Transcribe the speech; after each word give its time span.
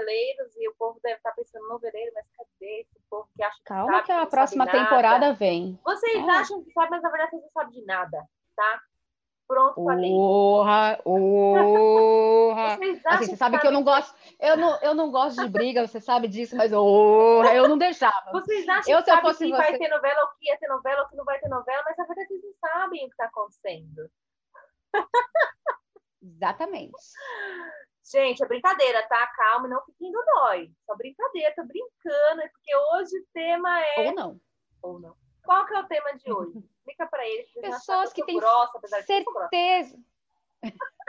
noveleiros 0.00 0.56
e 0.56 0.68
o 0.68 0.74
povo 0.76 0.98
deve 1.02 1.16
estar 1.16 1.32
pensando 1.32 1.68
noveleiro, 1.68 2.12
mas 2.14 2.26
cadê 2.36 2.80
esse 2.80 3.00
povo 3.08 3.28
que 3.36 3.42
acha 3.42 3.56
que 3.58 3.64
Calma 3.64 3.92
sabe, 3.92 4.06
que 4.06 4.12
a 4.12 4.26
próxima 4.26 4.66
temporada 4.66 5.32
vem. 5.34 5.78
Vocês 5.84 6.16
É. 6.26 6.30
acham 6.30 6.62
que 6.64 6.72
sabe, 6.72 6.90
mas 6.90 7.02
na 7.02 7.10
verdade 7.10 7.30
vocês 7.30 7.42
não 7.42 7.50
sabem 7.50 7.80
de 7.80 7.84
nada, 7.86 8.24
tá? 8.56 8.80
Pronto, 9.48 9.82
falei. 9.84 10.12
Vocês 12.78 13.04
acham 13.04 13.14
Assim, 13.18 13.26
você 13.26 13.36
sabe 13.36 13.58
que 13.58 13.66
eu 13.66 13.72
não 13.72 13.82
gosto, 13.82 14.14
eu 14.38 14.56
não, 14.56 14.78
eu 14.80 14.94
não 14.94 15.10
gosto 15.10 15.42
de 15.42 15.48
briga, 15.48 15.84
você 15.88 16.00
sabe 16.00 16.28
disso, 16.28 16.54
mas 16.56 16.70
porra, 16.70 17.52
eu 17.54 17.68
não 17.68 17.76
deixava. 17.76 18.30
Vocês 18.30 18.68
acham 18.68 18.94
Eu, 18.96 19.02
que 19.02 19.10
eu 19.10 19.20
fosse 19.20 19.44
que 19.44 19.50
você- 19.50 19.56
vai 19.56 19.76
ter 19.76 19.88
novela, 19.88 20.20
ou 20.22 20.28
que 20.38 20.46
ia 20.46 20.56
ter 20.56 20.68
novela, 20.68 21.02
ou 21.02 21.08
que 21.08 21.16
não 21.16 21.24
vai 21.24 21.40
ter 21.40 21.48
novela, 21.48 21.82
mas 21.84 21.96
na 21.96 22.04
verdade 22.04 22.28
vocês 22.28 22.42
não 22.44 22.52
sabem 22.60 23.00
o 23.04 23.06
que 23.08 23.12
está 23.12 23.24
acontecendo. 23.24 24.08
Exatamente. 26.22 26.92
Gente, 28.10 28.42
é 28.42 28.46
brincadeira, 28.46 29.06
tá? 29.06 29.24
Calma, 29.28 29.68
não 29.68 29.84
fiquem 29.84 30.10
do 30.10 30.22
dói. 30.24 30.70
Só 30.84 30.96
brincadeira, 30.96 31.54
tô 31.54 31.64
brincando, 31.64 32.42
é 32.42 32.48
porque 32.48 32.76
hoje 32.76 33.16
o 33.18 33.26
tema 33.32 33.80
é. 33.80 34.00
Ou 34.00 34.14
não. 34.14 34.40
Ou 34.82 34.98
não. 34.98 35.16
Qual 35.44 35.64
que 35.66 35.74
é 35.74 35.80
o 35.80 35.86
tema 35.86 36.14
de 36.14 36.32
hoje? 36.32 36.58
Explica 36.80 37.08
eles. 37.24 37.52
que 37.52 37.58
eles 37.60 37.74
Pessoas 37.76 38.12
que 38.12 38.24
têm 38.24 38.38
grossa, 38.38 38.80
certeza. 39.06 39.98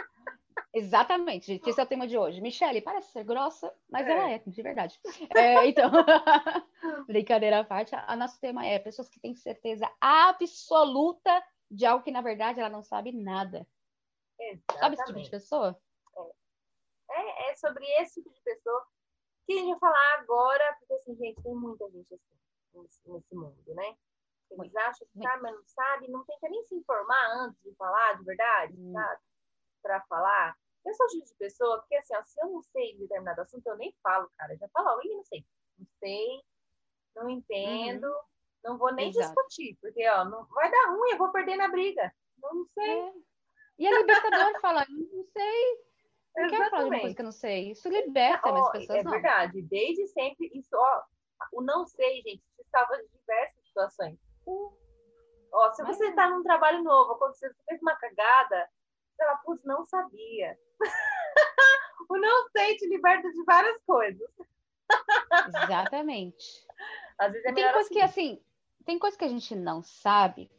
Exatamente, 0.73 1.47
gente. 1.47 1.69
Esse 1.69 1.79
é 1.81 1.83
o 1.83 1.87
tema 1.87 2.07
de 2.07 2.17
hoje. 2.17 2.39
Michele, 2.39 2.81
parece 2.81 3.11
ser 3.11 3.25
grossa, 3.25 3.73
mas 3.89 4.07
É. 4.07 4.11
ela 4.11 4.29
é, 4.29 4.41
de 4.45 4.61
verdade. 4.61 4.99
É, 5.35 5.65
então, 5.65 5.91
brincadeira 7.07 7.59
à 7.59 7.63
parte, 7.63 7.93
a 7.93 8.15
nosso 8.15 8.39
tema 8.39 8.65
é 8.65 8.79
pessoas 8.79 9.09
que 9.09 9.19
têm 9.19 9.35
certeza 9.35 9.91
absoluta 9.99 11.43
de 11.69 11.85
algo 11.85 12.03
que, 12.03 12.11
na 12.11 12.21
verdade, 12.21 12.59
ela 12.59 12.69
não 12.69 12.83
sabe 12.83 13.11
nada. 13.11 13.67
Sabe 14.79 14.95
esse 14.95 15.03
tipo 15.03 15.19
de 15.19 15.27
Exatamente. 15.27 15.29
pessoa? 15.29 15.81
É, 17.11 17.51
é 17.51 17.55
sobre 17.55 17.85
esse 18.01 18.21
tipo 18.21 18.33
de 18.33 18.41
pessoa 18.41 18.85
que 19.45 19.53
a 19.53 19.55
gente 19.57 19.69
vai 19.71 19.79
falar 19.79 20.19
agora, 20.19 20.75
porque 20.79 20.93
assim, 20.93 21.15
gente, 21.15 21.41
tem 21.41 21.53
muita 21.53 21.89
gente 21.89 22.13
assim 22.13 22.41
nesse, 23.07 23.35
mundo, 23.35 23.73
né? 23.75 23.95
Eles 24.51 24.75
acham 24.75 25.07
que 25.07 25.21
sabe, 25.21 25.41
mas 25.43 25.55
não 25.55 25.65
sabe, 25.65 26.07
não 26.09 26.25
tenta 26.25 26.49
nem 26.49 26.63
se 26.65 26.75
informar 26.75 27.31
antes 27.37 27.61
de 27.63 27.73
falar, 27.75 28.17
de 28.17 28.23
verdade, 28.25 28.73
Hum. 28.77 28.91
sabe? 28.93 29.21
Pra 29.81 30.01
falar. 30.01 30.57
Eu 30.85 30.93
sou 30.93 31.07
tipo 31.07 31.25
de 31.25 31.35
pessoa, 31.35 31.79
porque 31.79 31.95
assim, 31.95 32.15
ó, 32.15 32.23
se 32.23 32.41
eu 32.41 32.49
não 32.49 32.61
sei 32.63 32.93
de 32.93 32.99
determinado 32.99 33.41
assunto, 33.41 33.65
eu 33.67 33.77
nem 33.77 33.93
falo, 34.03 34.29
cara. 34.37 34.53
Eu 34.53 34.57
já 34.57 34.67
falo, 34.69 35.01
ih, 35.03 35.15
não 35.15 35.23
sei. 35.23 35.45
Não 35.77 35.87
sei, 35.99 36.43
não 37.15 37.29
entendo, 37.29 38.13
não 38.63 38.77
vou 38.77 38.91
nem 38.93 39.05
Uhum. 39.05 39.11
Exato. 39.11 39.33
discutir, 39.35 39.77
porque, 39.81 40.07
ó, 40.09 40.25
não, 40.25 40.45
vai 40.47 40.69
dar 40.69 40.91
ruim, 40.91 41.11
eu 41.11 41.17
vou 41.17 41.31
perder 41.31 41.55
na 41.57 41.67
briga. 41.67 42.13
Não, 42.37 42.53
não 42.53 42.65
sei. 42.67 42.89
É. 42.99 43.13
E 43.79 43.87
a 43.87 43.91
libertadora 43.99 44.59
fala, 44.61 44.85
não 44.89 45.23
sei, 45.31 45.85
não 46.35 46.49
quero 46.49 46.69
falar 46.69 46.83
de 46.83 46.89
uma 46.89 46.99
coisa 46.99 47.07
Exatamente. 47.07 47.15
que 47.15 47.21
eu 47.21 47.25
não 47.25 47.31
sei. 47.31 47.71
Isso 47.71 47.89
liberta, 47.89 48.49
Ó, 48.49 48.57
as 48.57 48.71
pessoas 48.71 48.99
é 48.99 49.03
não. 49.03 49.11
verdade, 49.11 49.61
desde 49.63 50.07
sempre, 50.07 50.51
isso, 50.53 50.69
ó, 50.73 51.03
o 51.53 51.61
não 51.61 51.85
sei, 51.85 52.21
gente, 52.21 52.43
se 52.55 52.63
salva 52.69 52.97
de 52.97 53.07
diversas 53.09 53.67
situações. 53.67 54.19
Ó, 55.53 55.73
se 55.73 55.83
Mas 55.83 55.97
você 55.97 56.07
é. 56.07 56.11
tá 56.13 56.29
num 56.29 56.43
trabalho 56.43 56.83
novo, 56.83 57.13
aconteceu, 57.13 57.49
você 57.53 57.63
fez 57.67 57.81
uma 57.81 57.95
cagada, 57.95 58.69
você 59.09 59.25
fala, 59.25 59.37
putz, 59.37 59.63
não 59.65 59.85
sabia. 59.85 60.57
o 62.09 62.17
não 62.17 62.49
sei 62.49 62.77
te 62.77 62.87
liberta 62.87 63.29
de 63.29 63.43
várias 63.43 63.81
coisas. 63.83 64.29
Exatamente. 65.47 66.65
Às 67.17 67.33
vezes 67.33 67.45
é 67.45 67.53
tem 67.53 67.63
coisa 67.63 67.79
assim. 67.79 67.93
que, 67.93 68.01
assim, 68.01 68.43
tem 68.85 68.99
coisa 68.99 69.17
que 69.17 69.25
a 69.25 69.29
gente 69.29 69.55
não 69.55 69.83
sabe 69.83 70.49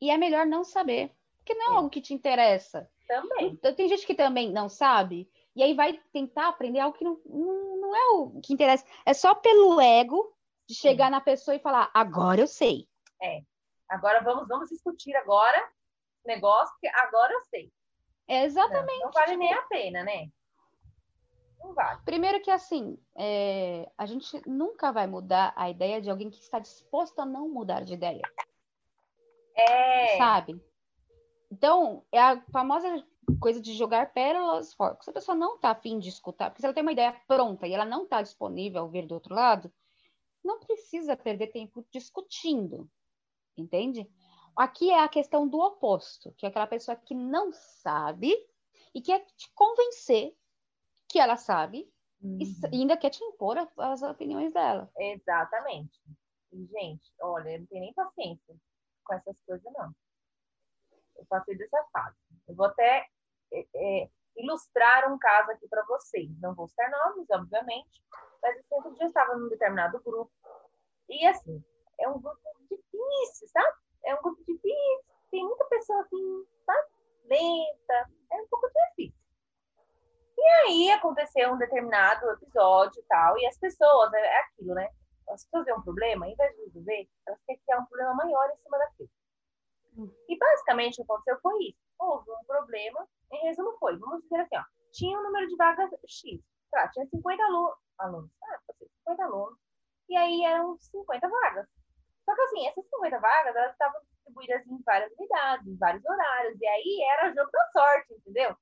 e 0.00 0.10
é 0.10 0.18
melhor 0.18 0.46
não 0.46 0.64
saber. 0.64 1.10
Porque 1.38 1.54
não 1.54 1.64
é 1.64 1.68
Sim. 1.70 1.76
algo 1.76 1.90
que 1.90 2.00
te 2.00 2.14
interessa. 2.14 2.88
Também. 3.06 3.48
Então, 3.48 3.74
Tem 3.74 3.88
gente 3.88 4.06
que 4.06 4.14
também 4.14 4.50
não 4.52 4.68
sabe 4.68 5.28
e 5.54 5.62
aí 5.62 5.74
vai 5.74 6.00
tentar 6.12 6.48
aprender 6.48 6.80
algo 6.80 6.96
que 6.96 7.04
não, 7.04 7.20
não, 7.26 7.80
não 7.80 7.96
é 7.96 8.10
o 8.14 8.40
que 8.40 8.52
interessa. 8.54 8.86
É 9.04 9.12
só 9.12 9.34
pelo 9.34 9.80
ego 9.80 10.34
de 10.66 10.74
chegar 10.74 11.10
na 11.10 11.20
pessoa 11.20 11.54
e 11.54 11.60
falar, 11.60 11.90
agora 11.92 12.40
eu 12.40 12.46
sei. 12.46 12.88
Agora 13.88 14.22
vamos, 14.22 14.48
vamos 14.48 14.70
discutir 14.70 15.14
agora 15.16 15.70
negócio, 16.24 16.72
porque 16.74 16.88
agora 16.88 17.32
eu 17.34 17.40
sei. 17.42 17.70
É 18.26 18.38
Não, 18.38 18.44
exatamente. 18.46 19.00
não 19.00 19.10
vale 19.10 19.36
nem 19.36 19.52
a 19.52 19.62
pena, 19.62 20.02
né? 20.02 20.30
Não 21.58 21.74
vale. 21.74 22.00
Primeiro 22.04 22.40
que 22.40 22.50
assim, 22.50 22.98
é, 23.14 23.90
a 23.98 24.06
gente 24.06 24.40
nunca 24.48 24.90
vai 24.90 25.06
mudar 25.06 25.52
a 25.56 25.68
ideia 25.68 26.00
de 26.00 26.10
alguém 26.10 26.30
que 26.30 26.38
está 26.38 26.58
disposto 26.58 27.20
a 27.20 27.26
não 27.26 27.48
mudar 27.48 27.84
de 27.84 27.94
ideia, 27.94 28.22
É, 29.54 30.16
sabe? 30.16 30.60
Então, 31.52 32.06
é 32.10 32.18
a 32.18 32.40
famosa 32.50 33.06
coisa 33.38 33.60
de 33.60 33.74
jogar 33.74 34.14
pérolas 34.14 34.72
fora. 34.72 34.96
Se 35.02 35.10
a 35.10 35.12
pessoa 35.12 35.36
não 35.36 35.56
está 35.56 35.70
afim 35.70 35.98
de 35.98 36.08
escutar, 36.08 36.48
porque 36.50 36.60
se 36.62 36.66
ela 36.66 36.74
tem 36.74 36.82
uma 36.82 36.92
ideia 36.92 37.12
pronta 37.28 37.66
e 37.66 37.74
ela 37.74 37.84
não 37.84 38.04
está 38.04 38.22
disponível 38.22 38.80
a 38.80 38.84
ouvir 38.84 39.06
do 39.06 39.12
outro 39.14 39.34
lado, 39.34 39.70
não 40.44 40.60
precisa 40.60 41.16
perder 41.16 41.48
tempo 41.48 41.86
discutindo, 41.92 42.90
entende? 43.56 44.10
Aqui 44.56 44.90
é 44.90 45.00
a 45.04 45.08
questão 45.08 45.48
do 45.48 45.58
oposto, 45.60 46.32
que 46.38 46.46
é 46.46 46.48
aquela 46.48 46.66
pessoa 46.66 46.96
que 46.96 47.14
não 47.14 47.52
sabe 47.52 48.34
e 48.94 49.02
quer 49.02 49.26
te 49.36 49.52
convencer 49.54 50.34
que 51.08 51.18
ela 51.18 51.36
sabe 51.36 51.92
e 52.40 52.44
s- 52.44 52.68
e 52.72 52.76
ainda 52.80 52.96
quer 52.96 53.10
te 53.10 53.22
impor 53.24 53.58
as 53.78 54.02
opiniões 54.02 54.52
dela. 54.52 54.90
Exatamente. 54.98 56.00
Gente, 56.52 57.12
olha, 57.20 57.50
eu 57.56 57.60
não 57.60 57.66
tenho 57.66 57.82
nem 57.82 57.94
paciência 57.94 58.56
com 59.04 59.14
essas 59.14 59.36
coisas, 59.46 59.72
não. 59.72 59.94
Eu 61.22 61.26
passei 61.28 61.56
dessa 61.56 61.82
fase. 61.92 62.16
Eu 62.48 62.54
vou 62.56 62.66
até 62.66 63.06
é, 63.52 63.66
é, 63.74 64.10
ilustrar 64.36 65.10
um 65.12 65.18
caso 65.18 65.52
aqui 65.52 65.68
para 65.68 65.84
vocês. 65.84 66.28
Não 66.40 66.54
vou 66.54 66.66
citar 66.66 66.90
nomes, 66.90 67.30
obviamente, 67.30 68.02
mas 68.42 68.56
eu 68.56 68.64
sempre 68.64 68.94
dia 68.94 69.06
estava 69.06 69.36
num 69.36 69.48
determinado 69.48 70.02
grupo. 70.02 70.32
E, 71.08 71.26
assim, 71.26 71.64
é 72.00 72.08
um 72.08 72.20
grupo 72.20 72.40
difícil, 72.68 73.48
sabe? 73.48 73.76
É 74.04 74.14
um 74.14 74.22
grupo 74.22 74.42
difícil. 74.44 75.04
Tem 75.30 75.44
muita 75.44 75.64
pessoa, 75.66 76.00
assim, 76.00 76.46
sabe? 76.66 76.88
Lenta. 77.24 78.10
É 78.32 78.36
um 78.36 78.48
pouco 78.48 78.68
difícil. 78.68 79.22
E 80.36 80.44
aí 80.66 80.90
aconteceu 80.90 81.52
um 81.52 81.58
determinado 81.58 82.28
episódio 82.30 83.00
e 83.00 83.04
tal, 83.04 83.38
e 83.38 83.46
as 83.46 83.56
pessoas, 83.58 84.12
é 84.12 84.18
é 84.18 84.40
aquilo, 84.40 84.74
né? 84.74 84.90
As 85.28 85.44
pessoas 85.44 85.64
veem 85.64 85.78
um 85.78 85.82
problema, 85.82 86.26
ao 86.26 86.32
invés 86.32 86.56
de 86.56 86.64
resolver, 86.64 87.08
elas 87.26 87.40
querem 87.46 87.62
criar 87.64 87.78
um 87.78 87.86
problema 87.86 88.14
maior 88.14 88.50
em 88.50 88.56
cima 88.56 88.76
daquilo. 88.76 89.10
E 90.28 90.38
basicamente 90.38 90.94
o 90.94 91.04
que 91.04 91.12
aconteceu 91.12 91.38
foi 91.40 91.58
isso. 91.64 91.78
Houve 91.98 92.30
um 92.30 92.44
problema, 92.46 93.06
em 93.32 93.46
resumo 93.46 93.76
foi, 93.78 93.96
vamos 93.98 94.22
dizer 94.22 94.40
assim, 94.40 94.56
ó, 94.56 94.62
tinha 94.92 95.18
um 95.18 95.22
número 95.22 95.46
de 95.46 95.56
vagas 95.56 95.90
X, 96.06 96.40
tá, 96.70 96.88
tinha 96.88 97.06
50 97.06 97.42
alu- 97.44 97.76
alunos, 97.98 98.30
ah, 98.42 98.58
pode 98.66 98.78
ser 98.78 98.88
50 99.04 99.24
alunos, 99.24 99.58
e 100.08 100.16
aí 100.16 100.44
eram 100.44 100.76
50 100.78 101.28
vagas. 101.28 101.66
Só 102.24 102.34
que 102.34 102.40
assim, 102.42 102.66
essas 102.66 102.84
50 102.88 103.18
vagas, 103.18 103.56
elas 103.56 103.72
estavam 103.72 104.00
distribuídas 104.02 104.66
em 104.66 104.82
várias 104.82 105.12
unidades, 105.12 105.66
em 105.66 105.76
vários 105.76 106.04
horários, 106.04 106.60
e 106.60 106.66
aí 106.66 107.02
era 107.12 107.34
jogo 107.34 107.50
da 107.50 107.70
sorte, 107.72 108.14
entendeu? 108.14 108.56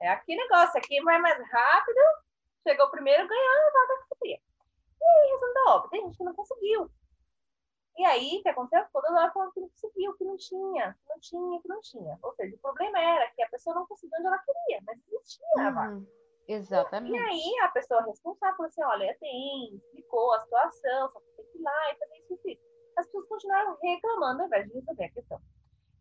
É 0.00 0.08
aquele 0.10 0.42
negócio, 0.42 0.78
aqui 0.78 1.00
vai 1.02 1.18
mais 1.18 1.38
rápido, 1.50 2.00
chegou 2.66 2.90
primeiro, 2.90 3.26
ganhou 3.26 3.48
a 3.48 3.72
vaga 3.72 4.02
que 4.02 4.08
você 4.08 4.14
queria. 4.20 4.40
E 5.00 5.04
aí, 5.04 5.30
resumo 5.32 5.54
da 5.54 5.74
obra, 5.74 5.90
tem 5.90 6.02
gente 6.02 6.16
que 6.18 6.24
não 6.24 6.34
conseguiu. 6.34 6.90
E 7.98 8.04
aí, 8.04 8.38
o 8.38 8.42
que 8.42 8.48
aconteceu? 8.48 8.86
Toda 8.92 9.10
hora 9.12 9.32
falando 9.32 9.52
que 9.52 9.60
não 9.60 9.68
conseguiu, 9.70 10.14
que 10.16 10.24
não 10.24 10.36
tinha, 10.36 10.94
que 10.94 11.08
não 11.08 11.20
tinha, 11.20 11.60
que 11.62 11.68
não 11.68 11.80
tinha. 11.80 12.18
Ou 12.22 12.32
seja, 12.34 12.54
o 12.56 12.58
problema 12.60 12.98
era 13.00 13.30
que 13.32 13.42
a 13.42 13.48
pessoa 13.48 13.74
não 13.74 13.86
conseguiu 13.86 14.16
onde 14.18 14.26
ela 14.28 14.38
queria, 14.38 14.80
mas 14.86 14.98
existia 15.08 15.46
a 15.58 15.70
vaga. 15.70 15.94
Uhum, 15.94 16.06
E 16.46 16.52
Exatamente. 16.52 17.16
aí, 17.18 17.58
a 17.64 17.68
pessoa 17.68 18.02
responsável 18.02 18.56
falou 18.56 18.68
assim: 18.68 18.82
olha, 18.84 19.16
tem, 19.20 19.74
explicou 19.76 20.32
a 20.34 20.40
situação, 20.40 21.10
só 21.12 21.20
que 21.20 21.26
tem 21.36 21.46
que 21.52 21.58
ir 21.58 21.62
lá 21.62 21.92
e 21.92 21.98
fazer 21.98 22.16
isso 22.30 22.40
e 22.46 22.52
isso. 22.52 22.62
As 22.98 23.06
pessoas 23.06 23.28
continuaram 23.28 23.76
reclamando 23.82 24.40
ao 24.42 24.46
invés 24.46 24.66
de 24.68 24.74
resolver 24.74 25.04
a 25.04 25.10
questão. 25.12 25.40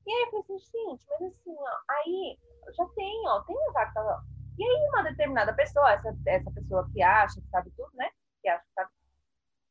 E 0.05 0.11
aí 0.11 0.21
eu 0.23 0.29
falei 0.43 0.43
assim, 0.57 0.57
gente, 0.89 1.05
mas 1.09 1.21
assim, 1.33 1.55
ó, 1.59 1.77
aí 1.89 2.39
já 2.75 2.85
tem, 2.95 3.27
ó, 3.27 3.41
tem 3.41 3.57
a 3.69 3.71
vaga. 3.71 3.91
tá, 3.93 4.01
ó. 4.05 4.21
E 4.57 4.63
aí 4.63 4.89
uma 4.89 5.03
determinada 5.03 5.53
pessoa, 5.53 5.91
essa, 5.91 6.15
essa 6.27 6.51
pessoa 6.51 6.89
que 6.93 7.01
acha 7.01 7.41
que 7.41 7.47
sabe 7.49 7.71
tudo, 7.71 7.91
né? 7.95 8.09
Que 8.41 8.49
acha 8.49 8.63
que 8.63 8.73
sabe 8.73 8.91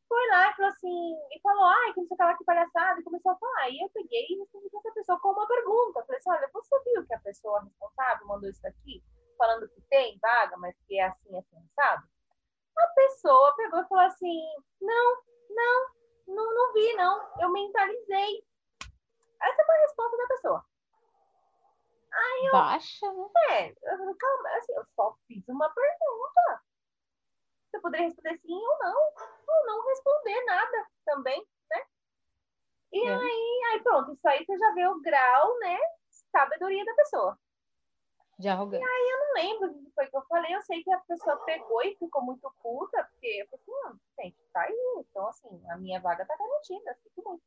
foi 0.08 0.26
lá 0.28 0.50
e 0.50 0.54
falou 0.54 0.70
assim, 0.70 1.16
e 1.32 1.40
falou, 1.40 1.64
ai, 1.64 1.92
que 1.92 2.00
não 2.00 2.06
sei 2.06 2.14
o 2.14 2.16
que 2.16 2.24
lá, 2.24 2.36
que 2.36 2.44
palhaçada, 2.44 3.00
e 3.00 3.04
começou 3.04 3.32
a 3.32 3.36
falar. 3.36 3.70
E 3.70 3.82
eu 3.82 3.88
peguei 3.90 4.26
e 4.30 4.38
respondi 4.38 4.70
pra 4.70 4.80
essa 4.80 4.92
pessoa 4.92 5.20
com 5.20 5.30
uma 5.30 5.46
pergunta. 5.46 6.00
Eu 6.00 6.06
falei 6.06 6.18
assim, 6.18 6.30
olha, 6.30 6.50
você 6.52 6.80
viu 6.84 7.06
que 7.06 7.14
a 7.14 7.20
pessoa 7.20 7.62
responsável 7.62 8.26
mandou 8.26 8.48
isso 8.48 8.66
aqui, 8.66 9.02
falando 9.36 9.68
que 9.68 9.80
tem 9.82 10.18
vaga, 10.20 10.56
mas 10.56 10.76
que 10.86 10.98
é 10.98 11.06
assim, 11.06 11.36
assim, 11.36 11.68
sabe? 11.74 12.04
A 12.78 12.86
pessoa 12.88 13.56
pegou 13.56 13.80
e 13.80 13.88
falou 13.88 14.04
assim, 14.04 14.42
não, 14.80 15.22
não, 15.50 15.86
não, 16.28 16.54
não 16.54 16.72
vi, 16.72 16.94
não, 16.94 17.30
eu 17.40 17.50
mentalizei. 17.50 18.44
Essa 19.42 19.64
foi 19.64 19.76
a 19.76 19.80
resposta 19.80 20.16
da 20.16 20.26
pessoa. 20.26 20.64
Baixa, 22.52 23.12
né? 23.12 23.28
É, 23.50 23.70
eu 23.70 23.98
falei, 23.98 24.14
calma, 24.14 24.48
assim, 24.56 24.72
eu 24.74 24.84
só 24.94 25.16
fiz 25.26 25.46
uma 25.48 25.68
pergunta. 25.70 26.62
Você 27.70 27.80
poderia 27.80 28.06
responder 28.06 28.38
sim 28.38 28.54
ou 28.54 28.78
não, 28.78 29.12
ou 29.48 29.66
não 29.66 29.86
responder 29.88 30.44
nada 30.44 30.86
também, 31.04 31.46
né? 31.70 31.82
E 32.92 33.06
É. 33.06 33.14
aí, 33.14 33.62
aí 33.72 33.82
pronto, 33.82 34.12
isso 34.12 34.28
aí 34.28 34.44
você 34.44 34.56
já 34.58 34.72
vê 34.72 34.86
o 34.86 35.00
grau, 35.00 35.58
né? 35.58 35.78
Sabedoria 36.30 36.84
da 36.84 36.94
pessoa. 36.94 37.38
De 38.38 38.48
arrogância. 38.48 38.86
Não 38.86 39.32
lembro 39.34 39.70
o 39.70 39.84
que 39.84 39.90
foi 39.92 40.06
que 40.06 40.16
eu 40.16 40.22
falei, 40.26 40.54
eu 40.54 40.62
sei 40.62 40.82
que 40.82 40.92
a 40.92 40.98
pessoa 41.00 41.36
pegou 41.44 41.82
e 41.82 41.96
ficou 41.96 42.22
muito 42.22 42.50
puta, 42.62 43.04
porque 43.04 43.26
eu 43.26 43.46
falei 43.58 43.84
assim, 43.86 44.00
gente, 44.20 44.36
tá 44.52 44.60
aí. 44.60 44.94
Então, 44.98 45.26
assim, 45.28 45.70
a 45.70 45.76
minha 45.76 46.00
vaga 46.00 46.24
tá 46.26 46.36
garantida, 46.36 46.98
fico 47.02 47.28
muito. 47.28 47.42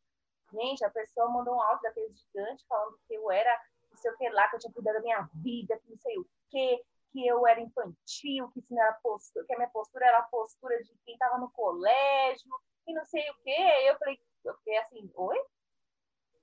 Gente, 0.52 0.84
a 0.84 0.90
pessoa 0.90 1.30
mandou 1.30 1.56
um 1.56 1.62
áudio 1.62 1.84
daquele 1.84 2.12
gigante 2.12 2.66
falando 2.68 2.98
que 3.08 3.14
eu 3.14 3.30
era 3.30 3.56
não 3.92 3.98
sei 3.98 4.12
o 4.12 4.18
que 4.18 4.30
lá, 4.30 4.50
que 4.50 4.56
eu 4.56 4.60
tinha 4.60 4.74
cuidado 4.74 4.96
da 4.96 5.02
minha 5.02 5.30
vida, 5.36 5.78
que 5.78 5.90
não 5.90 5.98
sei 5.98 6.18
o 6.18 6.28
que, 6.50 6.84
que 7.12 7.26
eu 7.26 7.46
era 7.48 7.60
infantil, 7.60 8.50
que 8.50 8.60
isso 8.60 8.74
não 8.74 8.82
era 8.82 8.94
postura, 9.02 9.46
que 9.46 9.54
a 9.54 9.58
minha 9.58 9.70
postura 9.70 10.06
era 10.06 10.20
a 10.20 10.24
postura 10.24 10.82
de 10.84 10.94
quem 11.06 11.18
tava 11.18 11.38
no 11.38 11.50
colégio, 11.52 12.50
e 12.88 12.94
não 12.94 13.06
sei 13.06 13.22
o. 13.30 13.36
Aí 13.46 13.88
eu 13.88 13.98
falei, 13.98 14.20
eu 14.46 14.56
fiquei 14.58 14.78
assim, 14.78 15.12
oi? 15.16 15.38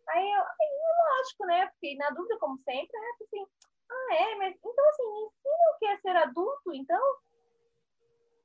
Aí 0.09 0.33
eu, 0.33 0.43
aí, 0.43 1.19
lógico, 1.19 1.47
né? 1.47 1.71
Fiquei 1.73 1.97
na 1.97 2.11
dúvida, 2.11 2.39
como 2.39 2.59
sempre, 2.59 2.99
né? 2.99 3.07
Assim, 3.21 3.47
ah, 3.91 4.15
é, 4.15 4.35
mas 4.37 4.57
então 4.57 4.89
assim, 4.89 5.13
me 5.13 5.27
ensina 5.27 5.75
o 5.75 5.79
que 5.79 5.87
é 5.87 5.97
ser 5.99 6.17
adulto, 6.17 6.75
então? 6.75 7.17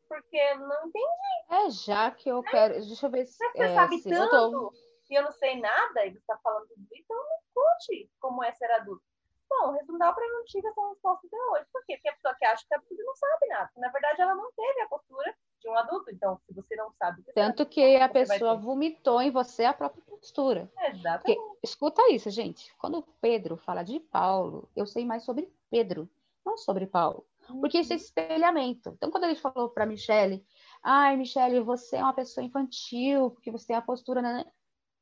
Porque 0.07 0.37
eu 0.37 0.59
não 0.59 0.87
entendi. 0.87 1.05
É, 1.49 1.69
já 1.69 2.11
que 2.11 2.29
eu 2.29 2.43
quero. 2.43 2.73
Deixa 2.73 3.05
eu 3.05 3.11
ver 3.11 3.25
se. 3.25 3.37
Você 3.37 3.63
é, 3.63 3.75
sabe 3.75 4.01
tanto 4.03 4.35
eu 4.35 4.51
tô... 4.51 4.73
e 5.09 5.15
eu 5.15 5.23
não 5.23 5.31
sei 5.31 5.59
nada, 5.59 6.05
e 6.05 6.11
você 6.11 6.17
está 6.17 6.37
falando 6.39 6.67
tudo 6.67 6.81
isso, 6.81 6.95
então 6.95 7.17
me 7.17 7.53
conte 7.53 8.11
como 8.19 8.43
é 8.43 8.51
ser 8.53 8.69
adulto. 8.71 9.03
Bom, 9.51 9.67
o 9.67 9.71
resumo 9.73 9.99
da 9.99 10.09
ópera 10.09 10.27
não 10.29 10.45
tive 10.45 10.65
essa 10.65 10.87
resposta 10.87 11.27
até 11.27 11.37
hoje. 11.37 11.65
Por 11.73 11.83
quê? 11.85 11.95
Porque 11.97 12.09
a 12.09 12.13
pessoa 12.13 12.35
que 12.35 12.45
acha 12.45 12.65
que 12.65 12.73
é 12.73 12.77
adulto 12.77 13.03
não 13.03 13.15
sabe 13.15 13.47
nada. 13.47 13.69
Na 13.75 13.89
verdade, 13.89 14.21
ela 14.21 14.33
não 14.33 14.49
teve 14.53 14.81
a 14.81 14.87
postura 14.87 15.35
de 15.59 15.69
um 15.69 15.77
adulto. 15.77 16.09
Então, 16.09 16.39
se 16.45 16.53
você 16.53 16.75
não 16.77 16.89
sabe 16.93 17.21
Tanto 17.35 17.63
é 17.63 17.65
que 17.65 17.95
a 17.97 18.07
pessoa 18.07 18.55
vomitou 18.55 19.21
em 19.21 19.29
você 19.29 19.65
a 19.65 19.73
própria 19.73 20.01
postura. 20.03 20.71
Exatamente. 20.79 21.35
Porque, 21.35 21.57
escuta 21.61 22.09
isso, 22.11 22.29
gente. 22.29 22.73
Quando 22.77 22.99
o 22.99 23.03
Pedro 23.19 23.57
fala 23.57 23.83
de 23.83 23.99
Paulo, 23.99 24.69
eu 24.73 24.87
sei 24.87 25.05
mais 25.05 25.23
sobre 25.23 25.53
Pedro, 25.69 26.09
não 26.45 26.57
sobre 26.57 26.87
Paulo. 26.87 27.25
Porque 27.59 27.79
isso 27.79 27.91
é 27.91 27.97
espelhamento. 27.97 28.91
Então, 28.91 29.11
quando 29.11 29.25
ele 29.25 29.35
falou 29.35 29.69
para 29.69 29.85
Michele, 29.85 30.45
ai, 30.81 31.17
Michele, 31.17 31.59
você 31.59 31.97
é 31.97 32.03
uma 32.03 32.13
pessoa 32.13 32.45
infantil, 32.45 33.31
porque 33.31 33.51
você 33.51 33.67
tem 33.67 33.75
a 33.75 33.81
postura. 33.81 34.21
Né? 34.21 34.45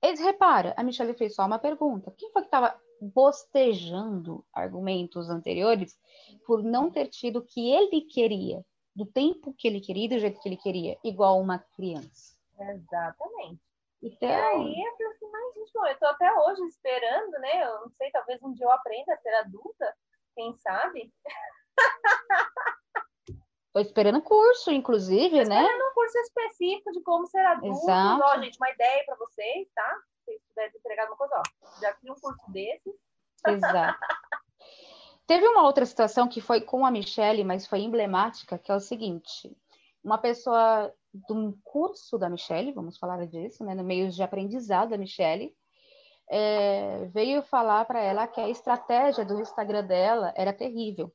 Eles 0.02 0.20
repara, 0.20 0.74
a 0.76 0.84
Michele 0.84 1.14
fez 1.14 1.36
só 1.36 1.46
uma 1.46 1.60
pergunta. 1.60 2.12
Quem 2.18 2.32
foi 2.32 2.42
que 2.42 2.48
estava 2.48 2.76
bostejando 3.02 4.46
argumentos 4.54 5.30
anteriores 5.30 5.98
por 6.46 6.64
não 6.64 6.90
ter 6.90 7.08
tido 7.08 7.40
o 7.40 7.46
que 7.46 7.72
ele 7.72 8.02
queria, 8.02 8.64
do 8.96 9.06
tempo 9.06 9.54
que 9.58 9.68
ele 9.68 9.80
queria 9.80 10.06
e 10.06 10.10
do 10.10 10.20
jeito 10.20 10.40
que 10.40 10.50
ele 10.50 10.58
queria, 10.58 10.98
igual 11.04 11.40
uma 11.40 11.60
criança? 11.76 12.36
Exatamente. 12.60 13.62
E 14.02 14.08
Então, 14.08 14.30
aí 14.30 14.82
eu 14.82 14.92
falei 14.98 15.14
assim, 15.14 15.30
mas 15.32 15.54
gente, 15.56 15.72
bom, 15.74 15.86
eu 15.86 16.00
tô 16.00 16.06
até 16.06 16.34
hoje 16.34 16.62
esperando, 16.64 17.32
né? 17.32 17.64
Eu 17.66 17.82
não 17.82 17.90
sei, 17.92 18.10
talvez 18.12 18.42
um 18.42 18.54
dia 18.54 18.66
eu 18.66 18.72
aprenda 18.72 19.14
a 19.14 19.18
ser 19.18 19.34
adulta, 19.36 19.96
quem 20.36 20.56
sabe? 20.58 21.14
tô 23.74 23.80
esperando 23.80 24.22
curso, 24.22 24.72
inclusive, 24.72 25.46
né? 25.46 25.64
um 25.64 25.94
curso 25.94 26.18
específico 26.20 26.92
de 26.92 27.02
como 27.02 27.28
ser 27.28 27.46
adulto. 27.46 27.84
Exato. 27.84 28.24
Ó, 28.24 28.42
gente, 28.42 28.58
uma 28.58 28.70
ideia 28.70 29.04
para 29.06 29.16
vocês, 29.16 29.70
tá? 29.74 30.02
Se 30.30 30.38
vocês 30.38 30.48
tiverem 30.48 30.72
entregado 30.76 31.08
uma 31.10 31.18
coisa, 31.18 31.36
ó, 31.36 31.82
já 31.82 31.94
cria 31.94 32.12
um 32.12 32.20
curso 32.20 32.52
desse. 32.52 32.96
Exato. 33.48 34.00
Teve 35.26 35.48
uma 35.48 35.64
outra 35.64 35.86
situação 35.86 36.28
que 36.28 36.42
foi 36.42 36.62
com 36.62 36.86
a 36.86 36.92
Michelle, 36.92 37.44
mas 37.44 37.68
foi 37.68 37.82
emblemática, 37.82 38.58
que 38.58 38.72
é 38.72 38.76
o 38.76 38.80
seguinte: 38.80 39.56
uma 40.04 40.18
pessoa 40.18 40.94
do 41.14 41.58
curso 41.64 42.18
da 42.18 42.30
Michelle, 42.30 42.72
vamos 42.72 42.98
falar 42.98 43.26
disso, 43.28 43.64
né, 43.64 43.74
no 43.76 43.84
meio 43.84 44.10
de 44.10 44.22
aprendizado 44.22 44.90
da 44.90 44.98
Michelle, 44.98 45.56
é, 46.30 47.06
veio 47.06 47.42
falar 47.42 47.86
para 47.86 48.00
ela 48.02 48.28
que 48.28 48.40
a 48.40 48.50
estratégia 48.50 49.26
do 49.26 49.40
Instagram 49.40 49.84
dela 49.84 50.34
era 50.36 50.54
terrível. 50.54 51.12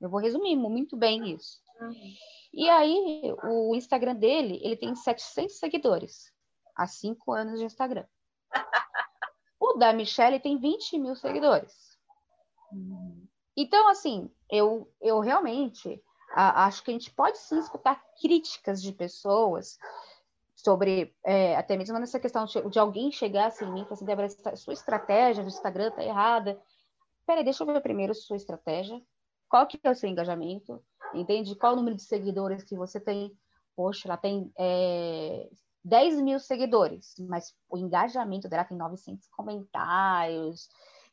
Eu 0.00 0.10
vou 0.10 0.20
resumir 0.20 0.56
muito 0.56 0.96
bem 0.96 1.30
isso. 1.32 1.58
E 2.52 2.68
aí, 2.68 3.34
o 3.42 3.74
Instagram 3.74 4.14
dele, 4.14 4.60
ele 4.62 4.76
tem 4.76 4.94
700 4.94 5.58
seguidores, 5.58 6.32
há 6.76 6.86
cinco 6.86 7.32
anos 7.32 7.58
de 7.58 7.64
Instagram. 7.64 8.04
O 9.60 9.74
da 9.74 9.92
Michelle 9.92 10.40
tem 10.40 10.58
20 10.58 10.98
mil 10.98 11.16
seguidores. 11.16 11.98
Então, 13.56 13.88
assim, 13.88 14.30
eu, 14.50 14.92
eu 15.00 15.20
realmente 15.20 16.02
a- 16.32 16.66
acho 16.66 16.82
que 16.82 16.90
a 16.90 16.94
gente 16.94 17.10
pode 17.12 17.38
sim 17.38 17.58
escutar 17.58 18.02
críticas 18.20 18.82
de 18.82 18.92
pessoas 18.92 19.78
sobre, 20.56 21.14
é, 21.24 21.56
até 21.56 21.76
mesmo 21.76 21.98
nessa 21.98 22.18
questão 22.20 22.44
de, 22.44 22.60
de 22.68 22.78
alguém 22.78 23.10
chegar 23.12 23.46
assim 23.46 23.64
em 23.64 23.72
mim 23.72 23.80
e 23.82 23.84
falar 23.84 23.94
assim, 23.94 24.04
Débora, 24.04 24.56
sua 24.56 24.72
estratégia 24.72 25.42
do 25.42 25.48
Instagram 25.48 25.90
tá 25.92 26.04
errada. 26.04 26.60
Peraí, 27.26 27.44
deixa 27.44 27.62
eu 27.62 27.66
ver 27.66 27.80
primeiro 27.80 28.14
sua 28.14 28.36
estratégia. 28.36 29.00
Qual 29.48 29.66
que 29.66 29.78
é 29.82 29.90
o 29.90 29.94
seu 29.94 30.08
engajamento? 30.08 30.82
Entende? 31.14 31.54
Qual 31.56 31.72
o 31.72 31.76
número 31.76 31.96
de 31.96 32.02
seguidores 32.02 32.62
que 32.62 32.76
você 32.76 33.00
tem? 33.00 33.36
Poxa, 33.76 34.08
ela 34.08 34.16
tem 34.16 34.52
é, 34.58 35.48
10 35.84 36.20
mil 36.22 36.38
seguidores, 36.40 37.14
mas 37.18 37.54
o 37.68 37.76
engajamento 37.76 38.48
dela 38.48 38.64
tem 38.64 38.76
900 38.76 39.28
comentários, 39.28 40.68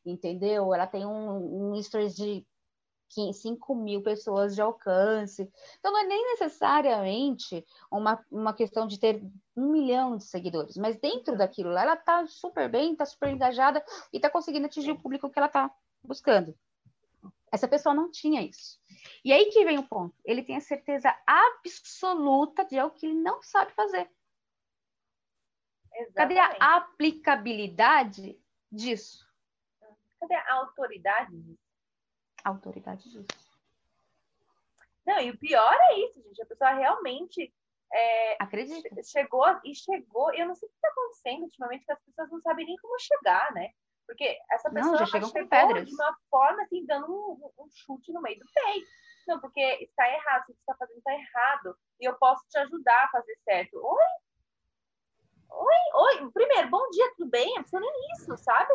entendeu? 0.05 0.73
Ela 0.73 0.87
tem 0.87 1.05
um, 1.05 1.73
um 1.73 1.83
stories 1.83 2.15
de 2.15 2.45
15 3.09 3.41
5 3.41 3.75
mil 3.75 4.01
pessoas 4.01 4.55
de 4.55 4.61
alcance. 4.61 5.49
Então, 5.79 5.91
não 5.91 5.99
é 5.99 6.03
nem 6.05 6.23
necessariamente 6.31 7.65
uma, 7.91 8.23
uma 8.31 8.53
questão 8.53 8.87
de 8.87 8.97
ter 8.97 9.21
um 9.55 9.69
milhão 9.69 10.15
de 10.15 10.23
seguidores, 10.23 10.77
mas 10.77 10.97
dentro 10.97 11.37
daquilo 11.37 11.71
lá, 11.71 11.83
ela 11.83 11.97
tá 11.97 12.25
super 12.25 12.69
bem, 12.69 12.95
tá 12.95 13.05
super 13.05 13.29
engajada 13.29 13.83
e 14.13 14.19
tá 14.19 14.29
conseguindo 14.29 14.65
atingir 14.65 14.91
o 14.91 14.99
público 14.99 15.29
que 15.29 15.37
ela 15.37 15.49
tá 15.49 15.69
buscando. 16.03 16.55
Essa 17.51 17.67
pessoa 17.67 17.93
não 17.93 18.09
tinha 18.09 18.41
isso. 18.41 18.79
E 19.25 19.33
aí 19.33 19.47
que 19.47 19.65
vem 19.65 19.77
o 19.77 19.83
ponto. 19.83 20.15
Ele 20.23 20.41
tem 20.41 20.55
a 20.55 20.61
certeza 20.61 21.13
absoluta 21.27 22.63
de 22.63 22.79
algo 22.79 22.95
que 22.95 23.05
ele 23.05 23.15
não 23.15 23.41
sabe 23.43 23.73
fazer. 23.73 24.09
Cadê 26.15 26.33
Exatamente. 26.35 26.57
a 26.61 26.75
aplicabilidade 26.77 28.39
disso? 28.71 29.25
Cadê 30.19 30.35
a 30.35 30.53
autoridade 30.55 31.35
disso? 31.41 31.59
Autoridade 32.43 33.03
disso. 33.09 33.51
Não, 35.05 35.19
e 35.19 35.31
o 35.31 35.37
pior 35.37 35.75
é 35.91 35.99
isso, 35.99 36.21
gente. 36.21 36.41
A 36.41 36.45
pessoa 36.45 36.71
realmente 36.71 37.53
é, 37.91 38.37
Acredita. 38.39 38.89
chegou 39.03 39.45
e 39.65 39.75
chegou. 39.75 40.33
Eu 40.33 40.47
não 40.47 40.55
sei 40.55 40.67
o 40.67 40.71
que 40.71 40.77
está 40.77 40.87
acontecendo 40.89 41.43
ultimamente, 41.43 41.85
que 41.85 41.91
as 41.91 42.01
pessoas 42.03 42.31
não 42.31 42.41
sabem 42.41 42.65
nem 42.65 42.75
como 42.77 42.97
chegar, 42.99 43.51
né? 43.53 43.71
Porque 44.05 44.37
essa 44.51 44.69
Não, 44.69 44.75
pessoa 44.75 44.97
já 44.97 45.03
ela 45.03 45.07
chegam 45.11 45.29
com 45.29 45.33
chegou 45.33 45.49
pedras. 45.49 45.87
de 45.87 45.93
uma 45.93 46.17
forma 46.29 46.63
assim, 46.63 46.85
dando 46.85 47.07
um, 47.11 47.63
um 47.63 47.69
chute 47.69 48.11
no 48.13 48.21
meio 48.21 48.39
do 48.39 48.45
peito. 48.53 48.87
Não, 49.27 49.39
porque 49.39 49.61
está 49.61 50.09
errado, 50.09 50.43
o 50.43 50.45
que 50.45 50.53
você 50.53 50.59
está 50.61 50.75
fazendo 50.75 50.97
está 50.97 51.13
errado. 51.13 51.77
E 51.99 52.05
eu 52.05 52.15
posso 52.17 52.43
te 52.49 52.57
ajudar 52.59 53.05
a 53.05 53.09
fazer 53.09 53.35
certo. 53.43 53.75
Oi? 53.77 54.03
Oi, 55.51 56.21
oi. 56.23 56.31
Primeiro, 56.31 56.69
bom 56.69 56.89
dia, 56.89 57.11
tudo 57.17 57.29
bem? 57.29 57.57
A 57.57 57.63
pessoa 57.63 57.81
nem 57.81 57.91
isso, 58.15 58.37
sabe? 58.43 58.73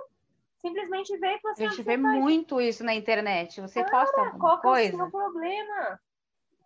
Simplesmente 0.59 1.17
veio 1.19 1.37
e 1.37 1.41
falou 1.41 1.53
A 1.53 1.53
assim: 1.55 1.65
gente 1.77 1.81
"Ah, 1.83 1.85
vê 1.85 1.97
você 1.97 2.03
faz- 2.03 2.21
muito 2.21 2.61
isso 2.61 2.85
na 2.85 2.95
internet. 2.95 3.61
Você 3.61 3.83
posta 3.85 4.21
alguma 4.21 4.39
qual 4.39 4.61
que 4.61 4.67
é 4.67 4.71
o 4.71 4.73
coisa? 4.73 4.97
seu 4.97 5.11
problema? 5.11 6.01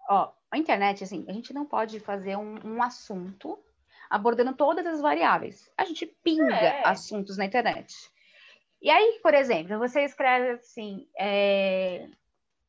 Ó, 0.09 0.33
a 0.51 0.59
internet, 0.59 1.05
assim, 1.05 1.25
a 1.29 1.33
gente 1.33 1.53
não 1.53 1.65
pode 1.65 2.01
fazer 2.01 2.37
um, 2.37 2.57
um 2.65 2.83
assunto 2.83 3.59
abordando 4.09 4.53
todas 4.55 4.85
as 4.87 5.01
variáveis. 5.01 5.71
A 5.77 5.85
gente 5.85 6.07
pinga 6.07 6.55
É. 6.55 6.89
assuntos 6.89 7.37
na 7.37 7.45
internet. 7.45 7.95
E 8.83 8.91
aí, 8.91 9.21
por 9.23 9.35
exemplo, 9.35 9.79
você 9.79 10.03
escreve 10.03 10.53
assim: 10.53 11.09
é, 11.19 12.09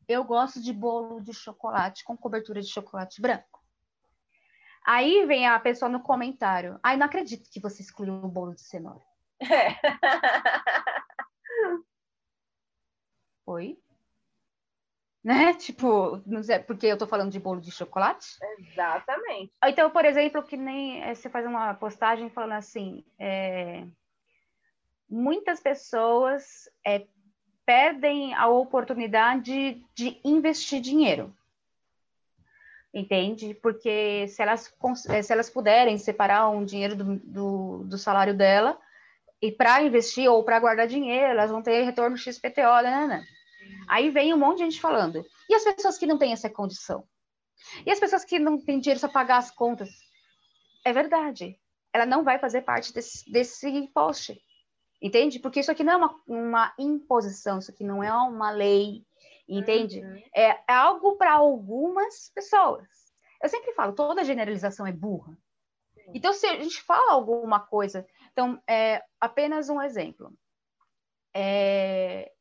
eu 0.08 0.24
gosto 0.24 0.62
de 0.62 0.74
bolo 0.74 1.22
de 1.22 1.34
chocolate 1.34 2.04
com 2.04 2.18
cobertura 2.18 2.62
de 2.62 2.70
chocolate 2.70 3.22
branco. 3.22 3.61
Aí 4.86 5.26
vem 5.26 5.48
a 5.48 5.60
pessoa 5.60 5.90
no 5.90 6.02
comentário: 6.02 6.80
ai, 6.84 6.98
não 6.98 7.06
acredito 7.06 7.50
que 7.50 7.60
você 7.60 7.82
excluiu 7.82 8.14
o 8.16 8.28
bolo 8.28 8.54
de 8.54 8.62
cenoura. 8.62 9.02
É. 9.42 9.76
Oi? 13.46 13.78
Né? 15.24 15.54
Tipo, 15.54 16.22
não 16.26 16.42
sei, 16.42 16.60
porque 16.60 16.88
eu 16.88 16.98
tô 16.98 17.06
falando 17.06 17.32
de 17.32 17.40
bolo 17.40 17.62
de 17.62 17.72
chocolate? 17.72 18.38
Exatamente. 18.58 19.54
Então, 19.66 19.90
por 19.92 20.04
exemplo, 20.04 20.44
que 20.44 20.58
nem 20.58 21.04
eh, 21.04 21.14
você 21.14 21.30
faz 21.30 21.46
uma 21.46 21.74
postagem 21.76 22.30
falando 22.30 22.54
assim, 22.54 23.06
é, 23.20 23.86
muitas 25.08 25.60
pessoas 25.60 26.70
é, 26.86 27.06
perdem 27.66 28.34
a 28.34 28.48
oportunidade 28.48 29.86
de 29.94 30.20
investir 30.24 30.82
dinheiro. 30.82 31.36
Entende? 32.94 33.54
Porque 33.54 34.28
se 34.28 34.42
elas, 34.42 34.74
eh, 35.10 35.22
se 35.22 35.32
elas 35.32 35.50
puderem 35.50 35.98
separar 35.98 36.50
um 36.50 36.66
dinheiro 36.66 36.96
do, 36.96 37.16
do, 37.20 37.84
do 37.86 37.98
salário 37.98 38.36
dela 38.36 38.78
e 39.42 39.52
para 39.52 39.82
investir 39.82 40.30
ou 40.30 40.44
para 40.44 40.60
guardar 40.60 40.88
dinheiro, 40.88 41.28
elas 41.28 41.50
vão 41.50 41.62
ter 41.62 41.84
retorno 41.84 42.18
XPTO, 42.18 42.82
né, 42.84 43.08
né? 43.08 43.24
Aí 43.88 44.10
vem 44.10 44.34
um 44.34 44.38
monte 44.38 44.58
de 44.58 44.64
gente 44.66 44.82
falando. 44.82 45.26
E 45.50 45.56
as 45.56 45.64
pessoas 45.64 45.98
que 45.98 46.06
não 46.06 46.18
têm 46.18 46.34
essa 46.34 46.50
condição? 46.50 47.04
E 47.86 47.92
as 47.92 48.00
pessoas 48.00 48.26
que 48.26 48.40
não 48.40 48.60
têm 48.60 48.80
dinheiro 48.80 49.00
para 49.00 49.10
pagar 49.10 49.38
as 49.38 49.52
contas? 49.52 49.90
É 50.86 50.92
verdade. 50.92 51.58
Ela 51.94 52.06
não 52.06 52.24
vai 52.24 52.40
fazer 52.40 52.62
parte 52.62 52.94
desse, 52.94 53.30
desse 53.32 53.88
post. 53.94 54.40
Entende? 55.02 55.40
Porque 55.40 55.60
isso 55.60 55.72
aqui 55.72 55.84
não 55.84 55.94
é 55.94 55.98
uma, 55.98 56.16
uma 56.28 56.74
imposição, 56.78 57.58
isso 57.58 57.72
aqui 57.72 57.84
não 57.84 58.04
é 58.04 58.14
uma 58.14 58.52
lei. 58.52 59.04
Entende? 59.58 60.02
Uhum. 60.02 60.24
É 60.36 60.58
algo 60.68 61.18
para 61.18 61.34
algumas 61.34 62.32
pessoas. 62.34 62.88
Eu 63.44 63.50
sempre 63.50 63.74
falo, 63.74 63.94
toda 63.94 64.24
generalização 64.24 64.88
é 64.88 64.92
burra. 64.92 65.38
Então, 66.14 66.34
se 66.34 66.46
a 66.48 66.60
gente 66.62 66.82
fala 66.82 67.14
alguma 67.14 67.60
coisa, 67.60 68.06
então, 68.32 68.62
é 68.68 69.04
apenas 69.20 69.70
um 69.70 69.82
exemplo. 69.82 70.34
É, 71.34 72.32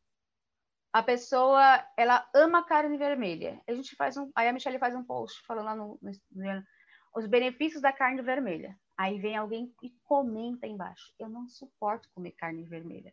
a 0.92 1.02
pessoa, 1.02 1.84
ela 1.96 2.28
ama 2.34 2.64
carne 2.64 2.96
vermelha. 2.96 3.60
A 3.66 3.74
gente 3.74 3.94
faz 3.96 4.16
um, 4.16 4.30
aí 4.34 4.48
a 4.48 4.52
Michelle 4.52 4.78
faz 4.78 4.94
um 4.94 5.04
post 5.04 5.40
falando 5.46 5.64
lá 5.64 5.74
no, 5.74 5.98
no, 6.00 6.12
no 6.30 6.62
os 7.14 7.26
benefícios 7.26 7.82
da 7.82 7.92
carne 7.92 8.22
vermelha. 8.22 8.78
Aí 8.96 9.18
vem 9.18 9.36
alguém 9.36 9.72
e 9.82 9.90
comenta 10.04 10.66
embaixo. 10.66 11.12
Eu 11.18 11.28
não 11.28 11.48
suporto 11.48 12.08
comer 12.14 12.32
carne 12.32 12.64
vermelha. 12.64 13.12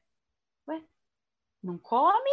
Ué, 0.67 0.83
não 1.63 1.77
come? 1.77 2.29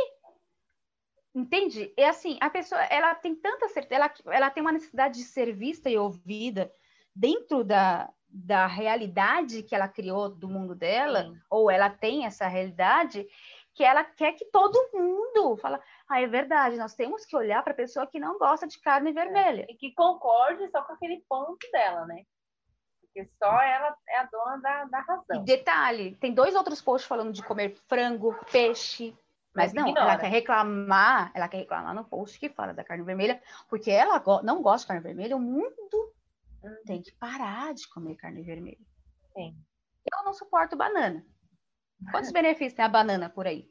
Entende? 1.35 1.93
É 1.97 2.09
assim, 2.09 2.39
a 2.41 2.49
pessoa, 2.49 2.81
ela 2.85 3.15
tem 3.15 3.35
tanta 3.35 3.69
certeza, 3.69 3.95
ela, 3.97 4.15
ela 4.37 4.51
tem 4.51 4.61
uma 4.61 4.73
necessidade 4.73 5.19
de 5.19 5.25
ser 5.25 5.53
vista 5.53 5.91
e 5.91 5.99
ouvida 5.99 6.73
dentro 7.15 7.65
da, 7.65 8.09
da 8.29 8.67
realidade 8.67 9.63
que 9.65 9.75
ela 9.75 9.89
criou 9.89 10.29
do 10.29 10.49
mundo 10.49 10.75
dela, 10.75 11.25
Sim. 11.25 11.39
ou 11.51 11.71
ela 11.71 11.91
tem 11.91 12.25
essa 12.25 12.47
realidade, 12.47 13.27
que 13.75 13.83
ela 13.83 14.05
quer 14.05 14.33
que 14.35 14.45
todo 14.47 14.91
mundo 14.93 15.57
fala, 15.57 15.81
ah, 16.09 16.21
é 16.21 16.27
verdade, 16.27 16.77
nós 16.77 16.95
temos 16.95 17.27
que 17.27 17.37
olhar 17.37 17.63
para 17.65 17.73
a 17.73 17.77
pessoa 17.77 18.07
que 18.07 18.21
não 18.21 18.39
gosta 18.39 18.67
de 18.69 18.81
carne 18.81 19.11
é. 19.11 19.13
vermelha. 19.13 19.67
É. 19.69 19.73
E 19.73 19.75
que 19.77 19.93
concorde 19.93 20.69
só 20.71 20.83
com 20.83 20.93
aquele 20.93 21.25
ponto 21.29 21.69
dela, 21.73 22.07
né? 22.07 22.23
Porque 23.01 23.29
só 23.39 23.61
ela 23.61 23.97
é 24.09 24.19
a 24.19 24.25
dona 24.25 24.57
da, 24.59 24.85
da 24.85 25.01
razão. 25.01 25.43
E 25.43 25.45
detalhe, 25.45 26.17
tem 26.17 26.33
dois 26.33 26.55
outros 26.55 26.81
posts 26.81 27.09
falando 27.09 27.33
de 27.33 27.43
comer 27.43 27.77
frango, 27.89 28.35
peixe, 28.51 29.17
mas, 29.55 29.73
não, 29.73 29.89
ignora. 29.89 30.13
ela 30.13 30.19
quer 30.19 30.29
reclamar, 30.29 31.31
ela 31.35 31.49
quer 31.49 31.59
reclamar 31.59 31.95
no 31.95 32.05
post 32.05 32.39
que 32.39 32.49
fala 32.49 32.75
da 32.75 32.83
carne 32.83 33.05
vermelha, 33.05 33.41
porque 33.69 33.91
ela 33.91 34.19
go 34.19 34.43
não 34.43 34.61
gosta 34.63 34.81
de 34.81 34.89
carne 34.89 35.03
vermelha, 35.03 35.37
o 35.37 35.41
mundo 35.41 36.13
hum. 36.63 36.77
tem 36.85 37.01
que 37.01 37.13
parar 37.13 37.73
de 37.73 37.89
comer 37.89 38.17
carne 38.17 38.43
vermelha. 38.43 38.85
Sim. 39.33 39.57
Eu 40.13 40.25
não 40.25 40.35
suporto 40.35 40.77
banana. 40.77 41.25
Quantos 42.11 42.31
benefícios 42.33 42.75
tem 42.75 42.85
a 42.85 42.89
banana 42.89 43.31
por 43.31 43.47
aí? 43.47 43.71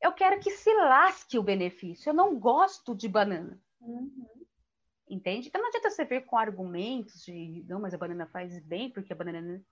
Eu 0.00 0.12
quero 0.12 0.40
que 0.40 0.50
se 0.50 0.72
lasque 0.74 1.38
o 1.38 1.42
benefício. 1.42 2.10
Eu 2.10 2.14
não 2.14 2.38
gosto 2.38 2.94
de 2.94 3.08
banana. 3.08 3.60
Uhum. 3.80 4.26
Entende? 5.08 5.48
Então 5.48 5.60
não 5.60 5.68
adianta 5.68 5.90
você 5.90 6.04
vir 6.04 6.24
com 6.24 6.36
argumentos 6.36 7.22
de 7.22 7.64
não, 7.68 7.80
mas 7.80 7.94
a 7.94 7.98
banana 7.98 8.26
faz 8.26 8.58
bem, 8.60 8.90
porque 8.90 9.12
a 9.12 9.16
banana. 9.16 9.62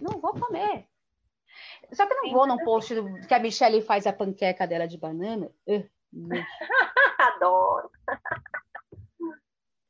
Não 0.00 0.20
vou 0.20 0.32
comer. 0.32 0.88
Só 1.92 2.06
que 2.06 2.12
eu 2.12 2.16
não 2.16 2.24
Sim, 2.24 2.32
vou 2.32 2.46
num 2.46 2.58
post 2.58 2.94
que 3.26 3.34
a 3.34 3.38
Michelle 3.38 3.82
faz 3.82 4.06
a 4.06 4.12
panqueca 4.12 4.66
dela 4.66 4.86
de 4.86 4.98
banana. 4.98 5.50
Uh, 5.66 5.88
Adoro. 7.18 7.90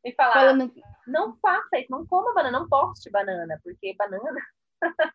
E 0.04 0.12
falar, 0.14 0.32
Falando... 0.32 0.72
não 1.06 1.36
faça 1.36 1.78
isso, 1.78 1.90
não 1.90 2.04
coma 2.06 2.34
banana, 2.34 2.60
não 2.60 2.68
poste 2.68 3.10
banana, 3.10 3.60
porque 3.62 3.94
banana. 3.96 4.40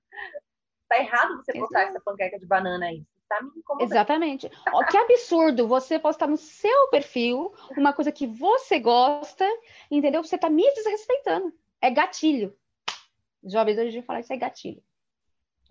tá 0.87 0.97
errado 0.97 1.35
você 1.37 1.51
postar 1.53 1.81
Exato. 1.81 1.97
essa 1.97 2.03
panqueca 2.03 2.39
de 2.39 2.45
banana 2.45 2.85
aí. 2.85 3.05
Tá 3.27 3.41
me 3.41 3.49
incomodando. 3.57 3.91
Exatamente. 3.91 4.49
Ó, 4.71 4.83
que 4.85 4.97
absurdo 4.97 5.67
você 5.67 5.99
postar 5.99 6.27
no 6.27 6.37
seu 6.37 6.87
perfil 6.89 7.53
uma 7.77 7.91
coisa 7.91 8.11
que 8.11 8.25
você 8.25 8.79
gosta, 8.79 9.45
entendeu? 9.91 10.23
Você 10.23 10.37
tá 10.37 10.49
me 10.49 10.63
desrespeitando. 10.73 11.53
É 11.81 11.91
gatilho. 11.91 12.55
Jovens 13.43 13.77
hoje 13.77 14.01
falar 14.01 14.21
isso 14.21 14.31
é 14.31 14.37
gatilho. 14.37 14.81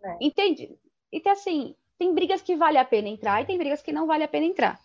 É. 0.03 0.17
Entende? 0.21 0.79
Então, 1.13 1.33
assim, 1.33 1.75
tem 1.99 2.15
brigas 2.15 2.43
que 2.43 2.57
vale 2.57 2.79
a 2.79 2.85
pena 2.85 3.09
entrar 3.09 3.41
e 3.41 3.47
tem 3.47 3.59
brigas 3.59 3.83
que 3.83 3.93
não 3.93 4.07
vale 4.07 4.25
a 4.25 4.29
pena 4.29 4.47
entrar. 4.47 4.81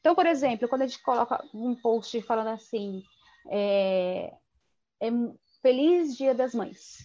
Então, 0.00 0.14
por 0.14 0.26
exemplo, 0.26 0.68
quando 0.68 0.82
a 0.82 0.86
gente 0.86 1.02
coloca 1.02 1.42
um 1.54 1.74
post 1.74 2.20
falando 2.22 2.48
assim, 2.48 3.02
é, 3.50 4.34
é 5.00 5.10
Feliz 5.62 6.16
Dia 6.16 6.34
das 6.34 6.54
Mães. 6.54 6.98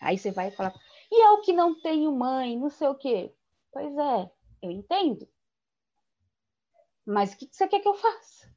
Aí 0.00 0.16
você 0.16 0.30
vai 0.30 0.50
falar, 0.50 0.74
e 1.10 1.26
eu 1.26 1.40
que 1.42 1.52
não 1.52 1.78
tenho 1.80 2.10
mãe, 2.10 2.58
não 2.58 2.70
sei 2.70 2.88
o 2.88 2.94
quê. 2.94 3.34
Pois 3.70 3.96
é, 3.96 4.30
eu 4.62 4.70
entendo. 4.70 5.28
Mas 7.04 7.32
o 7.32 7.36
que 7.36 7.48
você 7.50 7.68
quer 7.68 7.80
que 7.80 7.88
eu 7.88 7.94
faça? 7.94 8.50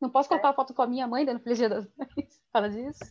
Não 0.00 0.10
posso 0.10 0.28
colocar 0.28 0.50
é. 0.50 0.54
foto 0.54 0.74
com 0.74 0.82
a 0.82 0.86
minha 0.86 1.06
mãe 1.06 1.24
dando 1.24 1.40
Feliz 1.40 1.58
Dia 1.58 1.68
das 1.68 1.86
Mães? 1.96 2.40
Fala 2.52 2.68
disso. 2.68 3.04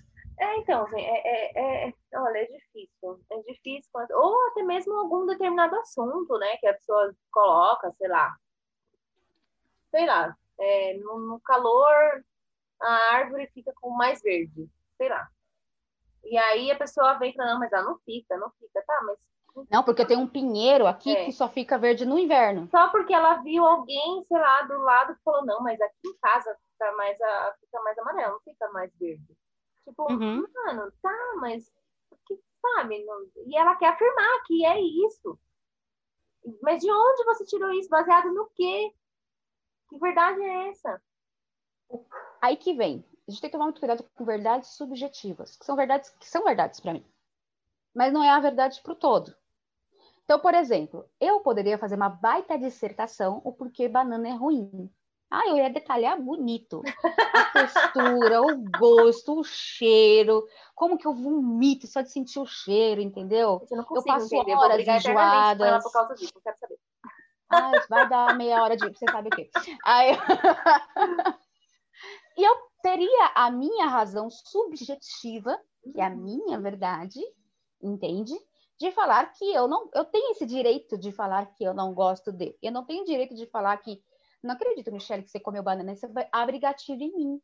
É, 0.43 0.57
então, 0.57 0.83
assim, 0.83 0.99
é, 0.99 1.21
é, 1.25 1.87
é, 1.87 1.93
olha, 2.15 2.37
é 2.39 2.45
difícil. 2.45 3.21
É 3.31 3.41
difícil. 3.43 3.91
Ou 4.11 4.47
até 4.47 4.61
mesmo 4.61 4.93
algum 4.93 5.25
determinado 5.25 5.75
assunto, 5.77 6.37
né? 6.37 6.57
Que 6.57 6.67
a 6.67 6.73
pessoa 6.73 7.15
coloca, 7.31 7.89
sei 7.93 8.09
lá. 8.09 8.35
Sei 9.89 10.05
lá. 10.05 10.35
É, 10.59 10.97
no, 10.97 11.17
no 11.19 11.39
calor, 11.39 12.25
a 12.81 12.93
árvore 13.13 13.47
fica 13.53 13.71
com 13.79 13.91
mais 13.91 14.21
verde. 14.21 14.69
Sei 14.97 15.07
lá. 15.07 15.29
E 16.25 16.37
aí 16.37 16.69
a 16.71 16.77
pessoa 16.77 17.13
vem 17.13 17.33
falando, 17.33 17.53
não, 17.53 17.59
mas 17.59 17.71
ela 17.71 17.83
não 17.83 17.97
fica, 17.99 18.37
não 18.37 18.51
fica, 18.59 18.83
tá, 18.85 19.01
mas. 19.05 19.17
Não, 19.69 19.83
porque 19.83 20.05
tem 20.05 20.17
um 20.17 20.27
pinheiro 20.27 20.87
aqui 20.87 21.15
é. 21.15 21.25
que 21.25 21.31
só 21.31 21.47
fica 21.47 21.77
verde 21.77 22.05
no 22.05 22.17
inverno. 22.19 22.67
Só 22.69 22.89
porque 22.89 23.13
ela 23.13 23.35
viu 23.35 23.63
alguém, 23.63 24.23
sei 24.25 24.37
lá, 24.37 24.63
do 24.63 24.77
lado 24.79 25.15
que 25.15 25.23
falou, 25.23 25.45
não, 25.45 25.61
mas 25.61 25.79
aqui 25.79 26.07
em 26.07 26.17
casa 26.17 26.57
fica 26.71 26.91
mais, 26.93 27.21
a, 27.21 27.55
fica 27.61 27.79
mais 27.81 27.97
amarelo, 27.99 28.33
não 28.33 28.39
fica 28.41 28.67
mais 28.71 28.91
verde. 28.97 29.37
Tipo, 29.85 30.11
uhum. 30.11 30.45
mano, 30.53 30.91
tá, 31.01 31.33
mas 31.39 31.71
que 32.27 32.39
sabe? 32.61 33.03
Não... 33.03 33.27
E 33.45 33.57
ela 33.57 33.75
quer 33.75 33.89
afirmar 33.89 34.43
que 34.45 34.65
é 34.65 34.79
isso. 34.79 35.37
Mas 36.61 36.81
de 36.81 36.91
onde 36.91 37.23
você 37.25 37.45
tirou 37.45 37.71
isso? 37.71 37.89
Baseado 37.89 38.33
no 38.33 38.49
quê? 38.55 38.93
Que 39.89 39.97
verdade 39.97 40.41
é 40.41 40.69
essa? 40.69 41.01
Aí 42.41 42.57
que 42.57 42.73
vem. 42.73 43.05
A 43.27 43.31
gente 43.31 43.39
tem 43.39 43.49
que 43.49 43.53
tomar 43.53 43.65
muito 43.65 43.79
cuidado 43.79 44.03
com 44.15 44.25
verdades 44.25 44.69
subjetivas, 44.69 45.55
que 45.55 45.65
são 45.65 45.75
verdades 45.75 46.09
que 46.09 46.27
são 46.27 46.43
verdades 46.43 46.79
para 46.79 46.93
mim. 46.93 47.05
Mas 47.93 48.11
não 48.11 48.23
é 48.23 48.29
a 48.29 48.39
verdade 48.39 48.81
para 48.81 48.93
o 48.93 48.95
todo. 48.95 49.33
Então, 50.25 50.39
por 50.39 50.53
exemplo, 50.53 51.09
eu 51.19 51.39
poderia 51.41 51.77
fazer 51.77 51.95
uma 51.95 52.09
baita 52.09 52.57
dissertação 52.57 53.41
o 53.43 53.51
porquê 53.51 53.87
banana 53.87 54.27
é 54.27 54.33
ruim. 54.33 54.89
Ah, 55.33 55.47
eu 55.47 55.57
ia 55.57 55.69
detalhar 55.71 56.21
bonito. 56.21 56.83
A 57.33 57.45
textura, 57.45 58.39
o 58.43 58.63
gosto, 58.77 59.39
o 59.39 59.43
cheiro. 59.43 60.47
Como 60.75 60.95
que 60.95 61.07
eu 61.07 61.13
vomito 61.15 61.87
só 61.87 62.01
de 62.01 62.11
sentir 62.11 62.37
o 62.37 62.45
cheiro, 62.45 63.01
entendeu? 63.01 63.65
Eu, 63.71 63.77
eu 63.95 64.03
passo 64.03 64.27
entender. 64.27 64.53
horas 64.53 64.87
enjoadas. 64.87 65.83
Por 65.83 65.91
causa 65.91 66.13
disso, 66.13 66.33
quero 66.43 66.55
saber. 66.59 66.77
Ai, 67.49 67.71
vai 67.89 68.07
dar 68.07 68.37
meia 68.37 68.61
hora 68.61 68.77
de... 68.77 68.87
Você 68.87 69.05
sabe 69.11 69.29
o 69.29 69.31
quê? 69.31 69.49
Aí... 69.83 70.11
e 72.37 72.43
eu 72.43 72.55
teria 72.83 73.31
a 73.33 73.49
minha 73.49 73.87
razão 73.87 74.29
subjetiva, 74.29 75.59
que 75.81 75.99
é 75.99 76.05
a 76.05 76.11
minha 76.11 76.59
verdade, 76.59 77.19
entende? 77.81 78.33
De 78.79 78.91
falar 78.91 79.31
que 79.33 79.51
eu 79.51 79.67
não... 79.67 79.89
Eu 79.95 80.05
tenho 80.05 80.29
esse 80.33 80.45
direito 80.45 80.95
de 80.95 81.11
falar 81.11 81.47
que 81.55 81.63
eu 81.63 81.73
não 81.73 81.91
gosto 81.91 82.31
de. 82.31 82.55
Eu 82.61 82.71
não 82.71 82.85
tenho 82.85 83.03
direito 83.03 83.33
de 83.33 83.47
falar 83.47 83.75
que 83.77 83.99
não 84.43 84.53
acredito, 84.53 84.91
Michelle, 84.91 85.23
que 85.23 85.29
você 85.29 85.39
comeu 85.39 85.63
banana, 85.63 85.95
você 85.95 86.07
vai 86.07 86.27
abrir 86.31 86.59
gatilho 86.59 87.01
em 87.01 87.15
mim. 87.15 87.41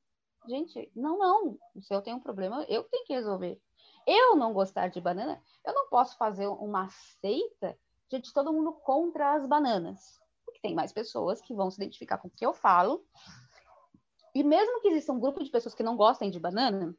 Gente, 0.47 0.91
não, 0.95 1.17
não. 1.17 1.57
Se 1.81 1.93
eu 1.93 2.01
tenho 2.01 2.17
um 2.17 2.21
problema, 2.21 2.65
eu 2.67 2.83
tenho 2.83 3.05
que 3.05 3.13
resolver. 3.13 3.59
Eu 4.05 4.35
não 4.35 4.53
gostar 4.53 4.89
de 4.89 4.99
banana, 4.99 5.41
eu 5.65 5.73
não 5.73 5.87
posso 5.89 6.17
fazer 6.17 6.47
uma 6.47 6.89
seita 7.21 7.77
de 8.09 8.33
todo 8.33 8.51
mundo 8.53 8.73
contra 8.73 9.33
as 9.33 9.45
bananas. 9.45 10.19
Porque 10.45 10.59
tem 10.59 10.73
mais 10.73 10.91
pessoas 10.91 11.41
que 11.41 11.53
vão 11.53 11.69
se 11.69 11.77
identificar 11.77 12.17
com 12.17 12.27
o 12.27 12.31
que 12.31 12.45
eu 12.45 12.53
falo. 12.53 13.05
E 14.33 14.43
mesmo 14.43 14.81
que 14.81 14.87
exista 14.89 15.11
um 15.11 15.19
grupo 15.19 15.43
de 15.43 15.49
pessoas 15.49 15.75
que 15.75 15.83
não 15.83 15.95
gostem 15.95 16.29
de 16.29 16.39
banana, 16.39 16.95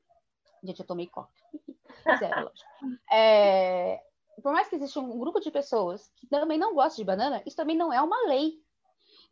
gente, 0.63 0.81
eu 0.81 0.87
tomei 0.87 1.09
coca. 1.09 1.33
Zero, 2.19 2.45
lógico. 2.45 2.71
É, 3.11 4.01
por 4.43 4.53
mais 4.53 4.69
que 4.69 4.77
exista 4.77 5.01
um 5.01 5.19
grupo 5.19 5.41
de 5.41 5.51
pessoas 5.51 6.11
que 6.17 6.27
também 6.27 6.59
não 6.59 6.75
gostem 6.75 7.05
de 7.05 7.07
banana, 7.07 7.43
isso 7.47 7.57
também 7.57 7.77
não 7.77 7.93
é 7.93 8.01
uma 8.01 8.27
lei. 8.27 8.63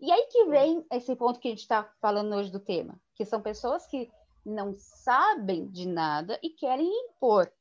E 0.00 0.12
aí 0.12 0.26
que 0.26 0.44
vem 0.46 0.86
esse 0.92 1.14
ponto 1.16 1.40
que 1.40 1.48
a 1.48 1.50
gente 1.50 1.60
está 1.60 1.82
falando 2.00 2.34
hoje 2.34 2.50
do 2.50 2.60
tema, 2.60 3.00
que 3.14 3.24
são 3.24 3.42
pessoas 3.42 3.86
que 3.86 4.10
não 4.44 4.74
sabem 4.76 5.68
de 5.68 5.86
nada 5.86 6.38
e 6.42 6.50
querem 6.50 6.88
impor. 6.88 7.52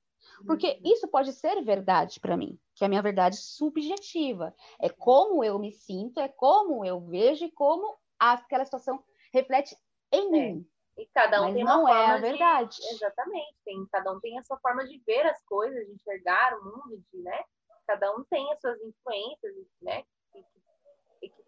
Porque 0.45 0.67
uhum. 0.67 0.91
isso 0.91 1.07
pode 1.07 1.33
ser 1.33 1.63
verdade 1.63 2.19
para 2.19 2.37
mim, 2.37 2.59
que 2.75 2.83
é 2.83 2.87
a 2.87 2.89
minha 2.89 3.01
verdade 3.01 3.37
subjetiva. 3.37 4.53
É 4.79 4.89
como 4.89 5.43
eu 5.43 5.57
me 5.57 5.71
sinto, 5.71 6.19
é 6.19 6.27
como 6.27 6.85
eu 6.85 6.99
vejo 6.99 7.45
e 7.45 7.51
como 7.51 7.97
aquela 8.19 8.65
situação 8.65 9.03
reflete 9.33 9.75
em 10.11 10.27
é. 10.27 10.29
mim. 10.29 10.69
E 10.97 11.05
cada 11.13 11.41
um 11.41 11.45
Mas 11.45 11.53
tem 11.53 11.63
não 11.63 11.81
uma 11.81 11.91
é 11.91 11.93
forma 11.93 12.13
a 12.13 12.17
verdade. 12.17 12.77
De... 12.77 12.87
Exatamente. 12.87 13.55
Tem, 13.63 13.85
cada 13.91 14.11
um 14.11 14.19
tem 14.19 14.37
a 14.39 14.43
sua 14.43 14.57
forma 14.59 14.85
de 14.85 14.99
ver 15.05 15.25
as 15.27 15.41
coisas, 15.43 15.85
de 15.85 15.93
enxergar 15.93 16.57
o 16.57 16.63
mundo, 16.65 17.03
de, 17.11 17.21
né? 17.21 17.43
Cada 17.85 18.11
um 18.15 18.23
tem 18.29 18.51
as 18.51 18.59
suas 18.59 18.79
influências, 18.81 19.53
né? 19.81 20.03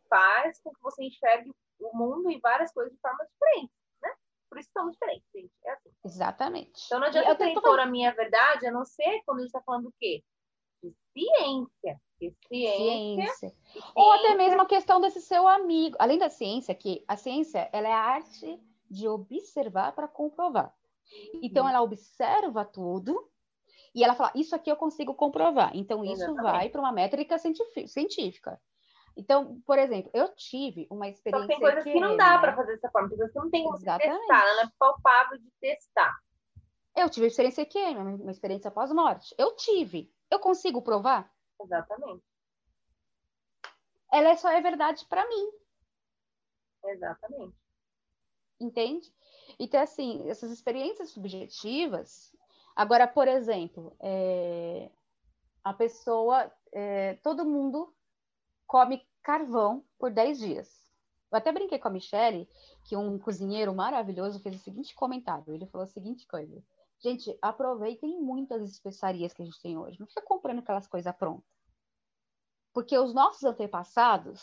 Faz 0.09 0.59
com 0.61 0.71
que 0.73 0.81
você 0.81 1.03
enxergue 1.03 1.51
o 1.79 1.95
mundo 1.97 2.29
e 2.31 2.39
várias 2.39 2.71
coisas 2.73 2.91
de 2.93 2.99
forma 2.99 3.25
diferente, 3.25 3.71
né? 4.01 4.09
Por 4.49 4.59
isso 4.59 4.69
somos 4.73 4.93
diferentes, 4.93 5.25
gente. 5.33 5.51
É 5.63 5.71
assim. 5.71 5.89
Exatamente. 6.03 6.83
Então 6.87 6.99
não 6.99 7.07
adianta 7.07 7.29
eu 7.29 7.35
tentar 7.37 7.59
impor 7.59 7.79
a 7.79 7.85
minha 7.85 8.11
verdade, 8.13 8.67
a 8.67 8.71
não 8.71 8.83
ser 8.85 9.21
quando 9.25 9.37
a 9.37 9.41
gente 9.41 9.49
está 9.49 9.61
falando 9.61 9.83
do 9.83 9.93
quê? 9.99 10.23
De 10.83 10.93
ciência. 11.13 12.01
Ciência, 12.47 13.33
ciência. 13.35 13.55
Ou 13.95 14.11
até 14.11 14.35
mesmo 14.35 14.61
a 14.61 14.65
questão 14.65 14.99
desse 14.99 15.21
seu 15.21 15.47
amigo. 15.47 15.95
Além 15.99 16.17
da 16.17 16.29
ciência, 16.29 16.75
que 16.75 17.03
a 17.07 17.15
ciência 17.15 17.69
ela 17.71 17.87
é 17.87 17.93
a 17.93 17.97
arte 17.99 18.59
de 18.89 19.07
observar 19.07 19.93
para 19.93 20.07
comprovar. 20.07 20.73
Então 21.41 21.63
Uhum. 21.63 21.69
ela 21.69 21.81
observa 21.81 22.65
tudo 22.65 23.29
e 23.95 24.03
ela 24.03 24.15
fala, 24.15 24.31
isso 24.35 24.53
aqui 24.55 24.69
eu 24.69 24.75
consigo 24.75 25.13
comprovar. 25.13 25.71
Então 25.75 26.03
isso 26.03 26.23
Exatamente. 26.23 26.43
vai 26.43 26.69
para 26.69 26.81
uma 26.81 26.91
métrica 26.91 27.37
científi- 27.37 27.87
científica. 27.87 28.59
Então, 29.19 29.61
por 29.65 29.77
exemplo, 29.77 30.09
eu 30.13 30.33
tive 30.33 30.87
uma 30.89 31.05
Só 31.05 31.11
experiência 31.11 31.47
que 31.47 31.53
tem 31.53 31.59
coisas 31.59 31.83
que 31.83 31.99
não 31.99 32.11
EQM, 32.11 32.17
dá 32.17 32.29
né? 32.35 32.37
para 32.39 32.55
fazer 32.55 32.71
dessa 32.75 32.89
forma, 32.89 33.09
coisas 33.09 33.31
que 33.31 33.37
não 33.37 33.49
tem 33.49 33.63
como 33.65 33.75
Exatamente. 33.75 34.17
testar, 34.17 34.41
ela 34.41 34.55
não 34.55 34.63
é 34.63 34.71
palpável 34.79 35.37
de 35.37 35.51
testar. 35.59 36.17
Eu 36.95 37.09
tive 37.09 37.27
experiência 37.27 37.67
uma 37.97 38.15
uma 38.15 38.31
experiência 38.31 38.71
pós-morte. 38.71 39.35
Eu 39.37 39.55
tive. 39.57 40.09
Eu 40.31 40.39
consigo 40.39 40.81
provar? 40.81 41.29
Exatamente, 41.61 42.23
Ela 44.11 44.29
é 44.29 44.37
só 44.37 44.49
é 44.49 44.61
verdade 44.61 45.05
para 45.07 45.27
mim. 45.27 45.51
exatamente. 46.85 47.57
Entende? 48.57 49.13
Então, 49.59 49.81
assim, 49.81 50.29
essas 50.29 50.49
experiências 50.49 51.09
subjetivas. 51.09 52.33
Agora, 52.73 53.05
por 53.05 53.27
exemplo, 53.27 53.95
é, 53.99 54.89
a 55.61 55.73
pessoa, 55.73 56.49
é, 56.71 57.15
todo 57.15 57.43
mundo 57.45 57.93
come 58.65 59.05
carvão 59.23 59.83
por 59.97 60.11
10 60.11 60.39
dias. 60.39 60.79
Eu 61.31 61.37
até 61.37 61.51
brinquei 61.51 61.77
com 61.77 61.87
a 61.87 61.91
Michelle, 61.91 62.49
que 62.83 62.95
um 62.95 63.19
cozinheiro 63.19 63.73
maravilhoso 63.73 64.39
fez 64.39 64.55
o 64.55 64.63
seguinte 64.63 64.95
comentário. 64.95 65.53
Ele 65.53 65.67
falou 65.67 65.83
a 65.83 65.87
seguinte 65.87 66.25
coisa. 66.27 66.63
Gente, 66.99 67.37
aproveitem 67.41 68.19
muitas 68.19 68.69
especiarias 68.69 69.31
que 69.31 69.41
a 69.41 69.45
gente 69.45 69.61
tem 69.61 69.77
hoje. 69.77 69.99
Não 69.99 70.07
fica 70.07 70.21
comprando 70.21 70.59
aquelas 70.59 70.87
coisas 70.87 71.15
prontas. 71.15 71.47
Porque 72.73 72.97
os 72.97 73.13
nossos 73.13 73.43
antepassados 73.43 74.41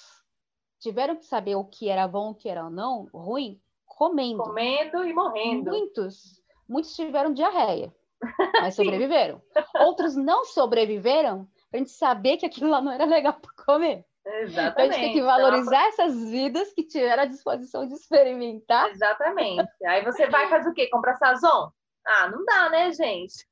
tiveram 0.78 1.16
que 1.16 1.26
saber 1.26 1.56
o 1.56 1.64
que 1.64 1.88
era 1.88 2.06
bom, 2.06 2.30
o 2.30 2.34
que 2.34 2.48
era 2.48 2.68
não, 2.70 3.08
ruim, 3.12 3.60
comendo. 3.84 4.42
Comendo 4.42 5.04
e 5.04 5.12
morrendo. 5.12 5.70
Muitos, 5.70 6.42
muitos 6.68 6.94
tiveram 6.94 7.32
diarreia, 7.32 7.94
mas 8.60 8.74
sobreviveram. 8.74 9.42
Outros 9.80 10.16
não 10.16 10.44
sobreviveram 10.44 11.48
para 11.70 11.78
a 11.78 11.82
gente 11.82 11.90
saber 11.90 12.36
que 12.36 12.46
aquilo 12.46 12.70
lá 12.70 12.80
não 12.80 12.92
era 12.92 13.04
legal 13.04 13.34
para 13.34 13.64
comer. 13.64 14.04
Então 14.26 14.34
a 14.34 14.40
Exatamente. 14.42 14.92
gente 14.94 15.00
tem 15.04 15.12
que 15.12 15.18
Então, 15.20 15.30
valorizar 15.30 15.86
essas 15.86 16.28
vidas 16.30 16.72
que 16.72 16.82
tiveram 16.82 17.22
a 17.22 17.26
disposição 17.26 17.86
de 17.86 17.94
experimentar. 17.94 18.90
Exatamente. 18.90 19.68
Aí 19.86 20.04
você 20.04 20.26
vai 20.28 20.48
fazer 20.48 20.68
o 20.68 20.74
quê? 20.74 20.88
Comprar 20.90 21.14
Sazon? 21.14 21.70
Ah, 22.04 22.28
não 22.28 22.44
dá, 22.44 22.68
né, 22.68 22.92
gente? 22.92 23.46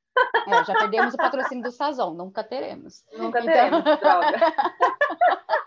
É, 0.47 0.63
já 0.65 0.73
perdemos 0.79 1.13
o 1.13 1.17
patrocínio 1.17 1.63
do 1.63 1.71
Sazon, 1.71 2.13
nunca 2.13 2.43
teremos. 2.43 3.03
Nunca 3.13 3.39
Então- 3.39 3.53
teremos, 3.53 3.83
droga. 3.83 4.37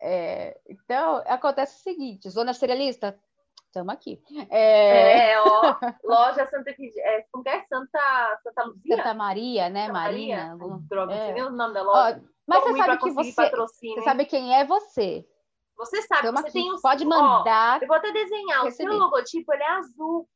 É, 0.00 0.56
então, 0.68 1.16
acontece 1.26 1.76
o 1.80 1.82
seguinte: 1.82 2.30
zona 2.30 2.54
cerealista, 2.54 3.18
estamos 3.66 3.92
aqui. 3.92 4.22
É, 4.50 5.32
É, 5.32 5.40
ó, 5.40 5.76
loja 6.04 6.46
Santa 6.46 6.70
é, 6.70 7.24
como 7.32 7.42
que 7.42 7.50
é? 7.50 7.64
Santa, 7.64 8.38
Santa 8.42 8.62
Luzia? 8.64 8.96
Santa 8.96 9.14
Maria, 9.14 9.68
né? 9.68 9.82
Santa 9.86 9.92
Marina. 9.92 10.56
Maria? 10.56 10.78
Droga, 10.88 11.14
não 11.14 11.20
é. 11.20 11.24
sei 11.26 11.34
nem 11.34 11.42
o 11.42 11.50
nome 11.50 11.74
da 11.74 11.82
Ó, 11.82 11.84
loja. 11.84 12.22
Mas 12.48 12.62
você 12.64 12.76
sabe 12.78 12.98
que 12.98 13.10
você, 13.10 13.32
patrocínio, 13.34 13.94
você 13.96 14.02
sabe 14.02 14.24
quem 14.26 14.54
é 14.56 14.64
você. 14.64 15.28
Você 15.76 16.02
sabe, 16.02 16.26
Estamos 16.26 16.40
você 16.40 16.48
aqui. 16.48 16.60
tem. 16.60 16.80
Pode 16.80 17.04
ó, 17.04 17.08
mandar. 17.08 17.80
eu 17.82 17.86
vou 17.86 17.96
até 17.96 18.10
desenhar. 18.10 18.62
O 18.62 18.64
Recebi. 18.64 18.90
seu 18.90 18.98
logotipo, 18.98 19.52
ele 19.52 19.62
é 19.62 19.68
azul. 19.70 20.28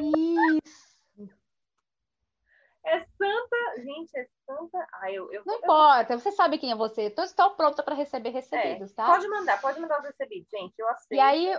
Isso. 0.00 1.32
É 2.84 2.98
Santa... 3.16 3.56
Gente, 3.80 4.18
é 4.18 4.26
Santa... 4.44 4.86
Ah, 4.94 5.10
eu... 5.12 5.32
eu 5.32 5.42
Não 5.46 5.54
eu- 5.54 5.60
importa, 5.60 6.18
você 6.18 6.32
sabe 6.32 6.58
quem 6.58 6.72
é 6.72 6.74
você. 6.74 7.08
Todos 7.10 7.30
estão 7.30 7.54
prontos 7.54 7.84
para 7.84 7.94
receber 7.94 8.30
É, 8.30 8.32
recebidos, 8.32 8.92
tá? 8.92 9.06
Pode 9.06 9.28
mandar, 9.28 9.60
pode 9.60 9.80
mandar 9.80 10.00
os 10.00 10.04
recebidos, 10.06 10.48
gente. 10.50 10.74
Eu 10.76 10.88
aceito. 10.88 11.12
E 11.12 11.20
aí, 11.20 11.56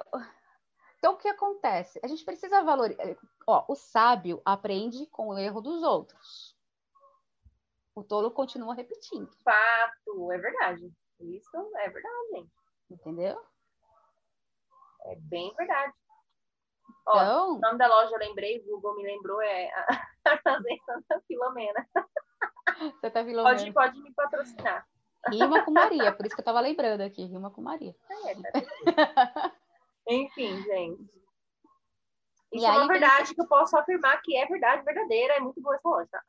então 0.98 1.14
o 1.14 1.18
que 1.18 1.30
acontece? 1.30 2.00
A 2.04 2.08
gente 2.08 2.26
precisa 2.26 2.62
valorizar. 2.64 3.16
Ó, 3.48 3.64
o 3.70 3.76
sábio 3.76 4.42
aprende 4.44 5.06
com 5.08 5.30
o 5.30 5.38
erro 5.40 5.62
dos 5.62 5.82
outros. 5.84 6.53
O 7.96 8.04
tolo 8.04 8.32
continua 8.32 8.74
repetindo, 8.74 9.30
Fato, 9.44 10.32
é 10.32 10.38
verdade. 10.38 10.92
Isso 11.20 11.58
é 11.78 11.90
verdade, 11.90 12.30
gente. 12.32 12.52
entendeu? 12.90 13.40
É 15.06 15.16
bem 15.18 15.54
verdade. 15.56 15.94
Ó, 17.06 17.16
Então, 17.16 17.52
o 17.56 17.60
nome 17.60 17.78
da 17.78 17.88
loja 17.88 18.16
eu 18.16 18.20
lembrei, 18.20 18.60
o 18.60 18.66
Google 18.66 18.96
me 18.96 19.04
lembrou, 19.04 19.42
é 19.42 19.70
Armazém 20.26 20.80
Santa 20.86 21.22
Filomena. 21.28 21.88
você 23.00 23.12
tá 23.12 23.24
Pode, 23.24 23.74
pode 23.74 24.02
me 24.02 24.14
patrocinar. 24.14 24.88
Rima 25.30 25.64
com 25.64 25.72
Maria, 25.72 26.12
por 26.14 26.26
isso 26.26 26.36
que 26.36 26.42
eu 26.42 26.46
tava 26.46 26.60
lembrando 26.60 27.02
aqui, 27.02 27.24
rima 27.26 27.52
com 27.52 27.62
Maria. 27.62 27.96
É, 28.26 28.36
tá. 28.36 29.54
Enfim, 30.08 30.62
gente. 30.64 31.24
E 32.52 32.58
Isso 32.58 32.66
é 32.66 32.70
aí, 32.70 32.78
uma 32.78 32.88
verdade 32.88 33.34
que 33.34 33.42
eu 33.42 33.48
posso 33.48 33.78
afirmar 33.78 34.22
que 34.22 34.36
é 34.36 34.46
verdade 34.46 34.84
verdadeira. 34.84 35.36
É 35.36 35.40
muito 35.40 35.62
boa 35.62 35.76
essa 35.76 35.90
loja. 35.90 36.24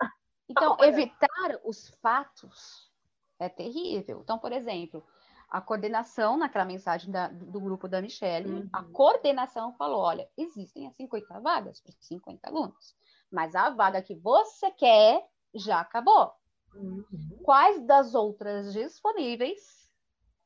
Então, 0.49 0.77
evitar 0.81 1.61
os 1.65 1.89
fatos 2.03 2.91
é 3.39 3.49
terrível. 3.49 4.21
Então, 4.21 4.39
por 4.39 4.53
exemplo, 4.53 5.05
a 5.49 5.61
coordenação 5.61 6.37
naquela 6.37 6.65
mensagem 6.65 7.11
da- 7.11 7.29
do 7.29 7.61
grupo 7.61 7.89
da 7.89 8.03
Michelle, 8.03 8.49
Uhum. 8.63 8.69
a 8.73 8.83
coordenação 8.83 9.73
falou: 9.75 10.01
olha, 10.01 10.29
existem 10.37 10.87
as 10.87 10.95
50 10.97 11.41
vagas 11.41 11.81
para 11.81 11.93
50 12.01 12.49
alunos, 12.49 12.95
mas 13.31 13.55
a 13.55 13.71
vaga 13.71 14.03
que 14.03 14.15
você 14.15 14.71
quer 14.71 15.27
já 15.55 15.81
acabou. 15.81 16.33
Uhum. 16.75 17.41
Quais 17.45 17.81
das 17.87 18.15
outras 18.15 18.73
disponíveis 18.73 19.89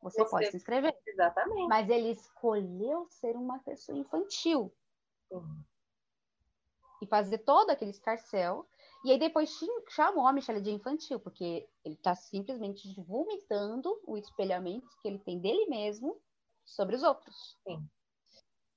você, 0.00 0.22
Você- 0.22 0.30
pode 0.30 0.50
se 0.50 0.56
inscrever? 0.58 0.96
Exatamente. 1.06 1.68
Mas 1.68 1.88
ele 1.88 2.10
escolheu 2.10 3.06
ser 3.08 3.34
uma 3.34 3.58
pessoa 3.60 3.96
infantil 3.98 4.72
Sim. 5.28 5.64
e 7.02 7.06
fazer 7.06 7.38
todo 7.38 7.70
aquele 7.70 7.90
escarcel. 7.90 8.68
E 9.04 9.12
aí 9.12 9.18
depois 9.18 9.56
chamou 9.88 10.26
a 10.26 10.32
Michelle 10.32 10.60
de 10.60 10.70
infantil, 10.70 11.20
porque 11.20 11.68
ele 11.84 11.94
está 11.94 12.14
simplesmente 12.14 12.92
vomitando 13.00 13.98
o 14.04 14.16
espelhamento 14.16 14.88
que 15.00 15.08
ele 15.08 15.18
tem 15.20 15.38
dele 15.38 15.66
mesmo 15.66 16.20
sobre 16.64 16.96
os 16.96 17.02
outros. 17.02 17.56
Sim. 17.64 17.88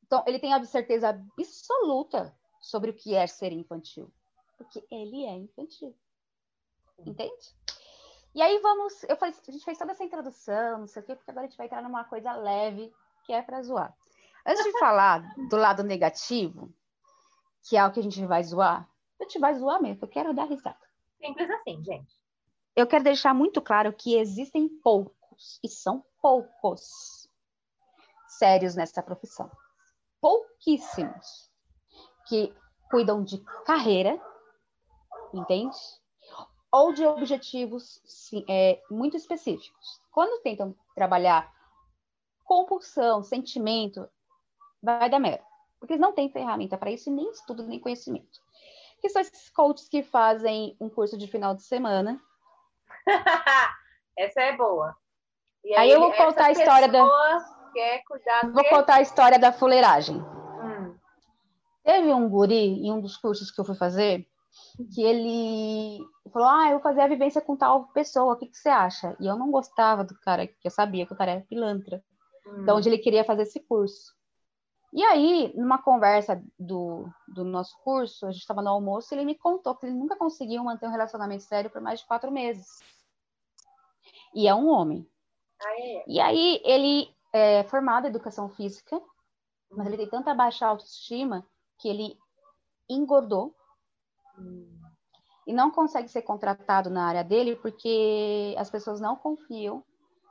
Então, 0.05 0.23
ele 0.27 0.39
tem 0.39 0.53
a 0.53 0.63
certeza 0.65 1.09
absoluta 1.09 2.35
sobre 2.61 2.91
o 2.91 2.93
que 2.93 3.15
é 3.15 3.25
ser 3.25 3.51
infantil. 3.51 4.11
Porque 4.57 4.85
ele 4.91 5.25
é 5.25 5.35
infantil. 5.35 5.95
Sim. 6.97 7.09
Entende? 7.09 7.55
E 8.33 8.41
aí 8.41 8.59
vamos. 8.59 9.03
Eu 9.03 9.17
falei, 9.17 9.33
a 9.35 9.51
gente 9.51 9.65
fez 9.65 9.77
toda 9.77 9.91
essa 9.91 10.03
introdução, 10.03 10.79
não 10.79 10.87
sei 10.87 11.01
o 11.01 11.05
quê, 11.05 11.15
porque 11.15 11.31
agora 11.31 11.45
a 11.45 11.49
gente 11.49 11.57
vai 11.57 11.65
entrar 11.65 11.81
numa 11.81 12.03
coisa 12.03 12.33
leve, 12.33 12.93
que 13.25 13.33
é 13.33 13.41
para 13.41 13.61
zoar. 13.63 13.95
Antes 14.45 14.63
de 14.63 14.79
falar 14.79 15.23
do 15.49 15.55
lado 15.55 15.83
negativo, 15.83 16.73
que 17.63 17.77
é 17.77 17.85
o 17.85 17.91
que 17.91 17.99
a 17.99 18.03
gente 18.03 18.25
vai 18.25 18.43
zoar, 18.43 18.89
a 19.23 19.27
gente 19.27 19.39
vai 19.39 19.53
zoar 19.55 19.81
mesmo, 19.81 20.03
eu 20.03 20.09
quero 20.09 20.33
dar 20.33 20.45
risada. 20.45 20.79
Simples 21.19 21.49
assim, 21.49 21.83
gente. 21.83 22.15
Eu 22.75 22.87
quero 22.87 23.03
deixar 23.03 23.33
muito 23.33 23.61
claro 23.61 23.93
que 23.93 24.15
existem 24.15 24.67
poucos, 24.67 25.59
e 25.63 25.67
são 25.67 26.03
poucos, 26.21 27.27
sérios 28.27 28.75
nessa 28.75 29.03
profissão. 29.03 29.51
Pouquíssimos 30.19 31.49
que 32.27 32.53
cuidam 32.89 33.23
de 33.23 33.39
carreira, 33.65 34.19
entende? 35.33 35.77
Ou 36.71 36.93
de 36.93 37.05
objetivos 37.05 38.01
sim, 38.05 38.45
é, 38.47 38.81
muito 38.89 39.17
específicos. 39.17 40.01
Quando 40.11 40.41
tentam 40.41 40.75
trabalhar 40.95 41.53
compulsão, 42.43 43.23
sentimento, 43.23 44.07
vai 44.81 45.09
dar 45.09 45.19
merda. 45.19 45.43
Porque 45.79 45.93
eles 45.93 46.01
não 46.01 46.13
têm 46.13 46.29
ferramenta 46.29 46.77
para 46.77 46.91
isso, 46.91 47.11
nem 47.11 47.29
estudo, 47.31 47.63
nem 47.63 47.79
conhecimento. 47.79 48.39
Que 49.01 49.09
são 49.09 49.21
esses 49.21 49.49
coaches 49.49 49.89
que 49.89 50.03
fazem 50.03 50.77
um 50.79 50.89
curso 50.89 51.17
de 51.17 51.27
final 51.27 51.55
de 51.55 51.63
semana, 51.63 52.21
Essa 54.17 54.41
é 54.41 54.55
boa. 54.55 54.95
E 55.63 55.75
Aí 55.75 55.91
eu 55.91 55.99
vou 55.99 56.13
contar 56.13 56.45
a 56.45 56.51
história 56.51 56.87
da- 56.87 57.03
Vou 58.51 58.63
de... 58.63 58.69
contar 58.69 58.95
a 58.95 59.01
história 59.01 59.39
da 59.39 59.51
fuleiragem. 59.51 60.17
Hum, 60.17 60.95
Teve 61.83 62.13
um 62.13 62.29
guri 62.29 62.85
em 62.85 62.91
um 62.91 63.01
dos 63.01 63.17
cursos 63.17 63.51
que 63.51 63.59
eu 63.59 63.65
fui 63.65 63.75
fazer 63.75 64.27
que 64.93 65.01
ele 65.01 65.99
falou: 66.31 66.47
Ah, 66.49 66.67
eu 66.67 66.73
vou 66.73 66.81
fazer 66.81 67.01
a 67.01 67.07
vivência 67.07 67.41
com 67.41 67.55
tal 67.55 67.87
pessoa, 67.93 68.33
o 68.33 68.37
que, 68.37 68.47
que 68.47 68.57
você 68.57 68.69
acha? 68.69 69.15
E 69.19 69.27
eu 69.27 69.37
não 69.37 69.49
gostava 69.49 70.03
do 70.03 70.13
cara, 70.19 70.45
que 70.45 70.67
eu 70.67 70.71
sabia 70.71 71.05
que 71.05 71.13
o 71.13 71.17
cara 71.17 71.31
era 71.31 71.41
pilantra, 71.41 72.03
hum. 72.45 72.65
de 72.65 72.71
onde 72.71 72.89
ele 72.89 72.97
queria 72.97 73.23
fazer 73.23 73.43
esse 73.43 73.59
curso. 73.61 74.13
E 74.93 75.03
aí, 75.03 75.53
numa 75.55 75.81
conversa 75.81 76.43
do, 76.59 77.07
do 77.27 77.43
nosso 77.43 77.77
curso, 77.81 78.25
a 78.25 78.31
gente 78.31 78.41
estava 78.41 78.61
no 78.61 78.69
almoço, 78.69 79.13
ele 79.13 79.23
me 79.23 79.35
contou 79.35 79.75
que 79.75 79.85
ele 79.85 79.95
nunca 79.95 80.17
conseguiu 80.17 80.63
manter 80.63 80.87
um 80.87 80.91
relacionamento 80.91 81.43
sério 81.43 81.69
por 81.69 81.81
mais 81.81 82.01
de 82.01 82.05
quatro 82.05 82.29
meses. 82.31 82.79
E 84.35 84.47
é 84.47 84.55
um 84.55 84.67
homem. 84.67 85.07
Ah, 85.61 85.79
é? 85.79 86.03
E 86.07 86.19
aí, 86.19 86.61
ele 86.65 87.15
é 87.31 87.63
formado 87.63 88.05
em 88.05 88.09
educação 88.09 88.49
física, 88.49 89.01
mas 89.69 89.87
ele 89.87 89.97
tem 89.97 90.09
tanta 90.09 90.33
baixa 90.33 90.65
autoestima 90.65 91.47
que 91.77 91.87
ele 91.87 92.17
engordou 92.89 93.55
Hum. 94.37 94.79
e 95.45 95.53
não 95.53 95.71
consegue 95.71 96.07
ser 96.07 96.21
contratado 96.21 96.89
na 96.89 97.05
área 97.05 97.23
dele 97.23 97.55
porque 97.55 98.55
as 98.57 98.69
pessoas 98.69 98.99
não 99.01 99.15
confiam 99.15 99.83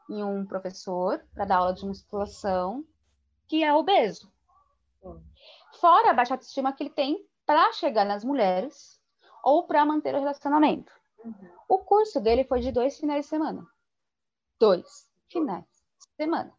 em 0.08 0.22
um 0.22 0.44
professor 0.44 1.24
para 1.34 1.44
dar 1.44 1.58
aula 1.58 1.72
de 1.72 1.86
musculação 1.86 2.84
que 3.46 3.62
é 3.62 3.72
obeso. 3.72 4.32
Fora 5.80 6.10
a 6.10 6.14
baixa 6.14 6.34
autoestima 6.34 6.72
que 6.72 6.82
ele 6.82 6.90
tem 6.90 7.26
para 7.46 7.72
chegar 7.72 8.04
nas 8.04 8.24
mulheres 8.24 9.00
ou 9.42 9.66
para 9.66 9.84
manter 9.84 10.14
o 10.14 10.18
relacionamento. 10.18 10.92
Uhum. 11.24 11.50
O 11.68 11.78
curso 11.78 12.20
dele 12.20 12.44
foi 12.44 12.60
de 12.60 12.72
dois 12.72 12.98
finais 12.98 13.24
de 13.24 13.30
semana. 13.30 13.66
Dois 14.58 15.10
finais 15.28 15.64
de 15.64 16.16
semana. 16.16 16.52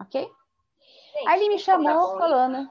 Ok? 0.00 0.30
Gente, 1.12 1.28
Aí 1.28 1.40
ele 1.40 1.54
me 1.54 1.58
chamou 1.58 2.18
falando. 2.18 2.70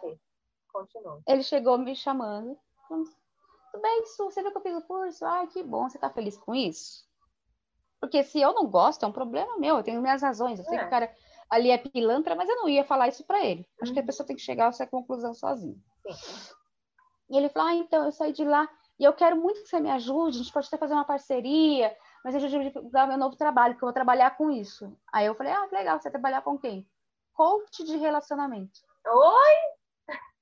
Continua. 0.72 1.22
Ele 1.28 1.44
chegou 1.44 1.78
me 1.78 1.96
chamando. 1.96 2.58
Tudo 2.88 3.82
bem, 3.82 4.06
Su, 4.06 4.26
você 4.26 4.42
viu 4.42 4.52
que 4.52 4.58
eu 4.58 4.62
fiz 4.62 4.76
o 4.76 4.82
curso? 4.82 5.26
Ai, 5.26 5.48
que 5.48 5.64
bom, 5.64 5.90
você 5.90 5.98
tá 5.98 6.10
feliz 6.10 6.38
com 6.38 6.54
isso? 6.54 7.06
Porque 8.00 8.24
se 8.24 8.40
eu 8.40 8.54
não 8.54 8.68
gosto, 8.68 9.04
é 9.04 9.08
um 9.08 9.14
problema 9.14 9.58
meu, 9.58 9.78
eu 9.78 9.84
tenho 9.84 10.02
minhas 10.02 10.22
razões. 10.22 10.60
Eu 10.60 10.66
sei 10.66 10.76
é. 10.76 10.80
que 10.80 10.86
o 10.86 10.90
cara 10.90 11.16
ali 11.54 11.70
é 11.70 11.78
pilantra, 11.78 12.36
mas 12.36 12.50
eu 12.50 12.56
não 12.56 12.68
ia 12.68 12.84
falar 12.84 13.08
isso 13.08 13.24
para 13.24 13.44
ele. 13.46 13.66
Acho 13.80 13.92
uhum. 13.92 13.94
que 13.94 14.00
a 14.00 14.02
uhum. 14.02 14.08
pessoa 14.08 14.26
tem 14.26 14.36
que 14.36 14.42
chegar 14.42 14.66
a 14.66 14.70
essa 14.70 14.88
conclusão 14.88 15.34
sozinha. 15.34 15.76
Sim. 16.02 16.54
E 17.30 17.38
ele 17.38 17.50
falou: 17.50 17.70
Ah, 17.70 17.76
então 17.76 18.06
eu 18.06 18.12
saí 18.12 18.34
de 18.34 18.44
lá 18.44 18.68
e 19.00 19.04
eu 19.04 19.14
quero 19.14 19.36
muito 19.36 19.62
que 19.62 19.70
você 19.70 19.80
me 19.80 19.92
ajude, 19.92 20.38
a 20.38 20.44
gente 20.44 20.54
pode 20.54 20.68
até 20.68 20.78
fazer 20.78 20.94
uma 20.94 21.06
parceria, 21.06 21.96
mas 22.24 22.34
eu 22.34 22.42
já 22.42 22.48
divulgar 22.48 23.08
meu 23.08 23.18
novo 23.18 23.36
trabalho, 23.36 23.76
que 23.76 23.84
eu 23.84 23.88
vou 23.88 23.94
trabalhar 23.94 24.36
com 24.36 24.50
isso. 24.50 24.96
Aí 25.12 25.26
eu 25.26 25.36
falei: 25.36 25.54
Ah, 25.54 25.68
legal, 25.72 26.00
você 26.00 26.04
vai 26.04 26.12
trabalhar 26.12 26.42
com 26.42 26.58
quem? 26.58 26.88
Coach 27.34 27.84
de 27.84 27.98
relacionamento. 27.98 28.80
Oi? 29.08 29.56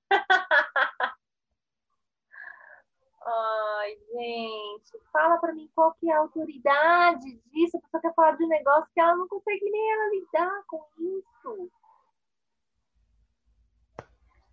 Ai, 3.82 3.98
gente, 4.14 5.00
fala 5.12 5.40
para 5.40 5.54
mim 5.54 5.68
qual 5.74 5.94
que 5.96 6.08
é 6.08 6.14
a 6.14 6.20
autoridade 6.20 7.42
disso. 7.52 7.78
A 7.78 7.82
pessoa 7.82 8.02
quer 8.02 8.14
falar 8.14 8.38
de 8.38 8.46
um 8.46 8.48
negócio 8.48 8.92
que 8.94 9.00
ela 9.00 9.16
não 9.16 9.28
consegue 9.28 9.70
nem 9.72 9.92
ela 9.92 10.10
lidar 10.10 10.64
com 10.68 10.86
isso. 11.00 11.72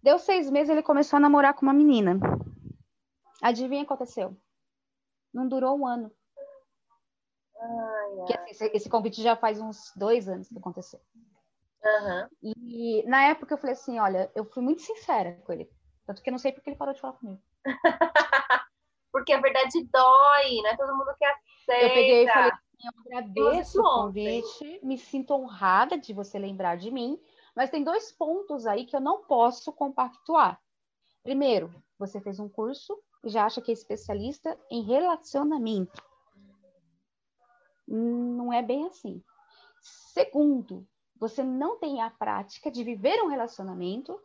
Deu 0.03 0.19
seis 0.19 0.51
meses, 0.51 0.71
ele 0.71 0.83
começou 0.83 1.19
a 1.19 1.21
namorar 1.21 1.53
com 1.53 1.67
uma 1.67 1.75
menina. 1.75 2.19
Adivinha 3.43 3.83
o 3.83 3.87
que 3.87 3.93
aconteceu? 3.93 4.35
Não 5.35 5.47
durou 5.47 5.79
um 5.79 5.87
ano. 5.87 6.11
Ai, 7.61 8.37
ai. 8.39 8.51
Assim, 8.51 8.71
esse 8.73 8.89
convite 8.89 9.23
já 9.23 9.37
faz 9.37 9.61
uns 9.61 9.93
dois 9.95 10.27
anos 10.27 10.49
que 10.49 10.59
aconteceu. 10.59 11.01
Uhum. 11.85 12.29
E 12.43 13.05
na 13.07 13.25
época 13.25 13.53
eu 13.53 13.59
falei 13.59 13.75
assim, 13.75 13.99
olha, 13.99 14.33
eu 14.35 14.47
fui 14.47 14.63
muito 14.63 14.81
sincera 14.81 15.39
com 15.45 15.53
ele. 15.53 15.71
Tanto 16.07 16.23
que 16.23 16.31
eu 16.31 16.33
não 16.33 16.39
sei 16.39 16.51
porque 16.53 16.71
ele 16.71 16.79
parou 16.79 16.95
de 16.95 17.01
falar 17.01 17.13
comigo. 17.13 17.43
porque 19.19 19.33
a 19.33 19.41
verdade 19.41 19.85
dói, 19.93 20.63
não 20.63 20.71
é 20.71 20.77
todo 20.77 20.97
mundo 20.97 21.15
que 21.19 21.25
aceita. 21.25 21.87
Eu 21.87 21.95
peguei 21.95 22.25
e 22.25 22.29
falei 22.29 22.51
assim, 22.51 22.63
eu 22.85 23.19
agradeço 23.19 23.81
o 23.81 23.83
convite, 23.83 24.81
me 24.83 24.97
sinto 24.97 25.35
honrada 25.35 25.99
de 25.99 26.13
você 26.13 26.39
lembrar 26.39 26.77
de 26.77 26.91
mim, 26.91 27.21
mas 27.55 27.71
tem 27.71 27.83
dois 27.83 28.13
pontos 28.13 28.67
aí 28.67 28.87
que 28.87 28.95
eu 28.95 29.01
não 29.01 29.25
posso 29.25 29.73
compactuar. 29.73 30.61
Primeiro, 31.23 31.75
você 31.99 32.21
fez 32.21 32.39
um 32.39 32.49
curso 32.49 32.97
e 33.25 33.29
já 33.29 33.45
acha 33.45 33.61
que 33.61 33.73
é 33.73 33.75
especialista 33.75 34.57
em 34.71 34.83
relacionamento. 34.83 36.01
Não 37.87 38.53
é 38.53 38.63
bem 38.63 38.87
assim. 38.87 39.23
Segundo, 39.81 40.87
você 41.17 41.43
não 41.43 41.79
tem 41.79 42.01
a 42.01 42.11
prática 42.11 42.71
de 42.71 42.85
viver 42.85 43.21
um 43.23 43.29
relacionamento 43.29 44.21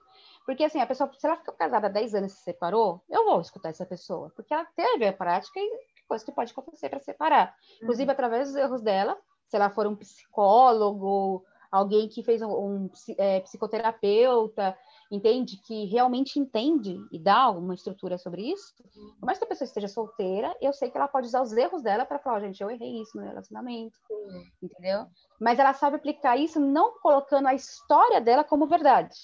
porque, 0.46 0.64
assim, 0.64 0.80
a 0.80 0.88
pessoa, 0.88 1.10
se 1.18 1.26
ela 1.26 1.38
ficou 1.38 1.54
casada 1.54 1.88
há 1.88 1.90
10 1.90 2.16
anos 2.16 2.34
e 2.34 2.36
se 2.36 2.44
separou, 2.44 3.02
eu 3.10 3.26
vou 3.26 3.40
escutar 3.40 3.70
essa 3.70 3.86
pessoa, 3.86 4.32
porque 4.36 4.54
ela 4.54 4.66
teve 4.76 5.08
a 5.08 5.14
prática 5.14 5.60
e 5.60 5.72
coisa 6.08 6.24
que 6.24 6.32
pode 6.32 6.52
acontecer 6.52 6.90
para 6.90 7.00
separar. 7.00 7.56
Inclusive, 7.82 8.06
uhum. 8.06 8.12
através 8.12 8.50
dos 8.50 8.58
erros 8.58 8.82
dela, 8.82 9.18
se 9.48 9.56
ela 9.56 9.70
for 9.70 9.88
um 9.88 9.96
psicólogo, 9.96 11.46
alguém 11.72 12.10
que 12.10 12.22
fez 12.22 12.42
um, 12.42 12.50
um 12.50 12.90
é, 13.18 13.40
psicoterapeuta, 13.40 14.78
entende, 15.10 15.58
que 15.58 15.86
realmente 15.86 16.40
entende 16.40 16.98
e 17.12 17.18
dá 17.18 17.50
uma 17.50 17.74
estrutura 17.74 18.18
sobre 18.18 18.52
isso, 18.52 18.74
por 19.20 19.26
mais 19.26 19.38
que 19.38 19.46
a 19.46 19.48
pessoa 19.48 19.66
esteja 19.66 19.88
solteira, 19.88 20.56
eu 20.62 20.74
sei 20.74 20.90
que 20.90 20.98
ela 20.98 21.08
pode 21.08 21.28
usar 21.28 21.42
os 21.42 21.54
erros 21.54 21.82
dela 21.82 22.06
para 22.06 22.20
falar, 22.20 22.42
gente, 22.42 22.62
eu 22.62 22.70
errei 22.70 23.02
isso 23.02 23.18
no 23.18 23.24
relacionamento, 23.24 23.98
Sim. 24.08 24.52
entendeu? 24.62 25.06
Mas 25.40 25.58
ela 25.58 25.74
sabe 25.74 25.96
aplicar 25.96 26.36
isso 26.38 26.60
não 26.60 27.00
colocando 27.00 27.48
a 27.48 27.54
história 27.54 28.20
dela 28.20 28.44
como 28.44 28.68
verdade 28.68 29.16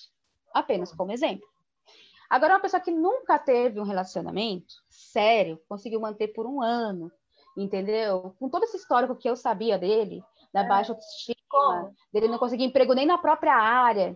apenas 0.53 0.91
como 0.93 1.11
exemplo. 1.11 1.47
Agora, 2.29 2.53
uma 2.53 2.59
pessoa 2.59 2.79
que 2.79 2.91
nunca 2.91 3.39
teve 3.39 3.79
um 3.79 3.83
relacionamento 3.83 4.75
sério, 4.87 5.59
conseguiu 5.67 5.99
manter 5.99 6.27
por 6.29 6.45
um 6.45 6.61
ano, 6.61 7.11
entendeu? 7.57 8.35
Com 8.39 8.49
todo 8.49 8.63
esse 8.63 8.77
histórico 8.77 9.15
que 9.15 9.27
eu 9.27 9.35
sabia 9.35 9.79
dele, 9.79 10.23
da 10.53 10.61
é. 10.61 10.67
baixa 10.67 10.91
autoestima, 10.91 11.35
Como? 11.49 11.95
dele 12.13 12.27
não 12.27 12.37
conseguir 12.37 12.65
emprego 12.65 12.93
nem 12.93 13.07
na 13.07 13.17
própria 13.17 13.55
área. 13.55 14.15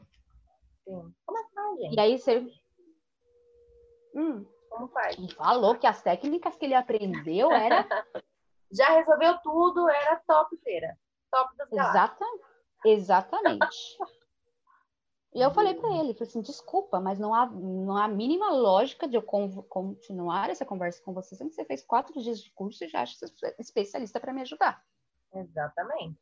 Sim. 0.83 1.13
Como 1.25 1.37
é 1.39 1.43
que 1.43 1.53
faz, 1.53 1.79
gente? 1.79 1.95
E 1.95 1.99
aí 1.99 2.19
você. 2.19 2.47
Hum. 4.15 4.45
Como 4.69 4.87
faz? 4.89 5.15
Falou 5.33 5.75
que 5.75 5.87
as 5.87 6.01
técnicas 6.01 6.55
que 6.55 6.65
ele 6.65 6.75
aprendeu 6.75 7.51
era. 7.51 7.87
Já 8.71 8.89
resolveu 8.89 9.37
tudo, 9.43 9.87
era 9.87 10.21
top 10.27 10.57
feira. 10.57 10.97
Top 11.31 11.55
das 11.57 11.71
Exata... 11.71 12.25
Exatamente. 12.83 13.97
E 15.35 15.41
eu 15.41 15.51
falei 15.51 15.73
para 15.73 15.89
ele, 15.89 16.13
falei 16.13 16.29
assim, 16.29 16.41
desculpa, 16.41 16.99
mas 16.99 17.17
não 17.17 17.33
há, 17.33 17.47
não 17.47 17.97
há 17.97 18.05
a 18.05 18.07
mínima 18.07 18.51
lógica 18.51 19.07
de 19.07 19.17
eu 19.17 19.21
continuar 19.21 20.49
essa 20.49 20.65
conversa 20.65 21.01
com 21.03 21.13
você, 21.13 21.35
sendo 21.35 21.49
que 21.49 21.55
você 21.55 21.65
fez 21.65 21.81
quatro 21.81 22.21
dias 22.21 22.39
de 22.39 22.51
curso 22.51 22.83
e 22.83 22.87
já 22.87 23.01
acha 23.01 23.17
especialista 23.57 24.19
para 24.19 24.31
me 24.31 24.41
ajudar. 24.41 24.83
Exatamente. 25.33 26.19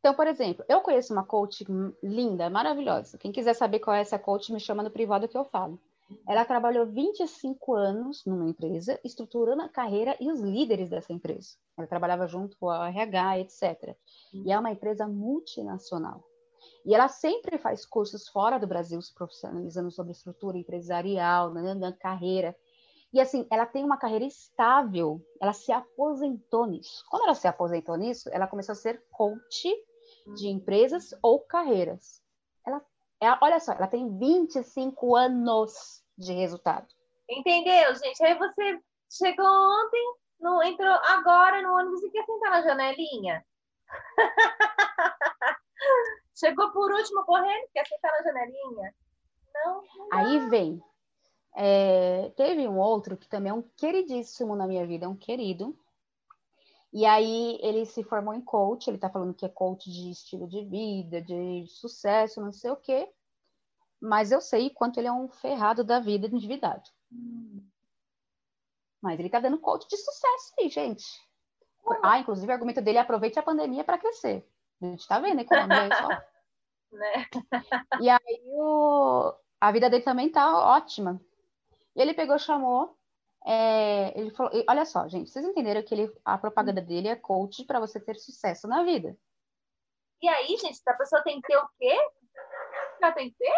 Então, 0.00 0.14
por 0.14 0.26
exemplo, 0.26 0.64
eu 0.68 0.80
conheço 0.80 1.12
uma 1.12 1.24
coach 1.24 1.64
linda, 2.02 2.50
maravilhosa. 2.50 3.18
Quem 3.18 3.32
quiser 3.32 3.54
saber 3.54 3.80
qual 3.80 3.96
é 3.96 4.00
essa 4.00 4.18
coach, 4.18 4.52
me 4.52 4.60
chama 4.60 4.82
no 4.82 4.90
privado 4.90 5.26
que 5.26 5.36
eu 5.36 5.44
falo. 5.44 5.80
Ela 6.26 6.44
trabalhou 6.44 6.86
25 6.86 7.74
anos 7.74 8.24
numa 8.24 8.48
empresa, 8.48 8.98
estruturando 9.04 9.62
a 9.62 9.68
carreira 9.68 10.16
e 10.20 10.30
os 10.30 10.40
líderes 10.40 10.88
dessa 10.88 11.12
empresa. 11.12 11.56
Ela 11.76 11.86
trabalhava 11.86 12.26
junto 12.26 12.56
com 12.58 12.70
a 12.70 12.88
RH, 12.88 13.40
etc. 13.40 13.96
E 14.32 14.52
é 14.52 14.58
uma 14.58 14.70
empresa 14.70 15.06
multinacional. 15.06 16.24
E 16.84 16.94
ela 16.94 17.08
sempre 17.08 17.58
faz 17.58 17.84
cursos 17.84 18.28
fora 18.28 18.58
do 18.58 18.66
Brasil, 18.66 19.00
se 19.02 19.14
profissionalizando 19.14 19.90
sobre 19.90 20.12
estrutura 20.12 20.56
empresarial, 20.56 21.52
na, 21.52 21.74
na 21.74 21.92
carreira. 21.92 22.56
E 23.12 23.20
assim, 23.20 23.46
ela 23.50 23.64
tem 23.64 23.84
uma 23.84 23.96
carreira 23.96 24.24
estável, 24.24 25.20
ela 25.40 25.52
se 25.52 25.72
aposentou 25.72 26.66
nisso. 26.66 27.04
Quando 27.08 27.24
ela 27.24 27.34
se 27.34 27.48
aposentou 27.48 27.96
nisso, 27.96 28.28
ela 28.32 28.46
começou 28.46 28.72
a 28.72 28.76
ser 28.76 29.02
coach 29.10 29.68
de 30.36 30.48
empresas 30.48 31.14
ou 31.22 31.40
carreiras. 31.40 32.22
Ela, 32.66 32.82
ela, 33.20 33.34
é, 33.34 33.38
olha 33.42 33.60
só, 33.60 33.72
ela 33.72 33.86
tem 33.86 34.18
25 34.18 35.16
anos 35.16 36.02
de 36.16 36.32
resultado. 36.32 36.86
Entendeu, 37.28 37.94
gente? 37.94 38.22
Aí 38.24 38.36
você 38.38 38.80
chegou 39.10 39.46
ontem, 39.46 40.14
não 40.40 40.62
entrou 40.62 40.94
agora 41.06 41.62
no 41.62 41.74
ônibus 41.74 42.02
e 42.02 42.10
quer 42.10 42.24
sentar 42.24 42.50
na 42.50 42.62
janelinha. 42.62 43.44
Chegou 46.38 46.70
por 46.70 46.92
último 46.92 47.24
correndo, 47.24 47.68
quer 47.72 47.84
sentar 47.86 48.12
na 48.12 48.22
janelinha? 48.22 48.94
Não. 49.54 49.82
não 49.96 50.08
Aí 50.12 50.48
vem. 50.48 50.82
É, 51.56 52.30
teve 52.36 52.68
um 52.68 52.78
outro 52.78 53.16
que 53.16 53.28
também 53.28 53.50
é 53.50 53.54
um 53.54 53.62
queridíssimo 53.62 54.54
na 54.54 54.64
minha 54.64 54.86
vida, 54.86 55.06
é 55.06 55.08
um 55.08 55.16
querido. 55.16 55.76
E 56.92 57.04
aí 57.04 57.58
ele 57.60 57.84
se 57.84 58.04
formou 58.04 58.32
em 58.32 58.40
coach, 58.40 58.88
ele 58.88 58.98
tá 58.98 59.10
falando 59.10 59.34
que 59.34 59.44
é 59.44 59.48
coach 59.48 59.90
de 59.90 60.10
estilo 60.10 60.46
de 60.46 60.64
vida, 60.64 61.20
de 61.20 61.66
sucesso, 61.66 62.40
não 62.40 62.52
sei 62.52 62.70
o 62.70 62.76
quê. 62.76 63.12
Mas 64.00 64.30
eu 64.30 64.40
sei 64.40 64.70
quanto 64.70 64.98
ele 64.98 65.08
é 65.08 65.12
um 65.12 65.28
ferrado 65.28 65.82
da 65.82 65.98
vida 65.98 66.28
endividado. 66.28 66.88
Hum. 67.12 67.66
Mas 69.02 69.18
ele 69.18 69.28
tá 69.28 69.40
dando 69.40 69.58
coach 69.58 69.88
de 69.88 69.96
sucesso 69.96 70.54
aí, 70.60 70.68
gente. 70.68 71.04
Ah, 72.00 72.20
inclusive 72.20 72.46
o 72.48 72.54
argumento 72.54 72.80
dele 72.80 72.98
é 72.98 73.00
aproveite 73.00 73.40
a 73.40 73.42
pandemia 73.42 73.82
para 73.82 73.98
crescer. 73.98 74.48
A 74.80 74.86
gente 74.86 75.06
tá 75.08 75.18
vendo 75.18 75.38
a 75.38 75.42
economia 75.42 75.88
só. 75.96 76.08
né? 76.92 77.26
E 78.00 78.08
aí 78.08 78.42
o, 78.46 79.34
a 79.60 79.72
vida 79.72 79.90
dele 79.90 80.04
também 80.04 80.30
tá 80.30 80.58
ótima. 80.58 81.20
E 81.94 82.00
ele 82.00 82.14
pegou, 82.14 82.38
chamou, 82.38 82.96
é, 83.44 84.18
ele 84.18 84.30
falou, 84.30 84.52
olha 84.68 84.84
só, 84.84 85.08
gente, 85.08 85.30
vocês 85.30 85.44
entenderam 85.44 85.82
que 85.82 85.94
ele, 85.94 86.12
a 86.24 86.38
propaganda 86.38 86.80
dele 86.80 87.08
é 87.08 87.16
coach 87.16 87.64
para 87.64 87.80
você 87.80 87.98
ter 87.98 88.16
sucesso 88.16 88.68
na 88.68 88.84
vida. 88.84 89.16
E 90.20 90.28
aí, 90.28 90.56
gente, 90.56 90.80
a 90.86 90.94
pessoa 90.94 91.22
tem 91.22 91.40
que 91.40 91.48
ter 91.48 91.56
o 91.56 91.68
quê? 91.78 91.96
Ela 93.00 93.12
tem 93.12 93.30
que 93.30 93.36
ter 93.38 93.54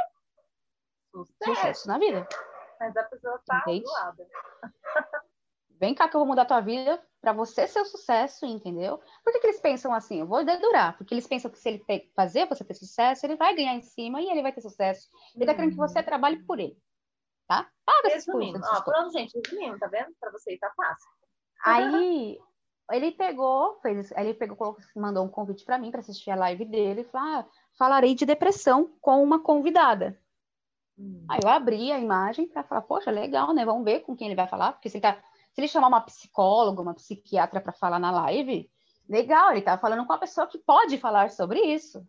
sucesso, 1.10 1.54
sucesso 1.54 1.88
na 1.88 1.98
vida. 1.98 2.28
Mas 2.78 2.96
a 2.96 3.02
pessoa 3.04 3.40
tá 3.46 3.64
doada. 3.66 4.28
Vem 5.80 5.94
cá 5.94 6.06
que 6.06 6.14
eu 6.14 6.20
vou 6.20 6.28
mudar 6.28 6.42
a 6.42 6.46
tua 6.46 6.60
vida 6.60 7.02
para 7.22 7.32
você 7.32 7.66
ser 7.66 7.80
o 7.80 7.86
sucesso, 7.86 8.44
entendeu? 8.44 8.98
Por 9.24 9.32
que, 9.32 9.40
que, 9.40 9.46
eles 9.46 9.60
pensam 9.60 9.94
assim? 9.94 10.20
Eu 10.20 10.26
vou 10.26 10.44
dedurar, 10.44 10.94
porque 10.98 11.14
eles 11.14 11.26
pensam 11.26 11.50
que 11.50 11.58
se 11.58 11.70
ele 11.70 11.84
fazer 12.14 12.46
você 12.46 12.62
ter 12.62 12.74
sucesso, 12.74 13.24
ele 13.24 13.34
vai 13.34 13.56
ganhar 13.56 13.74
em 13.74 13.80
cima 13.80 14.20
e 14.20 14.28
ele 14.28 14.42
vai 14.42 14.52
ter 14.52 14.60
sucesso. 14.60 15.08
Ele 15.34 15.46
tá 15.46 15.54
querendo 15.54 15.70
que 15.70 15.78
você 15.78 16.02
trabalhe 16.02 16.44
por 16.44 16.60
ele. 16.60 16.76
tá? 17.48 17.66
Paga 17.86 18.08
esses 18.08 18.28
ó, 18.28 18.80
pronto, 18.82 19.10
gente, 19.10 19.32
resumindo, 19.42 19.78
tá 19.78 19.86
vendo? 19.86 20.14
Pra 20.20 20.30
vocês 20.30 20.58
tá 20.58 20.70
fácil. 20.76 21.10
Aí 21.64 22.38
ele 22.92 23.12
pegou, 23.12 23.78
fez, 23.80 24.10
ele 24.12 24.34
pegou, 24.34 24.76
mandou 24.94 25.24
um 25.24 25.28
convite 25.28 25.64
para 25.64 25.78
mim 25.78 25.90
para 25.90 26.00
assistir 26.00 26.30
a 26.30 26.36
live 26.36 26.66
dele 26.66 27.02
e 27.02 27.04
falou: 27.04 27.26
ah, 27.26 27.46
falarei 27.78 28.14
de 28.14 28.26
depressão 28.26 28.92
com 29.00 29.22
uma 29.22 29.42
convidada. 29.42 30.20
Hum. 30.98 31.24
Aí 31.28 31.40
eu 31.42 31.48
abri 31.48 31.90
a 31.90 31.98
imagem 31.98 32.46
para 32.46 32.64
falar, 32.64 32.82
poxa, 32.82 33.10
legal, 33.10 33.54
né? 33.54 33.64
Vamos 33.64 33.84
ver 33.84 34.00
com 34.00 34.14
quem 34.14 34.26
ele 34.26 34.36
vai 34.36 34.46
falar, 34.46 34.72
porque 34.72 34.90
se 34.90 34.98
ele, 34.98 35.02
tá, 35.02 35.22
se 35.52 35.60
ele 35.60 35.68
chamar 35.68 35.88
uma 35.88 36.00
psicóloga, 36.00 36.82
uma 36.82 36.94
psiquiatra 36.94 37.60
para 37.60 37.72
falar 37.72 37.98
na 37.98 38.10
live, 38.10 38.70
legal, 39.08 39.50
ele 39.50 39.62
tá 39.62 39.76
falando 39.76 40.06
com 40.06 40.12
uma 40.12 40.20
pessoa 40.20 40.46
que 40.46 40.58
pode 40.58 40.98
falar 40.98 41.30
sobre 41.30 41.60
isso. 41.60 42.06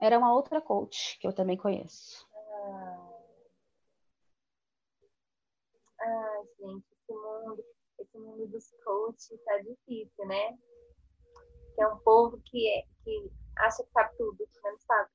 Era 0.00 0.18
uma 0.18 0.32
outra 0.32 0.60
coach 0.60 1.18
que 1.18 1.26
eu 1.26 1.32
também 1.32 1.56
conheço. 1.56 2.26
Ai, 6.00 6.44
gente, 6.58 6.86
esse 6.92 7.12
mundo, 7.12 7.64
esse 7.98 8.18
mundo 8.18 8.48
dos 8.48 8.70
coaches 8.84 9.44
tá 9.44 9.58
difícil, 9.58 10.26
né? 10.26 10.58
Que 11.74 11.82
é 11.82 11.88
um 11.88 11.98
povo 11.98 12.40
que, 12.44 12.68
é, 12.68 12.82
que 13.04 13.30
acha 13.58 13.84
que 13.84 13.90
sabe 13.92 14.16
tudo, 14.16 14.48
mas 14.62 14.72
não 14.72 14.80
sabe. 14.80 15.10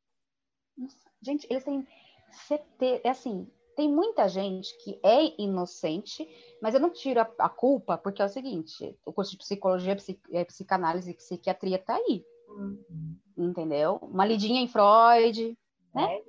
Gente, 1.21 1.47
eles 1.49 1.63
têm 1.63 1.87
certeza, 2.31 3.01
é 3.03 3.09
assim, 3.09 3.51
tem 3.77 3.87
muita 3.89 4.27
gente 4.27 4.75
que 4.79 4.99
é 5.03 5.39
inocente, 5.41 6.27
mas 6.59 6.73
eu 6.73 6.79
não 6.81 6.89
tiro 6.89 7.21
a, 7.21 7.31
a 7.37 7.47
culpa, 7.47 7.97
porque 7.97 8.21
é 8.21 8.25
o 8.25 8.29
seguinte, 8.29 8.97
o 9.05 9.13
curso 9.13 9.31
de 9.31 9.37
psicologia, 9.37 9.95
psi- 9.95 10.19
é, 10.31 10.43
psicanálise 10.43 11.11
e 11.11 11.13
psiquiatria 11.13 11.77
tá 11.77 11.95
aí, 11.95 12.25
Hum. 12.49 13.15
entendeu? 13.37 13.97
Uma 14.01 14.25
lidinha 14.25 14.59
em 14.59 14.67
Freud, 14.67 15.55
Né? 15.93 16.07
Gente? 16.07 16.27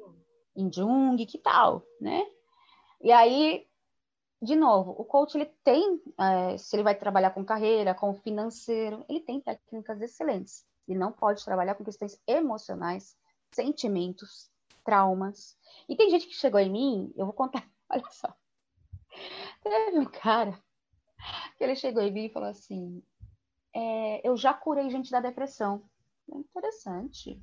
em 0.56 0.72
Jung, 0.72 1.24
que 1.24 1.38
tal, 1.38 1.82
né? 2.00 2.22
E 3.00 3.10
aí, 3.12 3.66
de 4.42 4.54
novo, 4.56 4.90
o 4.98 5.04
coach 5.04 5.36
ele 5.36 5.46
tem, 5.64 6.02
eh, 6.18 6.58
se 6.58 6.74
ele 6.76 6.82
vai 6.82 6.94
trabalhar 6.96 7.30
com 7.30 7.44
carreira, 7.44 7.94
com 7.94 8.12
financeiro, 8.12 9.04
ele 9.08 9.20
tem 9.20 9.40
técnicas 9.40 10.00
excelentes. 10.02 10.66
Ele 10.86 10.98
não 10.98 11.12
pode 11.12 11.44
trabalhar 11.44 11.76
com 11.76 11.84
questões 11.84 12.20
emocionais, 12.26 13.16
sentimentos, 13.52 14.50
traumas. 14.88 15.54
E 15.86 15.94
tem 15.94 16.08
gente 16.08 16.26
que 16.26 16.34
chegou 16.34 16.58
em 16.58 16.70
mim, 16.70 17.12
eu 17.14 17.26
vou 17.26 17.34
contar, 17.34 17.68
olha 17.90 18.10
só. 18.10 18.34
Teve 19.62 19.98
um 19.98 20.06
cara 20.06 20.58
que 21.58 21.64
ele 21.64 21.76
chegou 21.76 22.02
em 22.02 22.10
mim 22.10 22.24
e 22.24 22.32
falou 22.32 22.48
assim: 22.48 23.02
é, 23.74 24.26
eu 24.26 24.34
já 24.34 24.54
curei 24.54 24.88
gente 24.88 25.10
da 25.10 25.20
depressão. 25.20 25.82
Interessante. 26.26 27.42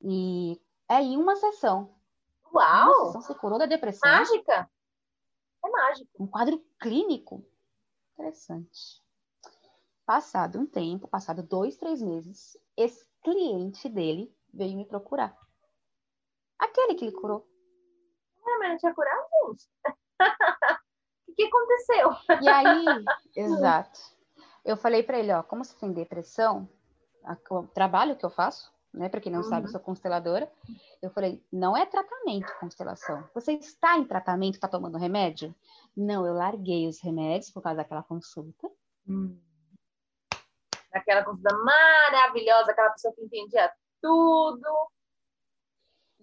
E 0.00 0.58
é 0.88 1.02
em 1.02 1.18
uma 1.18 1.36
sessão. 1.36 1.94
Uma 2.50 2.86
Uau! 2.86 3.06
sessão 3.06 3.20
você 3.20 3.34
curou 3.34 3.58
da 3.58 3.66
depressão. 3.66 4.10
Mágica! 4.10 4.70
É 5.62 5.68
mágico. 5.68 6.10
Um 6.18 6.26
quadro 6.26 6.64
clínico. 6.78 7.44
Interessante. 8.14 9.02
Passado 10.06 10.58
um 10.58 10.66
tempo, 10.66 11.06
passado 11.06 11.42
dois, 11.42 11.76
três 11.76 12.00
meses, 12.00 12.56
esse 12.76 13.06
cliente 13.22 13.88
dele 13.88 14.34
veio 14.52 14.76
me 14.76 14.84
procurar. 14.86 15.43
Aquele 16.58 16.94
que 16.94 17.04
ele 17.06 17.12
curou. 17.16 17.46
Ah, 18.46 18.58
mas 18.58 18.70
não 18.70 18.78
tinha 18.78 18.94
curado, 18.94 19.26
gente. 19.50 19.68
O 21.26 21.34
que, 21.34 21.44
aconteceu? 21.46 22.10
E 22.42 22.48
aí, 22.48 23.04
exato. 23.34 23.98
Eu 24.64 24.76
falei 24.76 25.02
pra 25.02 25.18
ele, 25.18 25.32
ó, 25.32 25.42
como 25.42 25.64
você 25.64 25.74
tem 25.76 25.92
depressão, 25.92 26.68
a- 27.24 27.36
o 27.50 27.66
trabalho 27.66 28.14
que 28.16 28.24
eu 28.24 28.30
faço, 28.30 28.72
né, 28.92 29.08
para 29.08 29.20
quem 29.20 29.32
não 29.32 29.42
sabe, 29.42 29.62
eu 29.62 29.66
Uhum. 29.66 29.72
sou 29.72 29.80
consteladora. 29.80 30.48
Eu 31.02 31.10
falei, 31.10 31.44
não 31.52 31.76
é 31.76 31.84
tratamento 31.86 32.52
constelação. 32.60 33.28
Você 33.34 33.54
está 33.54 33.98
em 33.98 34.04
tratamento, 34.04 34.54
está 34.54 34.68
tomando 34.68 34.96
remédio? 34.96 35.52
Não, 35.96 36.24
eu 36.24 36.34
larguei 36.34 36.86
os 36.86 37.00
remédios 37.02 37.50
por 37.50 37.60
causa 37.62 37.78
daquela 37.78 38.04
consulta. 38.04 38.70
Hum. 39.08 39.36
Aquela 40.92 41.24
consulta 41.24 41.52
maravilhosa, 41.56 42.70
aquela 42.70 42.90
pessoa 42.90 43.12
que 43.12 43.24
entendia 43.24 43.72
tudo. 44.00 44.62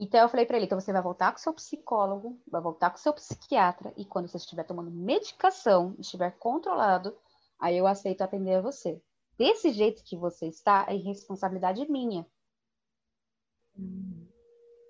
Então 0.04 0.20
eu 0.20 0.30
falei 0.30 0.48
pra 0.48 0.58
ele, 0.58 0.66
então 0.66 0.80
você 0.80 0.92
vai 0.92 1.02
voltar 1.02 1.32
com 1.32 1.38
seu 1.38 1.54
psicólogo, 1.54 2.42
vai 2.48 2.60
voltar 2.60 2.90
com 2.90 2.98
seu 2.98 3.14
psiquiatra 3.14 3.94
e 3.96 4.04
quando 4.04 4.28
você 4.28 4.38
estiver 4.38 4.64
tomando 4.64 4.90
medicação, 4.90 5.96
estiver 6.00 6.32
controlado, 6.40 7.16
aí 7.60 7.78
eu 7.78 7.86
aceito 7.86 8.24
atender 8.24 8.64
você. 8.64 9.00
Desse 9.38 9.72
jeito 9.72 10.04
que 10.04 10.18
você 10.18 10.48
está, 10.48 10.88
é 10.90 10.96
irresponsabilidade 10.96 11.88
minha, 11.88 12.26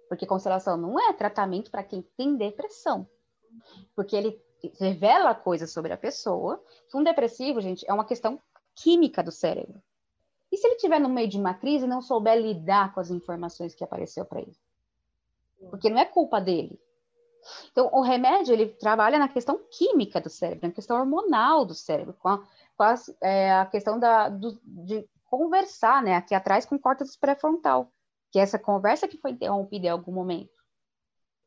porque 0.07 0.25
constelação 0.25 0.75
não 0.77 0.99
é 0.99 1.13
tratamento 1.13 1.69
para 1.71 1.83
quem 1.83 2.01
tem 2.17 2.35
depressão. 2.35 3.07
Porque 3.95 4.15
ele 4.15 4.41
revela 4.79 5.33
coisas 5.33 5.71
sobre 5.71 5.93
a 5.93 5.97
pessoa. 5.97 6.61
que 6.89 6.97
Um 6.97 7.03
depressivo, 7.03 7.61
gente, 7.61 7.85
é 7.89 7.93
uma 7.93 8.05
questão 8.05 8.37
química 8.75 9.23
do 9.23 9.31
cérebro. 9.31 9.81
E 10.51 10.57
se 10.57 10.67
ele 10.67 10.75
estiver 10.75 10.99
no 10.99 11.07
meio 11.07 11.29
de 11.29 11.37
uma 11.37 11.53
crise 11.53 11.85
e 11.85 11.87
não 11.87 12.01
souber 12.01 12.37
lidar 12.37 12.93
com 12.93 12.99
as 12.99 13.09
informações 13.09 13.73
que 13.73 13.83
apareceu 13.83 14.25
para 14.25 14.41
ele? 14.41 14.55
Porque 15.69 15.89
não 15.89 15.99
é 15.99 16.05
culpa 16.05 16.39
dele. 16.39 16.79
Então, 17.71 17.89
o 17.91 18.01
remédio, 18.01 18.53
ele 18.53 18.67
trabalha 18.67 19.17
na 19.17 19.27
questão 19.27 19.59
química 19.71 20.21
do 20.21 20.29
cérebro, 20.29 20.67
na 20.67 20.73
questão 20.73 20.99
hormonal 20.99 21.65
do 21.65 21.73
cérebro, 21.73 22.13
com 22.13 22.29
a, 22.29 22.37
com 22.75 22.83
as- 22.83 23.15
é, 23.21 23.51
a 23.53 23.65
questão 23.65 23.99
da, 23.99 24.29
do- 24.29 24.59
de 24.63 25.07
conversar, 25.25 26.03
né, 26.03 26.15
aqui 26.15 26.35
atrás 26.35 26.65
com 26.65 26.75
o 26.75 26.79
córtex 26.79 27.15
pré-frontal, 27.15 27.91
que 28.31 28.37
é 28.37 28.41
essa 28.43 28.59
conversa 28.59 29.07
que 29.07 29.17
foi 29.17 29.31
interrompida 29.31 29.87
em 29.87 29.89
algum 29.89 30.11
momento. 30.11 30.51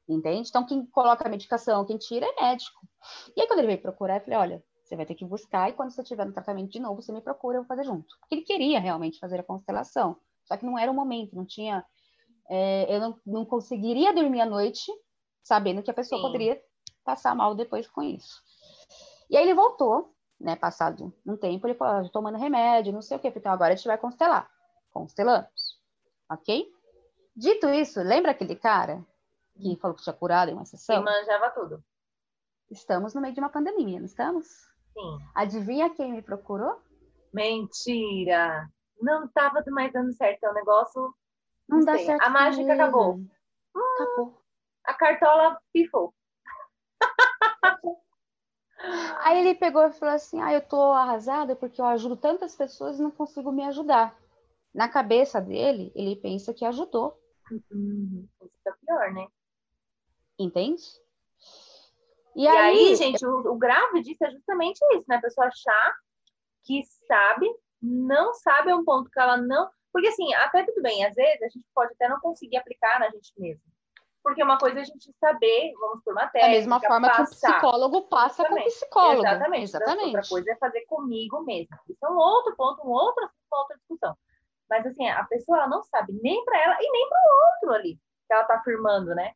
Entende? 0.09 0.49
Então, 0.49 0.67
quem 0.67 0.85
coloca 0.87 1.27
a 1.27 1.31
medicação, 1.31 1.85
quem 1.85 1.97
tira 1.97 2.27
é 2.27 2.43
médico. 2.43 2.81
E 3.37 3.41
aí, 3.41 3.47
quando 3.47 3.61
ele 3.61 3.69
veio 3.69 3.81
procurar, 3.81 4.17
eu 4.17 4.21
falei, 4.21 4.39
olha, 4.39 4.65
você 4.83 4.97
vai 4.97 5.07
ter 5.07 5.15
que 5.15 5.25
buscar, 5.25 5.71
e 5.71 5.73
quando 5.73 5.91
você 5.91 6.03
estiver 6.03 6.27
no 6.27 6.33
tratamento 6.33 6.71
de 6.71 6.79
novo, 6.79 7.01
você 7.01 7.13
me 7.13 7.23
procura, 7.23 7.57
eu 7.59 7.63
vou 7.63 7.69
fazer 7.69 7.85
junto. 7.85 8.19
Porque 8.21 8.35
ele 8.35 8.43
queria 8.43 8.81
realmente 8.81 9.19
fazer 9.19 9.41
a 9.41 9.45
constelação, 9.45 10.17
só 10.45 10.57
que 10.57 10.67
não 10.67 10.79
era 10.79 10.91
o 10.91 10.95
momento, 10.95 11.35
não 11.35 11.45
tinha... 11.47 11.85
é, 12.49 12.95
eu 12.95 13.01
não, 13.01 13.21
não 13.27 13.45
conseguiria 13.45 14.13
dormir 14.15 14.41
à 14.41 14.47
noite 14.47 14.91
sabendo 15.43 15.83
que 15.83 15.91
a 15.91 15.95
pessoa 15.95 16.21
Sim. 16.21 16.27
poderia 16.27 16.63
passar 17.05 17.35
mal 17.35 17.55
depois 17.55 17.87
com 17.89 18.03
isso. 18.03 18.43
E 19.29 19.37
aí 19.37 19.45
ele 19.45 19.55
voltou, 19.55 20.15
né, 20.41 20.57
passado 20.57 21.13
um 21.27 21.37
tempo, 21.37 21.67
ele 21.67 21.75
falou, 21.75 22.07
"Ah, 22.07 22.11
tomando 22.11 22.39
remédio, 22.39 22.93
não 22.93 23.03
sei 23.03 23.17
o 23.17 23.21
quê, 23.21 23.33
então 23.35 23.53
agora 23.53 23.73
a 23.73 23.77
gente 23.77 23.87
vai 23.87 23.99
constelar. 23.99 24.51
Constelamos, 24.91 25.81
ok? 26.31 26.67
Dito 27.37 27.69
isso, 27.69 28.01
lembra 28.01 28.31
aquele 28.31 28.55
cara 28.57 29.05
que 29.57 29.77
falou 29.77 29.97
que 29.97 30.03
tinha 30.03 30.15
curado 30.15 30.51
em 30.51 30.55
uma 30.55 30.63
Que 30.63 30.71
sessão? 30.71 31.03
manjava 31.03 31.51
tudo. 31.51 31.83
Estamos 32.71 33.13
no 33.15 33.21
meio 33.21 33.35
de 33.35 33.41
uma 33.41 33.51
pandemia, 33.51 33.99
não 33.99 34.07
estamos? 34.07 34.47
Sim. 34.47 35.19
Adivinha 35.35 35.91
quem 35.91 36.13
me 36.13 36.23
procurou? 36.23 36.81
Mentira! 37.33 38.69
Não 39.01 39.29
tava 39.29 39.63
mais 39.69 39.93
dando 39.93 40.13
certo. 40.13 40.45
É 40.45 40.51
um 40.51 40.55
negócio. 40.55 41.15
Não 41.69 41.79
Não 41.79 41.85
dá 41.85 41.97
sei, 41.97 42.07
certo. 42.07 42.23
a 42.23 42.31
mágica 42.31 42.63
ele. 42.73 42.73
acabou. 42.73 43.21
Acabou. 43.75 44.43
A 44.85 44.95
cartola 44.95 45.61
pifou. 45.73 46.15
Aí 49.21 49.39
ele 49.39 49.55
pegou 49.55 49.83
e 49.87 49.93
falou 49.93 50.15
assim: 50.15 50.41
Ah, 50.41 50.53
eu 50.53 50.61
tô 50.61 50.81
arrasada 50.93 51.57
porque 51.57 51.81
eu 51.81 51.87
ajudo 51.87 52.17
tantas 52.17 52.55
pessoas 52.55 52.99
e 52.99 53.03
não 53.03 53.11
consigo 53.11 53.51
me 53.53 53.65
ajudar. 53.65 54.17
Na 54.75 54.89
cabeça 54.89 55.41
dele, 55.41 55.93
ele 55.95 56.17
pensa 56.17 56.53
que 56.55 56.65
ajudou, 56.65 57.19
Uhum. 57.51 58.29
Isso 58.43 58.61
tá 58.65 58.73
pior, 58.87 59.13
né? 59.13 59.27
entende? 60.39 60.83
E, 62.37 62.47
aí, 62.49 62.97
gente, 62.97 63.25
o, 63.25 63.53
o 63.53 63.57
grave 63.57 64.03
disso 64.03 64.25
é 64.25 64.31
justamente 64.31 64.79
isso, 64.97 65.05
né? 65.09 65.17
A 65.17 65.21
pessoa 65.21 65.47
achar 65.47 65.95
que 66.65 66.83
sabe, 67.07 67.47
não 67.81 68.35
sabe 68.35 68.71
a 68.73 68.77
um 68.77 68.85
ponto 68.85 69.11
que 69.11 69.21
ela 69.21 69.37
não. 69.37 69.71
Porque 69.95 70.09
assim, 70.09 70.35
até 70.35 70.65
tudo 70.65 70.83
bem, 70.83 71.05
às 71.05 71.15
vezes 71.15 71.41
a 71.41 71.49
gente 71.49 71.65
pode 71.73 71.93
até 71.93 72.09
não 72.09 72.19
conseguir 72.19 72.57
aplicar 72.57 72.99
na 72.99 73.09
gente 73.11 73.33
mesmo. 73.39 73.63
Porque 74.25 74.43
uma 74.43 74.59
coisa 74.59 74.81
é 74.81 74.83
a 74.83 74.85
gente 74.85 75.13
saber, 75.21 75.73
vamos 75.79 76.03
por 76.03 76.13
uma 76.15 76.23
da 76.23 76.31
técnica, 76.31 76.57
mesma 76.57 76.81
forma 76.81 77.09
que 77.11 77.15
o 77.23 77.25
passar. 77.27 77.53
psicólogo 77.53 78.03
passa 78.09 78.43
com 78.43 78.55
o 78.55 78.59
Exatamente. 78.59 78.75
psicólogo. 78.75 79.21
Exatamente. 79.21 79.63
Exatamente. 79.65 80.05
Outra 80.07 80.29
coisa 80.29 80.51
é 80.51 80.57
fazer 80.57 80.81
comigo 80.87 81.45
mesmo. 81.45 81.77
Isso 81.89 82.05
é 82.05 82.11
um 82.11 82.17
outro 82.17 82.57
ponto, 82.57 82.85
um 82.85 82.91
outro, 82.91 83.23
uma 83.53 83.61
outra 83.61 83.77
discussão. 83.77 84.17
Mas 84.69 84.85
assim, 84.85 85.09
a 85.09 85.23
pessoa 85.25 85.69
não 85.69 85.81
sabe 85.85 86.13
nem 86.21 86.45
para 86.45 86.61
ela 86.61 86.77
e 86.81 86.91
nem 86.91 87.09
para 87.09 87.19
o 87.19 87.53
outro 87.53 87.73
ali 87.79 87.95
que 88.27 88.35
ela 88.35 88.45
tá 88.45 88.57
afirmando, 88.57 89.15
né? 89.15 89.33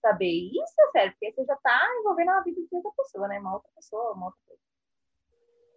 Saber 0.00 0.30
isso 0.30 0.74
é 0.82 0.90
sério, 0.92 1.12
porque 1.12 1.32
você 1.32 1.44
já 1.46 1.56
tá 1.56 1.84
envolvendo 1.98 2.30
a 2.30 2.40
vida 2.42 2.60
de 2.60 2.68
outra 2.70 2.92
pessoa, 2.96 3.26
né? 3.26 3.40
Uma 3.40 3.54
outra 3.54 3.70
pessoa, 3.74 4.12
uma 4.12 4.26
outra 4.26 4.40
coisa. 4.46 4.62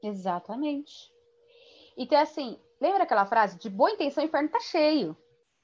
Exatamente. 0.04 1.12
Então, 1.98 2.20
assim, 2.20 2.62
lembra 2.80 3.04
aquela 3.04 3.26
frase? 3.26 3.58
De 3.58 3.70
boa 3.70 3.92
intenção, 3.92 4.24
o 4.24 4.28
inferno 4.28 4.50
tá 4.50 4.60
cheio. 4.60 5.16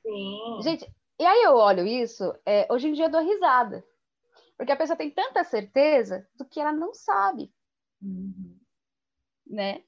Sim. 0.02 0.60
Gente, 0.62 0.94
e 1.20 1.26
aí 1.26 1.44
eu 1.44 1.56
olho 1.56 1.86
isso, 1.86 2.34
é, 2.46 2.68
hoje 2.72 2.88
em 2.88 2.94
dia 2.94 3.06
eu 3.06 3.12
dou 3.12 3.22
risada. 3.22 3.84
Porque 4.58 4.72
a 4.72 4.78
pessoa 4.78 4.96
tem 4.98 5.12
tanta 5.12 5.44
certeza 5.44 6.28
do 6.36 6.46
que 6.46 6.60
ela 6.60 6.72
não 6.72 6.94
sabe, 6.94 7.54
Uhum. 8.02 8.58
né? 9.46 9.84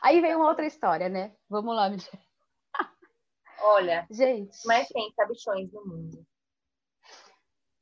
Aí 0.00 0.20
vem 0.20 0.34
uma 0.34 0.48
outra 0.48 0.66
história, 0.66 1.08
né? 1.08 1.36
Vamos 1.48 1.74
lá, 1.76 1.88
Michelle. 1.90 2.22
Olha, 3.60 4.06
gente. 4.10 4.56
mas 4.66 4.88
tem 4.88 5.12
sabichões 5.14 5.70
no 5.72 5.84
mundo. 5.86 6.26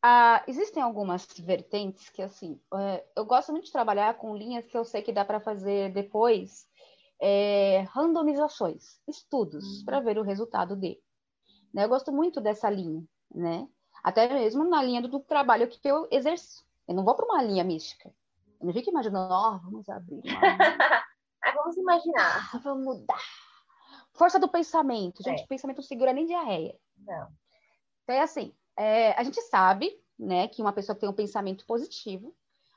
ah, 0.03 0.42
existem 0.48 0.83
algumas 0.83 1.27
vertentes 1.38 2.09
que, 2.11 2.22
assim, 2.22 2.61
é, 2.75 3.05
eu 3.16 3.25
gosto 3.25 3.53
muito 3.53 3.64
de 3.66 3.72
trabalhar 3.72 4.14
com 4.18 4.37
linhas 4.37 4.66
que 4.66 4.77
eu 4.77 4.85
sei 4.85 5.03
que 5.03 5.12
dá 5.12 5.25
para 5.25 5.40
fazer 5.40 5.92
depois 5.92 6.68
é, 7.24 7.87
randomizações, 7.92 9.00
estudos, 9.06 9.78
uhum. 9.78 9.85
para 9.85 10.00
ver 10.00 10.18
o 10.18 10.24
resultado 10.24 10.74
dele. 10.74 11.00
Né? 11.72 11.85
Eu 11.85 11.88
gosto 11.88 12.11
muito 12.11 12.40
dessa 12.40 12.68
linha, 12.68 13.04
né? 13.32 13.68
Até 14.02 14.28
mesmo 14.28 14.68
na 14.68 14.82
linha 14.82 15.00
do, 15.00 15.06
do 15.06 15.20
trabalho 15.20 15.68
que 15.68 15.78
eu 15.85 16.08
exerço. 16.11 16.66
Eu 16.88 16.96
não 16.96 17.04
vou 17.04 17.14
para 17.14 17.24
uma 17.24 17.40
linha 17.40 17.62
mística. 17.62 18.12
Eu 18.61 18.66
não 18.66 18.72
fico 18.72 18.90
imaginando, 18.90 19.32
ó, 19.32 19.54
oh, 19.54 19.58
vamos 19.61 19.88
abrir 19.88 20.20
uma... 20.24 20.24
vamos 21.54 21.76
imaginar. 21.76 22.50
Ah, 22.52 22.58
vamos 22.58 22.85
mudar. 22.85 23.22
Força 24.14 24.40
do 24.40 24.48
pensamento. 24.48 25.22
Gente, 25.22 25.44
é. 25.44 25.46
pensamento 25.46 25.76
não 25.76 25.85
segura 25.85 26.12
nem 26.12 26.26
diarreia. 26.26 26.76
Não. 26.98 27.28
Então, 28.02 28.16
é 28.16 28.20
assim, 28.20 28.52
é, 28.76 29.12
a 29.12 29.22
gente 29.22 29.40
sabe, 29.42 29.96
né, 30.18 30.48
que 30.48 30.61
uma 30.61 30.72
pessoa 30.72 30.96
que 30.96 31.00
tem 31.00 31.08
um 31.08 31.14
pensamento 31.14 31.64
positivo, 31.66 32.35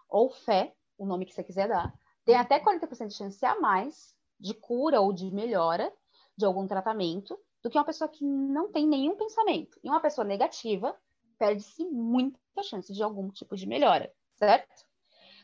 ou 0.08 0.30
fé, 0.30 0.76
o 1.00 1.06
nome 1.06 1.26
que 1.26 1.34
você 1.34 1.44
quiser 1.44 1.68
dar, 1.68 1.92
tem 2.24 2.36
até 2.36 2.60
40% 2.60 3.08
de 3.08 3.16
chance 3.16 3.44
a 3.44 3.60
mais 3.60 4.15
de 4.40 4.54
cura 4.54 5.02
ou 5.02 5.14
de 5.14 5.32
melhora 5.32 5.92
de 6.38 6.46
algum 6.46 6.68
tratamento 6.68 7.40
do 7.64 7.70
que 7.70 7.78
uma 7.78 7.86
pessoa 7.86 8.10
que 8.10 8.24
não 8.24 8.72
tem 8.72 8.88
nenhum 8.88 9.16
pensamento. 9.16 9.80
E 9.84 9.90
uma 9.90 10.00
pessoa 10.00 10.26
negativa 10.26 10.96
perde-se 11.38 11.84
muita 11.86 12.40
chance 12.64 12.94
de 12.94 13.02
algum 13.02 13.30
tipo 13.30 13.56
de 13.56 13.68
melhora, 13.68 14.14
certo? 14.36 14.86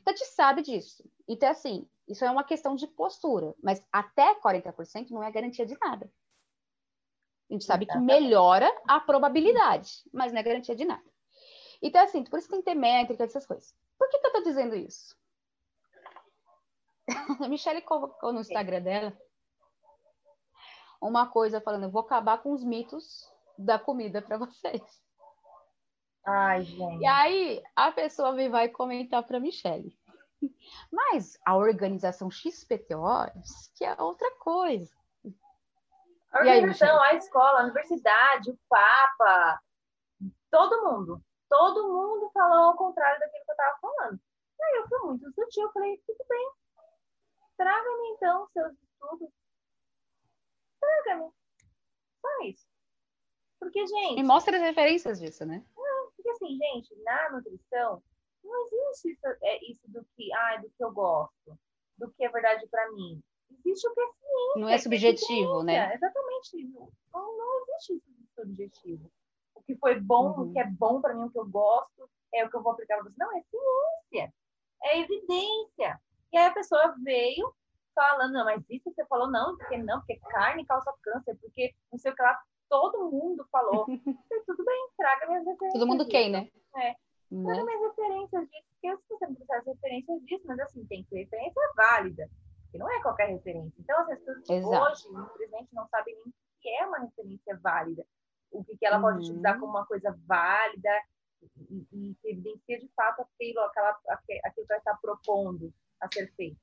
Então, 0.02 0.14
a 0.14 0.18
gente 0.18 0.30
sabe 0.30 0.62
disso. 0.62 1.04
Então, 1.28 1.50
assim, 1.50 1.88
isso 2.08 2.26
é 2.26 2.32
uma 2.32 2.44
questão 2.44 2.76
de 2.76 2.88
postura, 2.88 3.56
mas 3.62 3.86
até 3.92 4.36
40% 4.36 5.12
não 5.12 5.24
é 5.24 5.32
garantia 5.32 5.66
de 5.66 5.78
nada. 5.80 6.12
A 7.50 7.54
gente 7.54 7.66
sabe 7.66 7.86
que 7.86 7.98
melhora 7.98 8.72
a 8.88 9.00
probabilidade, 9.00 10.04
mas 10.14 10.32
não 10.32 10.40
é 10.40 10.44
garantia 10.44 10.76
de 10.76 10.86
nada. 10.86 11.04
Então, 11.82 12.02
assim, 12.02 12.24
por 12.24 12.40
isso 12.40 12.50
tem 12.50 12.60
que 12.60 12.66
ter 12.66 12.76
métrica, 12.76 13.24
essas 13.24 13.46
coisas. 13.46 13.76
Por 13.98 14.10
que, 14.10 14.20
que 14.20 14.28
eu 14.28 14.34
tô 14.34 14.42
dizendo 14.42 14.76
isso? 14.76 15.16
A 17.40 17.48
Michelle 17.50 17.82
colocou 17.82 18.32
no 18.34 18.42
Instagram 18.42 18.82
dela 18.82 19.18
uma 21.02 21.28
coisa 21.28 21.60
falando: 21.60 21.84
eu 21.84 21.92
vou 21.92 22.02
acabar 22.02 22.42
com 22.42 22.52
os 22.52 22.64
mitos 22.64 23.28
da 23.58 23.80
comida 23.80 24.22
para 24.22 24.38
vocês. 24.38 24.82
Ai, 26.26 26.64
gente. 26.64 27.02
E 27.02 27.08
aí 27.08 27.64
a 27.76 27.92
pessoa 27.92 28.34
vem 28.34 28.50
vai 28.50 28.70
comentar 28.70 29.24
para 29.24 29.40
Michelle. 29.40 29.98
Mas 30.92 31.40
a 31.46 31.56
organização 31.56 32.30
XPTO 32.30 33.32
que 33.76 33.84
é 33.84 34.00
outra 34.00 34.30
coisa. 34.40 34.92
A 36.32 36.40
organização, 36.40 37.02
aí, 37.02 37.16
a 37.16 37.18
escola, 37.18 37.60
a 37.60 37.64
universidade, 37.64 38.52
o 38.52 38.60
Papa, 38.70 39.60
todo 40.50 40.84
mundo. 40.84 41.22
Todo 41.50 41.90
mundo 41.90 42.32
falou 42.34 42.70
ao 42.70 42.78
contrário 42.78 43.20
daquilo 43.20 43.44
que 43.44 43.52
eu 43.52 43.54
estava 43.54 43.78
falando. 43.82 44.20
Aí 44.62 44.78
eu 44.78 44.88
fui 44.88 45.00
muito 45.00 45.34
sutil, 45.34 45.64
eu 45.64 45.72
falei, 45.74 46.02
tudo 46.08 46.24
bem. 46.30 46.52
Traga-me 47.62 48.08
então 48.16 48.48
seus 48.54 48.74
estudos. 48.74 49.30
Traga-me. 50.80 51.32
Só 52.20 52.44
isso. 52.46 52.68
Porque, 53.60 53.86
gente. 53.86 54.20
E 54.20 54.24
mostra 54.24 54.58
as 54.58 54.64
referências 54.64 55.20
disso, 55.20 55.46
né? 55.46 55.64
Não, 55.78 56.12
porque 56.16 56.30
assim, 56.30 56.58
gente, 56.58 56.96
na 57.04 57.30
nutrição, 57.30 58.02
não 58.44 58.66
existe 58.66 59.12
isso, 59.12 59.28
é, 59.44 59.64
isso 59.70 59.82
do 59.92 60.04
que, 60.16 60.34
ah, 60.34 60.58
do 60.58 60.72
que 60.72 60.84
eu 60.84 60.92
gosto, 60.92 61.60
do 62.00 62.12
que 62.12 62.26
é 62.26 62.30
verdade 62.30 62.68
para 62.68 62.92
mim 62.94 63.22
existe 63.60 63.88
o 63.88 63.94
que 63.94 64.02
é 64.02 64.06
ciência. 64.06 64.62
Não 64.62 64.70
é, 64.70 64.74
é 64.74 64.78
subjetivo, 64.78 65.64
né? 65.64 65.94
Exatamente. 65.94 66.64
Não, 67.14 67.38
não 67.38 67.62
existe 67.62 67.94
isso 67.94 68.12
de 68.12 68.28
subjetivo. 68.34 69.12
O 69.54 69.62
que 69.62 69.76
foi 69.76 70.00
bom, 70.00 70.32
uhum. 70.32 70.50
o 70.50 70.54
que 70.54 70.60
é 70.60 70.66
bom 70.66 71.00
para 71.00 71.14
mim, 71.14 71.26
o 71.26 71.30
que 71.30 71.38
eu 71.38 71.48
gosto, 71.48 72.10
é 72.34 72.44
o 72.44 72.50
que 72.50 72.56
eu 72.56 72.64
vou 72.64 72.72
aplicar 72.72 72.96
para 72.96 73.04
você. 73.04 73.16
Não, 73.18 73.38
é 73.38 73.44
ciência. 73.44 74.34
É 74.84 75.00
evidência. 75.00 76.02
E 76.32 76.38
aí 76.38 76.48
a 76.48 76.54
pessoa 76.54 76.96
veio 77.04 77.54
falando, 77.94 78.34
não, 78.34 78.46
mas 78.46 78.64
isso 78.70 78.92
você 78.92 79.06
falou 79.06 79.30
não, 79.30 79.58
porque 79.58 79.78
não, 79.78 80.00
porque 80.00 80.20
carne 80.30 80.66
causa 80.66 80.94
câncer, 81.02 81.36
porque 81.42 81.74
não 81.92 82.00
sei 82.00 82.12
o 82.12 82.16
que 82.16 82.22
lá, 82.22 82.40
todo 82.70 83.12
mundo 83.12 83.46
falou. 83.52 83.86
Falei, 84.30 84.44
tudo 84.46 84.64
bem, 84.64 84.90
traga 84.98 85.28
minhas 85.28 85.46
referências. 85.46 85.74
Todo 85.74 85.88
mundo 85.88 86.08
quem, 86.08 86.32
né? 86.32 86.50
É. 86.78 86.96
Né? 87.30 87.44
Traga 87.44 87.66
minhas 87.66 87.82
referências 87.82 88.50
disso, 88.50 88.68
porque 88.72 88.88
eu 88.88 88.98
que 88.98 89.08
você 89.08 89.28
não 89.28 89.34
de 89.34 89.70
referências 89.70 90.22
disso, 90.24 90.44
mas 90.48 90.60
assim, 90.60 90.86
tem 90.86 91.04
que 91.04 91.10
ter 91.10 91.24
referência 91.24 91.62
válida 91.76 92.30
que 92.72 92.78
não 92.78 92.90
é 92.90 93.02
qualquer 93.02 93.28
referência. 93.28 93.74
Então, 93.80 94.00
as 94.00 94.08
pessoas 94.08 94.50
Exato. 94.50 94.84
hoje, 94.84 95.08
infelizmente, 95.10 95.70
não 95.74 95.88
sabem 95.90 96.16
nem 96.16 96.28
o 96.28 96.34
que 96.62 96.70
é 96.70 96.86
uma 96.86 97.00
referência 97.00 97.60
válida, 97.62 98.06
o 98.50 98.64
que, 98.64 98.78
que 98.78 98.86
ela 98.86 98.96
uhum. 98.96 99.02
pode 99.04 99.20
utilizar 99.20 99.60
como 99.60 99.72
uma 99.72 99.86
coisa 99.86 100.18
válida 100.26 100.90
e, 101.70 101.86
e 101.92 102.16
que 102.22 102.30
evidencia 102.30 102.80
de 102.80 102.88
fato 102.96 103.22
aquilo, 103.22 103.60
aquela, 103.62 103.90
aquilo 104.46 104.66
que 104.66 104.74
ela 104.74 104.80
está 104.80 104.96
propondo 105.02 105.74
a 106.02 106.08
ser 106.12 106.32
feito. 106.36 106.58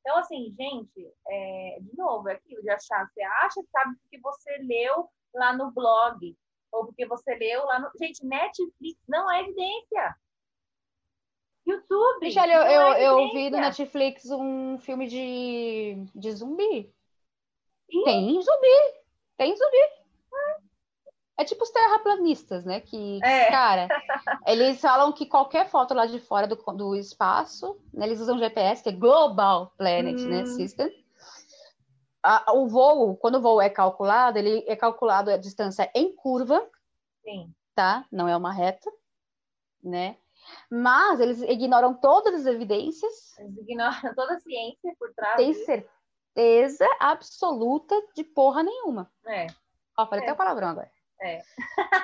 Então, 0.00 0.18
assim, 0.18 0.54
gente, 0.58 1.12
é, 1.28 1.78
de 1.80 1.96
novo, 1.96 2.28
é 2.28 2.34
aquilo 2.34 2.62
de 2.62 2.70
achar, 2.70 3.08
você 3.08 3.22
acha, 3.22 3.60
sabe, 3.72 3.96
porque 4.02 4.20
você 4.20 4.58
leu 4.58 5.08
lá 5.34 5.56
no 5.56 5.70
blog, 5.70 6.36
ou 6.70 6.86
porque 6.86 7.06
você 7.06 7.34
leu 7.36 7.64
lá 7.64 7.78
no. 7.78 7.90
Gente, 7.98 8.24
Netflix 8.24 9.00
não 9.08 9.30
é 9.30 9.40
evidência. 9.40 10.16
YouTube. 11.66 12.20
Michelle, 12.20 12.52
eu, 12.52 12.62
eu, 12.62 12.92
eu 12.98 13.32
vi 13.32 13.48
no 13.48 13.58
Netflix 13.58 14.30
um 14.30 14.78
filme 14.78 15.06
de, 15.06 15.96
de 16.14 16.32
zumbi. 16.32 16.92
Ih? 17.90 18.04
Tem 18.04 18.42
zumbi. 18.42 19.02
Tem 19.36 19.56
zumbi. 19.56 20.03
É 21.44 21.46
tipo 21.46 21.62
os 21.62 21.70
terraplanistas, 21.70 22.64
né? 22.64 22.80
Que, 22.80 23.22
é. 23.22 23.50
cara, 23.50 23.86
eles 24.48 24.80
falam 24.80 25.12
que 25.12 25.26
qualquer 25.26 25.68
foto 25.68 25.92
lá 25.92 26.06
de 26.06 26.18
fora 26.18 26.46
do, 26.46 26.56
do 26.56 26.96
espaço, 26.96 27.78
né, 27.92 28.06
eles 28.06 28.18
usam 28.18 28.38
GPS, 28.38 28.82
que 28.82 28.88
é 28.88 28.92
Global 28.92 29.70
Planet, 29.76 30.18
né, 30.22 30.22
hum. 30.22 30.28
né? 30.30 30.46
System. 30.46 30.90
A, 32.22 32.54
o 32.54 32.66
voo, 32.66 33.14
quando 33.18 33.34
o 33.34 33.40
voo 33.42 33.60
é 33.60 33.68
calculado, 33.68 34.38
ele 34.38 34.64
é 34.66 34.74
calculado 34.74 35.30
a 35.30 35.36
distância 35.36 35.90
em 35.94 36.16
curva. 36.16 36.66
Sim. 37.22 37.52
Tá? 37.74 38.06
Não 38.10 38.26
é 38.26 38.34
uma 38.34 38.50
reta, 38.50 38.90
né? 39.82 40.16
Mas 40.70 41.20
eles 41.20 41.42
ignoram 41.42 41.92
todas 41.92 42.34
as 42.34 42.46
evidências. 42.46 43.38
Eles 43.38 43.58
ignoram 43.58 44.14
toda 44.14 44.34
a 44.36 44.40
ciência 44.40 44.96
por 44.98 45.12
trás. 45.12 45.36
Tem 45.36 45.52
disso. 45.52 45.66
certeza 45.66 46.86
absoluta 46.98 47.94
de 48.14 48.24
porra 48.24 48.62
nenhuma. 48.62 49.12
É. 49.26 49.46
Ó, 49.94 50.06
falei 50.06 50.24
é. 50.24 50.28
até 50.28 50.32
o 50.32 50.36
palavrão 50.36 50.68
agora. 50.68 50.93
É. 51.20 51.42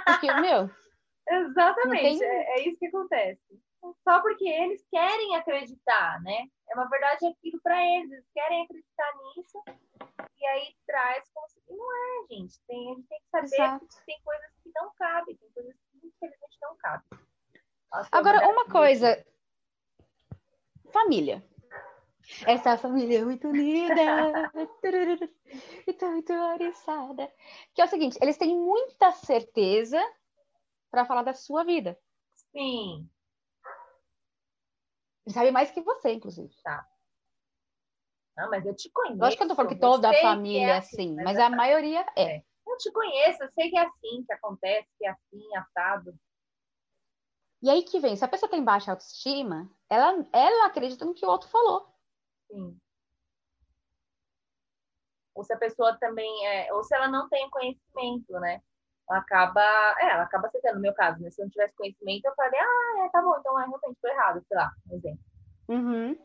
Porque, 0.06 0.32
meu. 0.34 0.70
Exatamente, 1.28 2.18
tem... 2.18 2.28
é, 2.28 2.58
é 2.58 2.68
isso 2.68 2.78
que 2.78 2.86
acontece. 2.86 3.62
Só 4.04 4.20
porque 4.20 4.46
eles 4.46 4.84
querem 4.90 5.36
acreditar, 5.36 6.20
né? 6.22 6.46
É 6.68 6.74
uma 6.74 6.88
verdade 6.88 7.26
aquilo 7.26 7.60
para 7.62 7.82
eles, 7.82 8.10
eles 8.10 8.26
querem 8.34 8.62
acreditar 8.62 9.12
nisso 9.16 9.62
e 10.38 10.46
aí 10.46 10.74
traz 10.86 11.24
como 11.32 11.48
se 11.48 11.60
não 11.68 11.92
é, 11.92 12.26
gente. 12.34 12.60
Tem, 12.66 12.90
a 12.90 12.94
gente 12.94 13.08
tem 13.08 13.20
que 13.20 13.30
saber 13.30 13.46
Exato. 13.46 13.86
que 13.86 14.06
tem 14.06 14.20
coisas 14.22 14.50
que 14.62 14.70
não 14.74 14.92
cabem, 14.94 15.36
tem 15.36 15.50
coisas 15.52 15.74
que 15.74 16.06
infelizmente 16.06 16.58
não 16.62 16.76
cabem. 16.76 17.20
Agora, 18.12 18.48
uma 18.48 18.66
coisa. 18.66 19.24
Família. 20.92 21.44
Essa 22.46 22.76
família 22.76 23.20
é 23.20 23.24
muito 23.24 23.48
unida. 23.48 23.94
e 25.86 25.92
tão 25.92 26.12
muito 26.12 26.32
oriçada. 26.32 27.32
Que 27.74 27.82
é 27.82 27.84
o 27.84 27.88
seguinte, 27.88 28.18
eles 28.20 28.36
têm 28.36 28.56
muita 28.56 29.12
certeza 29.12 30.00
para 30.90 31.04
falar 31.04 31.22
da 31.22 31.34
sua 31.34 31.64
vida. 31.64 31.98
Sim. 32.52 33.08
Eles 35.24 35.34
sabem 35.34 35.52
mais 35.52 35.70
que 35.70 35.80
você, 35.80 36.12
inclusive. 36.12 36.54
Tá. 36.62 36.86
Não, 38.36 38.50
mas 38.50 38.64
eu 38.64 38.74
te 38.74 38.90
conheço. 38.90 39.18
Lógico 39.18 39.38
que 39.38 39.44
eu 39.44 39.48
tô 39.48 39.54
falando 39.54 39.74
que 39.74 39.80
toda 39.80 40.10
a 40.10 40.14
família 40.14 40.66
é 40.66 40.76
assim, 40.78 40.96
assim 40.96 41.14
mas, 41.14 41.24
mas 41.24 41.38
a 41.38 41.50
maioria 41.50 42.06
é. 42.16 42.36
é. 42.36 42.44
Eu 42.66 42.76
te 42.78 42.90
conheço, 42.92 43.42
eu 43.42 43.50
sei 43.52 43.70
que 43.70 43.76
é 43.76 43.82
assim 43.82 44.24
que 44.24 44.32
acontece, 44.32 44.88
que 44.98 45.06
é 45.06 45.10
assim, 45.10 45.56
assado. 45.56 46.14
E 47.62 47.68
aí 47.68 47.82
que 47.82 48.00
vem, 48.00 48.16
se 48.16 48.24
a 48.24 48.28
pessoa 48.28 48.50
tem 48.50 48.64
baixa 48.64 48.90
autoestima, 48.90 49.70
ela, 49.88 50.26
ela 50.32 50.66
acredita 50.66 51.04
no 51.04 51.12
que 51.12 51.26
o 51.26 51.28
outro 51.28 51.48
falou. 51.48 51.94
Sim. 52.50 52.80
Ou 55.40 55.44
se 55.44 55.54
a 55.54 55.58
pessoa 55.58 55.96
também 55.98 56.46
é, 56.46 56.70
ou 56.74 56.84
se 56.84 56.94
ela 56.94 57.08
não 57.08 57.26
tem 57.30 57.48
conhecimento, 57.48 58.30
né? 58.40 58.60
Ela 59.08 59.20
acaba, 59.20 59.62
é, 59.98 60.10
ela 60.10 60.24
acaba 60.24 60.48
aceitando, 60.48 60.74
no 60.74 60.82
meu 60.82 60.92
caso, 60.92 61.18
né? 61.18 61.30
Se 61.30 61.40
eu 61.40 61.46
não 61.46 61.50
tivesse 61.50 61.74
conhecimento, 61.74 62.26
eu 62.26 62.34
falei, 62.34 62.60
ah, 62.60 63.06
é, 63.06 63.08
tá 63.08 63.22
bom, 63.22 63.34
então 63.40 63.58
é, 63.58 63.64
realmente 63.64 63.98
tô 64.02 64.08
errado, 64.08 64.44
sei 64.46 64.56
lá, 64.58 64.70
um 64.86 64.96
exemplo. 64.96 65.24
Uhum. 65.68 66.18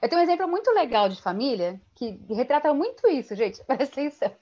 Eu 0.00 0.08
tenho 0.08 0.20
um 0.22 0.24
exemplo 0.24 0.48
muito 0.48 0.70
legal 0.70 1.06
de 1.10 1.20
família 1.20 1.78
que 1.94 2.18
retrata 2.30 2.72
muito 2.72 3.06
isso, 3.08 3.34
gente. 3.34 3.62
Presta 3.66 4.00
atenção. 4.00 4.34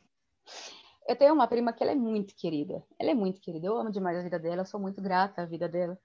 Eu 1.09 1.17
tenho 1.17 1.35
uma 1.35 1.49
prima 1.49 1.73
que 1.73 1.83
ela 1.83 1.91
é 1.91 1.97
muito 1.97 2.37
querida. 2.37 2.85
Ela 3.01 3.11
é 3.11 3.15
muito 3.15 3.41
querida. 3.41 3.67
Eu 3.67 3.77
amo 3.77 3.91
demais 3.91 4.17
a 4.17 4.23
vida 4.23 4.39
dela, 4.39 4.63
eu 4.63 4.67
sou 4.67 4.79
muito 4.79 5.03
grata 5.03 5.43
à 5.43 5.45
vida 5.45 5.69
dela 5.69 5.99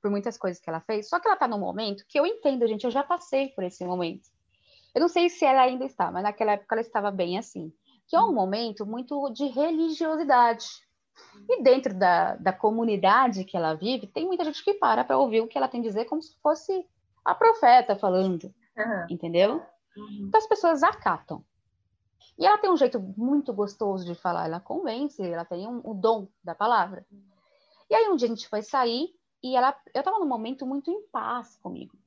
por 0.00 0.08
muitas 0.08 0.38
coisas 0.38 0.62
que 0.62 0.70
ela 0.70 0.80
fez. 0.80 1.08
Só 1.08 1.18
que 1.18 1.26
ela 1.26 1.36
tá 1.36 1.48
num 1.48 1.58
momento 1.58 2.04
que 2.08 2.16
eu 2.16 2.24
entendo, 2.24 2.64
gente, 2.68 2.84
eu 2.84 2.92
já 2.92 3.02
passei 3.02 3.48
por 3.48 3.64
esse 3.64 3.84
momento. 3.84 4.35
Eu 4.96 5.00
não 5.02 5.08
sei 5.10 5.28
se 5.28 5.44
ela 5.44 5.60
ainda 5.60 5.84
está, 5.84 6.10
mas 6.10 6.22
naquela 6.22 6.52
época 6.52 6.74
ela 6.74 6.80
estava 6.80 7.10
bem 7.10 7.36
assim. 7.36 7.70
Que 8.08 8.16
é 8.16 8.20
um 8.20 8.32
momento 8.32 8.86
muito 8.86 9.28
de 9.28 9.44
religiosidade. 9.44 10.64
E 11.46 11.62
dentro 11.62 11.92
da, 11.92 12.36
da 12.36 12.50
comunidade 12.50 13.44
que 13.44 13.58
ela 13.58 13.74
vive, 13.74 14.06
tem 14.06 14.24
muita 14.24 14.42
gente 14.42 14.64
que 14.64 14.72
para 14.72 15.04
para 15.04 15.18
ouvir 15.18 15.42
o 15.42 15.46
que 15.46 15.58
ela 15.58 15.68
tem 15.68 15.80
a 15.80 15.82
dizer 15.82 16.06
como 16.06 16.22
se 16.22 16.34
fosse 16.40 16.88
a 17.22 17.34
profeta 17.34 17.94
falando, 17.94 18.44
uhum. 18.74 19.06
entendeu? 19.10 19.62
Uhum. 19.94 20.28
Então 20.28 20.40
as 20.40 20.46
pessoas 20.46 20.82
acatam. 20.82 21.44
E 22.38 22.46
ela 22.46 22.56
tem 22.56 22.70
um 22.70 22.76
jeito 22.76 22.98
muito 22.98 23.52
gostoso 23.52 24.02
de 24.02 24.14
falar, 24.14 24.46
ela 24.46 24.60
convence, 24.60 25.22
ela 25.22 25.44
tem 25.44 25.68
um, 25.68 25.82
o 25.84 25.92
dom 25.92 26.26
da 26.42 26.54
palavra. 26.54 27.06
E 27.90 27.94
aí 27.94 28.08
um 28.08 28.16
dia 28.16 28.28
a 28.28 28.30
gente 28.30 28.48
foi 28.48 28.62
sair 28.62 29.14
e 29.42 29.54
ela, 29.54 29.78
eu 29.92 29.98
estava 29.98 30.18
num 30.18 30.26
momento 30.26 30.64
muito 30.64 30.90
em 30.90 31.02
paz 31.08 31.58
comigo. 31.58 31.98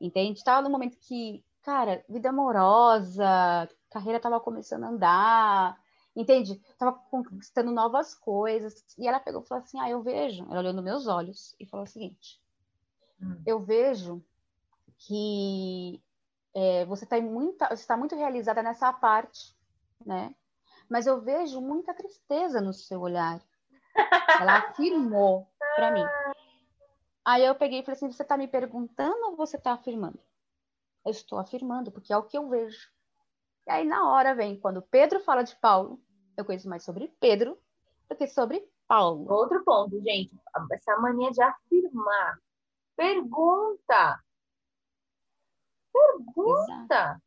Entende? 0.00 0.40
Estava 0.40 0.60
num 0.60 0.70
momento 0.70 0.98
que, 0.98 1.44
cara, 1.64 2.04
vida 2.08 2.28
amorosa, 2.28 3.68
carreira 3.90 4.18
estava 4.18 4.38
começando 4.38 4.84
a 4.84 4.88
andar, 4.88 5.80
entende? 6.14 6.60
Tava 6.78 6.92
conquistando 7.10 7.72
novas 7.72 8.14
coisas. 8.14 8.84
E 8.98 9.08
ela 9.08 9.18
pegou 9.18 9.42
e 9.42 9.46
falou 9.46 9.64
assim: 9.64 9.80
Ah, 9.80 9.90
eu 9.90 10.02
vejo. 10.02 10.44
Ela 10.44 10.60
olhou 10.60 10.72
nos 10.72 10.84
meus 10.84 11.06
olhos 11.06 11.56
e 11.58 11.66
falou 11.66 11.84
o 11.84 11.88
seguinte: 11.88 12.40
hum. 13.20 13.42
Eu 13.46 13.60
vejo 13.60 14.22
que 14.98 16.00
é, 16.54 16.84
você 16.84 17.04
está 17.04 17.20
muito, 17.20 17.64
está 17.72 17.96
muito 17.96 18.14
realizada 18.14 18.62
nessa 18.62 18.92
parte, 18.92 19.56
né? 20.04 20.34
Mas 20.88 21.06
eu 21.06 21.20
vejo 21.20 21.62
muita 21.62 21.94
tristeza 21.94 22.60
no 22.60 22.74
seu 22.74 23.00
olhar. 23.00 23.40
Ela 24.38 24.58
afirmou 24.68 25.48
para 25.74 25.90
mim. 25.90 26.04
Aí 27.24 27.42
eu 27.42 27.54
peguei 27.54 27.80
e 27.80 27.82
falei 27.82 27.96
assim: 27.96 28.12
você 28.12 28.22
está 28.22 28.36
me 28.36 28.46
perguntando 28.46 29.30
ou 29.30 29.36
você 29.36 29.56
está 29.56 29.72
afirmando? 29.72 30.20
Eu 31.04 31.10
estou 31.10 31.38
afirmando, 31.38 31.92
porque 31.92 32.12
é 32.12 32.16
o 32.16 32.22
que 32.22 32.36
eu 32.36 32.48
vejo. 32.48 32.88
E 33.66 33.70
aí, 33.70 33.84
na 33.84 34.10
hora, 34.10 34.34
vem 34.34 34.58
quando 34.58 34.82
Pedro 34.82 35.20
fala 35.20 35.42
de 35.42 35.56
Paulo, 35.56 36.00
eu 36.36 36.44
conheço 36.44 36.68
mais 36.68 36.82
sobre 36.82 37.08
Pedro 37.20 37.58
do 38.08 38.16
que 38.16 38.26
sobre 38.26 38.66
Paulo. 38.86 39.30
Outro 39.30 39.62
ponto, 39.64 40.00
gente, 40.02 40.34
essa 40.72 40.96
mania 40.98 41.30
de 41.30 41.42
afirmar. 41.42 42.38
Pergunta. 42.96 44.22
Pergunta. 45.92 47.20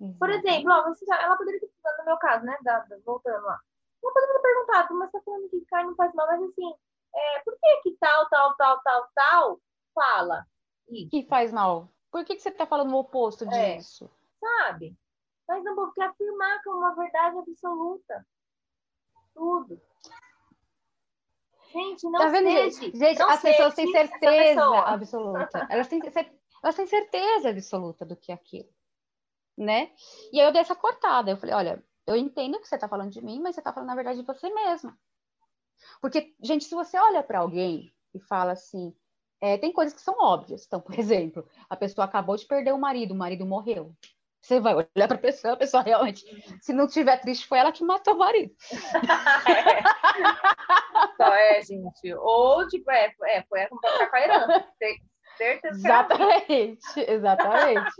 Exato. 0.00 0.18
Por 0.18 0.30
exemplo, 0.30 0.72
ó, 0.72 0.88
você 0.88 1.04
ela 1.10 1.36
poderia 1.36 1.60
ter 1.60 1.70
no 1.98 2.04
meu 2.04 2.16
caso, 2.18 2.44
né? 2.44 2.56
Da, 2.62 2.80
da, 2.80 2.98
voltando 3.04 3.44
lá. 3.44 3.60
Ela 4.02 4.12
poderia 4.12 4.34
ter 4.34 4.42
perguntado, 4.42 4.94
mas 4.94 5.12
tá 5.12 5.20
falando 5.24 5.48
que 5.48 5.64
carne 5.66 5.90
não 5.90 5.96
faz 5.96 6.12
mal, 6.14 6.26
mas 6.26 6.42
assim, 6.42 6.74
é, 7.14 7.40
por 7.40 7.56
que 7.56 7.76
que 7.82 7.96
tal, 8.00 8.28
tal, 8.28 8.56
tal, 8.56 8.80
tal, 8.82 9.08
tal 9.14 9.60
fala 9.94 10.44
isso? 10.88 11.10
Que 11.10 11.24
faz 11.26 11.52
mal? 11.52 11.88
Por 12.12 12.26
que, 12.26 12.36
que 12.36 12.42
você 12.42 12.50
tá 12.50 12.66
falando 12.66 12.92
o 12.92 12.98
oposto 12.98 13.44
é, 13.44 13.76
disso? 13.76 14.08
Sabe? 14.38 14.94
Mas 15.48 15.64
não 15.64 15.74
vou 15.74 15.90
afirmar 15.98 16.62
como 16.62 16.76
uma 16.76 16.94
verdade 16.94 17.38
absoluta. 17.38 18.26
Tudo. 19.34 19.80
Gente, 21.72 22.02
não 22.04 22.20
tá 22.20 22.28
vendo, 22.28 22.50
gente? 22.50 22.98
Gente, 22.98 23.18
não 23.18 23.30
as 23.30 23.40
pessoas 23.40 23.74
têm 23.74 23.90
certeza 23.90 24.62
absoluta. 24.80 25.66
Elas 25.72 25.88
têm, 25.88 26.02
elas 26.62 26.76
têm 26.76 26.86
certeza 26.86 27.48
absoluta 27.48 28.04
do 28.04 28.14
que 28.14 28.30
é 28.30 28.34
aquilo. 28.34 28.68
Né? 29.56 29.90
E 30.30 30.38
aí 30.38 30.46
eu 30.46 30.52
dei 30.52 30.60
essa 30.60 30.76
cortada. 30.76 31.30
Eu 31.30 31.36
falei, 31.38 31.54
olha, 31.54 31.84
eu 32.06 32.14
entendo 32.14 32.60
que 32.60 32.68
você 32.68 32.74
está 32.74 32.88
falando 32.88 33.10
de 33.10 33.22
mim, 33.22 33.40
mas 33.40 33.54
você 33.54 33.60
está 33.60 33.72
falando, 33.72 33.88
na 33.88 33.94
verdade, 33.94 34.20
de 34.20 34.26
você 34.26 34.50
mesma. 34.50 34.98
Porque, 36.00 36.34
gente, 36.42 36.64
se 36.66 36.74
você 36.74 36.98
olha 36.98 37.22
para 37.22 37.38
alguém 37.38 37.92
e 38.14 38.20
fala 38.20 38.52
assim, 38.52 38.94
é, 39.42 39.58
tem 39.58 39.72
coisas 39.72 39.92
que 39.92 40.00
são 40.00 40.14
óbvias. 40.20 40.64
Então, 40.64 40.80
por 40.80 40.96
exemplo, 40.96 41.44
a 41.68 41.74
pessoa 41.74 42.04
acabou 42.04 42.36
de 42.36 42.46
perder 42.46 42.72
o 42.72 42.78
marido, 42.78 43.12
o 43.12 43.16
marido 43.16 43.44
morreu. 43.44 43.92
Você 44.40 44.60
vai 44.60 44.74
olhar 44.74 45.08
para 45.08 45.16
a 45.16 45.20
pessoa, 45.20 45.54
a 45.54 45.56
pessoa 45.56 45.82
realmente, 45.82 46.24
se 46.60 46.72
não 46.72 46.86
tiver 46.86 47.20
triste, 47.20 47.46
foi 47.46 47.58
ela 47.58 47.72
que 47.72 47.84
matou 47.84 48.14
o 48.14 48.18
marido. 48.18 48.54
é. 48.72 49.82
Só 51.16 51.34
é, 51.34 51.62
gente. 51.62 52.14
Ou, 52.14 52.66
tipo, 52.68 52.88
é, 52.90 53.12
é 53.26 53.42
foi 53.42 53.66
com 53.66 54.16
a 54.16 54.20
herança. 54.20 54.68
Certeza 55.36 55.74
exatamente, 55.76 57.00
exatamente. 57.08 57.92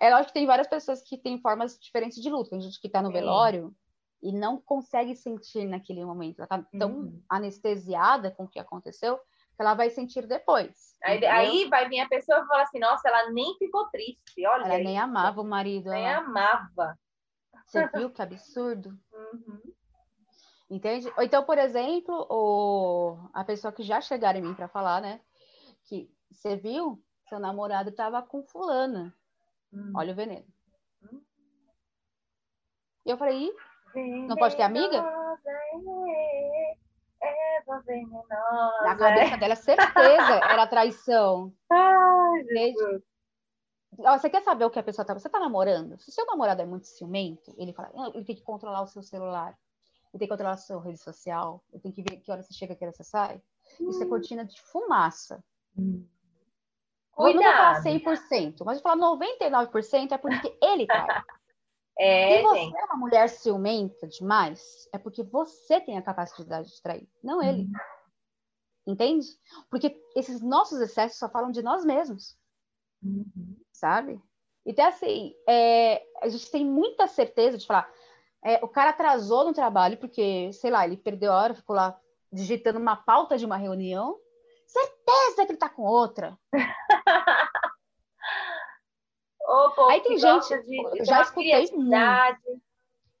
É 0.00 0.10
lógico 0.10 0.28
que 0.28 0.34
tem 0.34 0.46
várias 0.46 0.66
pessoas 0.66 1.02
que 1.02 1.18
têm 1.18 1.40
formas 1.40 1.78
diferentes 1.78 2.20
de 2.20 2.30
luto. 2.30 2.50
Tem 2.50 2.60
gente 2.60 2.80
que 2.80 2.86
está 2.88 3.00
no 3.00 3.08
Sim. 3.08 3.14
velório 3.14 3.74
e 4.22 4.32
não 4.32 4.60
consegue 4.60 5.14
sentir 5.14 5.66
naquele 5.66 6.04
momento. 6.04 6.38
Ela 6.38 6.44
está 6.46 6.78
tão 6.78 6.90
uhum. 6.90 7.22
anestesiada 7.28 8.30
com 8.30 8.44
o 8.44 8.48
que 8.48 8.58
aconteceu 8.58 9.20
que 9.58 9.62
ela 9.62 9.74
vai 9.74 9.90
sentir 9.90 10.24
depois. 10.24 10.96
Aí, 11.02 11.26
aí, 11.26 11.68
vai 11.68 11.88
vir 11.88 11.98
a 11.98 12.08
pessoa 12.08 12.38
e 12.38 12.46
falar 12.46 12.62
assim, 12.62 12.78
nossa, 12.78 13.08
ela 13.08 13.28
nem 13.32 13.56
ficou 13.58 13.88
triste, 13.88 14.46
olha. 14.46 14.64
Ela 14.64 14.74
aí. 14.74 14.84
nem 14.84 14.96
amava 14.96 15.40
o 15.40 15.44
marido. 15.44 15.90
Nem 15.90 16.06
ela... 16.06 16.24
amava. 16.24 16.96
Você 17.66 17.88
viu 17.88 18.08
que 18.08 18.22
absurdo? 18.22 18.96
Uhum. 19.12 19.60
Entende? 20.70 21.12
Ou 21.16 21.22
então, 21.22 21.42
por 21.44 21.58
exemplo, 21.58 22.26
o... 22.30 23.18
a 23.34 23.42
pessoa 23.42 23.72
que 23.72 23.82
já 23.82 24.00
chegaram 24.00 24.38
em 24.38 24.42
mim 24.42 24.54
para 24.54 24.68
falar, 24.68 25.02
né? 25.02 25.20
Que 25.84 26.08
você 26.30 26.56
viu? 26.56 27.02
Seu 27.28 27.40
namorado 27.40 27.90
estava 27.90 28.22
com 28.22 28.44
fulana. 28.44 29.12
Hum. 29.72 29.92
Olha 29.96 30.12
o 30.12 30.16
veneno. 30.16 30.46
Hum. 31.02 31.20
E 33.04 33.10
eu 33.10 33.18
falei, 33.18 33.50
não 34.28 34.36
pode 34.36 34.56
ter 34.56 34.62
amiga? 34.62 35.02
Erva 37.68 37.82
venenosa. 37.82 38.82
Na 38.82 38.96
cabeça 38.96 39.36
dela, 39.36 39.56
certeza 39.56 40.34
era 40.50 40.66
traição. 40.66 41.52
Ai, 41.70 42.44
Jesus. 42.44 43.02
Você 43.96 44.30
quer 44.30 44.42
saber 44.42 44.64
o 44.64 44.70
que 44.70 44.78
a 44.78 44.82
pessoa 44.82 45.04
tá? 45.04 45.14
Você 45.14 45.28
tá 45.28 45.40
namorando? 45.40 45.98
Se 45.98 46.08
o 46.10 46.12
seu 46.12 46.26
namorado 46.26 46.62
é 46.62 46.66
muito 46.66 46.86
ciumento, 46.86 47.54
ele 47.56 47.72
fala, 47.72 47.90
ele 48.14 48.24
tem 48.24 48.36
que 48.36 48.42
controlar 48.42 48.82
o 48.82 48.86
seu 48.86 49.02
celular, 49.02 49.58
ele 50.12 50.18
tem 50.18 50.28
que 50.28 50.28
controlar 50.28 50.52
a 50.52 50.58
sua 50.58 50.80
rede 50.82 50.98
social, 50.98 51.64
ele 51.72 51.82
tem 51.82 51.92
que 51.92 52.02
ver 52.02 52.16
que 52.18 52.30
hora 52.30 52.42
você 52.42 52.52
chega, 52.52 52.74
que 52.74 52.84
hora 52.84 52.92
você 52.92 53.04
sai. 53.04 53.42
Hum. 53.80 53.88
Isso 53.88 54.02
é 54.02 54.06
hum. 54.06 54.10
cortina 54.10 54.44
de 54.44 54.60
fumaça. 54.60 55.42
Hum. 55.76 56.06
Eu 57.18 57.34
não 57.34 57.42
vou 57.42 57.52
falar 57.52 57.82
100%, 57.82 58.64
mas 58.64 58.76
eu 58.76 58.82
falar 58.82 58.96
99% 58.96 60.12
é 60.12 60.18
porque 60.18 60.56
ele 60.62 60.86
tá. 60.86 61.24
É, 61.98 62.36
Se 62.36 62.42
você 62.42 62.60
gente. 62.60 62.76
é 62.76 62.84
uma 62.84 62.96
mulher 62.96 63.28
ciumenta 63.28 64.06
demais, 64.06 64.88
é 64.92 64.98
porque 64.98 65.22
você 65.22 65.80
tem 65.80 65.98
a 65.98 66.02
capacidade 66.02 66.68
de 66.68 66.80
trair, 66.80 67.08
não 67.22 67.42
ele. 67.42 67.62
Uhum. 67.62 67.72
Entende? 68.86 69.26
Porque 69.68 70.00
esses 70.14 70.40
nossos 70.40 70.80
excessos 70.80 71.18
só 71.18 71.28
falam 71.28 71.50
de 71.50 71.60
nós 71.60 71.84
mesmos. 71.84 72.38
Uhum. 73.02 73.56
Sabe? 73.72 74.20
Então, 74.64 74.86
assim, 74.86 75.34
é, 75.48 76.02
a 76.22 76.28
gente 76.28 76.50
tem 76.50 76.64
muita 76.64 77.06
certeza 77.06 77.58
de 77.58 77.66
falar. 77.66 77.90
É, 78.44 78.64
o 78.64 78.68
cara 78.68 78.90
atrasou 78.90 79.44
no 79.44 79.52
trabalho 79.52 79.98
porque, 79.98 80.52
sei 80.52 80.70
lá, 80.70 80.84
ele 80.86 80.96
perdeu 80.96 81.32
a 81.32 81.42
hora, 81.42 81.54
ficou 81.54 81.74
lá 81.74 81.98
digitando 82.32 82.78
uma 82.78 82.96
pauta 82.96 83.36
de 83.36 83.44
uma 83.44 83.56
reunião. 83.56 84.18
Certeza 84.66 85.46
que 85.46 85.52
ele 85.52 85.58
tá 85.58 85.68
com 85.68 85.82
outra. 85.82 86.38
Aí 89.88 90.02
tem 90.02 90.18
gente, 90.18 90.62
de, 90.64 91.04
já 91.04 91.22
escutei 91.22 91.70
muito. 91.72 92.62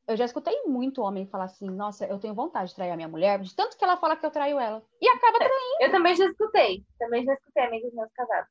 Eu 0.06 0.16
já 0.16 0.24
escutei 0.24 0.62
muito 0.64 1.02
homem 1.02 1.26
falar 1.26 1.44
assim, 1.44 1.68
nossa, 1.68 2.06
eu 2.06 2.18
tenho 2.18 2.34
vontade 2.34 2.70
de 2.70 2.76
trair 2.76 2.90
a 2.90 2.96
minha 2.96 3.08
mulher, 3.08 3.40
de 3.40 3.54
tanto 3.54 3.76
que 3.76 3.84
ela 3.84 3.96
fala 3.96 4.16
que 4.16 4.24
eu 4.24 4.30
traio 4.30 4.58
ela. 4.58 4.82
E 5.00 5.08
acaba 5.08 5.38
traindo. 5.38 5.76
Eu 5.80 5.90
também 5.90 6.14
já 6.14 6.26
escutei. 6.26 6.84
Também 6.98 7.24
já 7.24 7.34
escutei 7.34 7.64
amigos 7.64 7.92
meus 7.92 8.10
casados. 8.12 8.50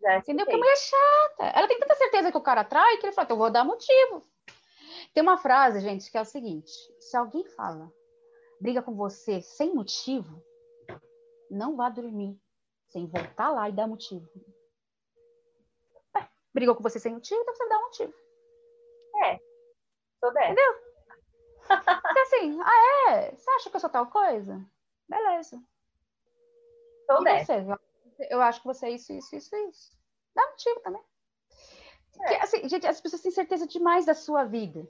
Já 0.00 0.18
Entendeu? 0.18 0.44
Porque 0.44 0.56
a 0.56 0.58
mulher 0.58 0.72
é 0.72 0.76
chata. 0.76 1.58
Ela 1.58 1.68
tem 1.68 1.78
tanta 1.78 1.94
certeza 1.94 2.30
que 2.30 2.38
o 2.38 2.42
cara 2.42 2.64
trai 2.64 2.96
que 2.98 3.06
ele 3.06 3.12
fala, 3.12 3.24
então 3.24 3.36
eu 3.36 3.40
vou 3.40 3.50
dar 3.50 3.64
motivo. 3.64 4.22
Tem 5.12 5.22
uma 5.22 5.38
frase, 5.38 5.80
gente, 5.80 6.10
que 6.10 6.18
é 6.18 6.20
o 6.20 6.26
seguinte: 6.26 6.72
se 7.00 7.16
alguém 7.16 7.46
fala, 7.50 7.90
briga 8.60 8.82
com 8.82 8.94
você 8.94 9.40
sem 9.40 9.74
motivo, 9.74 10.42
não 11.50 11.76
vá 11.76 11.88
dormir 11.88 12.38
sem 12.88 13.06
voltar 13.06 13.50
lá 13.50 13.68
e 13.68 13.72
dar 13.72 13.86
motivo 13.86 14.26
brigou 16.54 16.76
com 16.76 16.82
você 16.82 17.00
sem 17.00 17.12
motivo, 17.12 17.40
então 17.40 17.54
você 17.54 17.68
dá 17.68 17.78
um 17.78 17.82
motivo. 17.82 18.14
É, 19.24 19.40
sou 20.20 20.32
dessa. 20.32 20.52
Entendeu? 20.52 20.74
Porque 21.66 22.20
assim, 22.20 22.60
ah, 22.62 23.10
é? 23.12 23.30
Você 23.32 23.50
acha 23.50 23.70
que 23.70 23.76
eu 23.76 23.80
sou 23.80 23.90
tal 23.90 24.06
coisa? 24.06 24.64
Beleza. 25.08 25.60
Sou 27.06 27.20
e 27.20 27.24
dessa. 27.24 27.62
Você? 27.62 28.28
Eu 28.30 28.40
acho 28.40 28.60
que 28.60 28.66
você 28.66 28.86
é 28.86 28.90
isso, 28.90 29.12
isso, 29.12 29.34
isso, 29.34 29.56
isso. 29.56 29.98
Dá 30.34 30.46
motivo 30.50 30.80
também. 30.80 31.02
É. 31.02 32.16
Porque, 32.16 32.34
assim, 32.34 32.68
gente, 32.68 32.86
as 32.86 33.00
pessoas 33.00 33.22
têm 33.22 33.32
certeza 33.32 33.66
demais 33.66 34.06
da 34.06 34.14
sua 34.14 34.44
vida. 34.44 34.86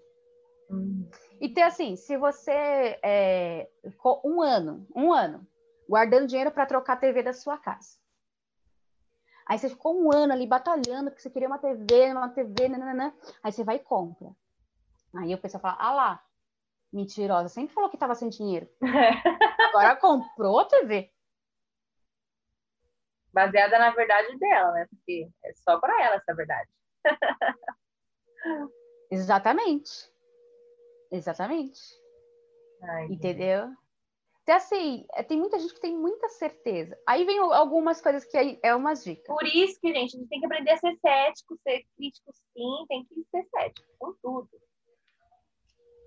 Hum. 0.71 1.09
Então, 1.41 1.65
assim, 1.65 1.97
se 1.97 2.17
você 2.17 2.99
é, 3.03 3.69
ficou 3.83 4.21
um 4.25 4.43
ano, 4.43 4.87
um 4.95 5.13
ano, 5.13 5.47
guardando 5.89 6.27
dinheiro 6.27 6.51
para 6.51 6.67
trocar 6.67 6.95
a 6.95 6.99
TV 6.99 7.23
da 7.23 7.33
sua 7.33 7.59
casa. 7.59 7.99
Aí 9.47 9.59
você 9.59 9.69
ficou 9.69 10.01
um 10.01 10.13
ano 10.13 10.33
ali 10.33 10.47
batalhando 10.47 11.11
porque 11.11 11.23
você 11.23 11.31
queria 11.31 11.49
uma 11.49 11.59
TV, 11.59 12.13
uma 12.13 12.29
TV, 12.31 12.69
nananã. 12.69 13.13
Aí 13.43 13.53
você 13.53 13.63
vai 13.63 13.77
e 13.77 13.81
compra. 13.81 14.31
Aí 15.15 15.35
o 15.35 15.39
pessoal 15.39 15.61
fala, 15.61 15.77
ah 15.79 15.93
lá, 15.93 16.25
mentirosa, 16.93 17.49
sempre 17.49 17.75
falou 17.75 17.91
que 17.91 17.97
estava 17.97 18.15
sem 18.15 18.29
dinheiro. 18.29 18.69
Agora 19.69 19.97
comprou 19.97 20.61
a 20.61 20.65
TV. 20.65 21.11
Baseada 23.33 23.79
na 23.79 23.91
verdade 23.91 24.39
dela, 24.39 24.73
né? 24.73 24.87
Porque 24.89 25.29
é 25.45 25.53
só 25.55 25.79
para 25.79 26.03
ela 26.03 26.17
essa 26.17 26.35
verdade. 26.35 26.71
Exatamente. 29.11 30.11
Exatamente. 31.11 31.81
Ai, 32.83 33.07
entendeu? 33.07 33.69
Então, 34.45 34.57
assim, 34.57 35.07
tem 35.27 35.39
muita 35.39 35.59
gente 35.59 35.73
que 35.73 35.81
tem 35.81 35.97
muita 35.97 36.29
certeza. 36.29 36.99
Aí 37.07 37.25
vem 37.25 37.39
algumas 37.39 38.03
coisas 38.03 38.27
que 38.27 38.59
é 38.63 38.75
umas 38.75 39.03
dicas. 39.03 39.27
Por 39.27 39.47
isso 39.47 39.81
que, 39.81 39.89
gente, 39.89 40.17
a 40.17 40.19
gente 40.19 40.29
tem 40.29 40.39
que 40.39 40.45
aprender 40.45 40.71
a 40.71 40.77
ser 40.77 40.95
cético, 41.01 41.59
ser 41.63 41.83
crítico 41.97 42.31
sim, 42.53 42.85
tem 42.87 43.07
que 43.07 43.25
ser 43.31 43.49
cético 43.49 43.89
com 43.99 44.13
tudo. 44.23 44.51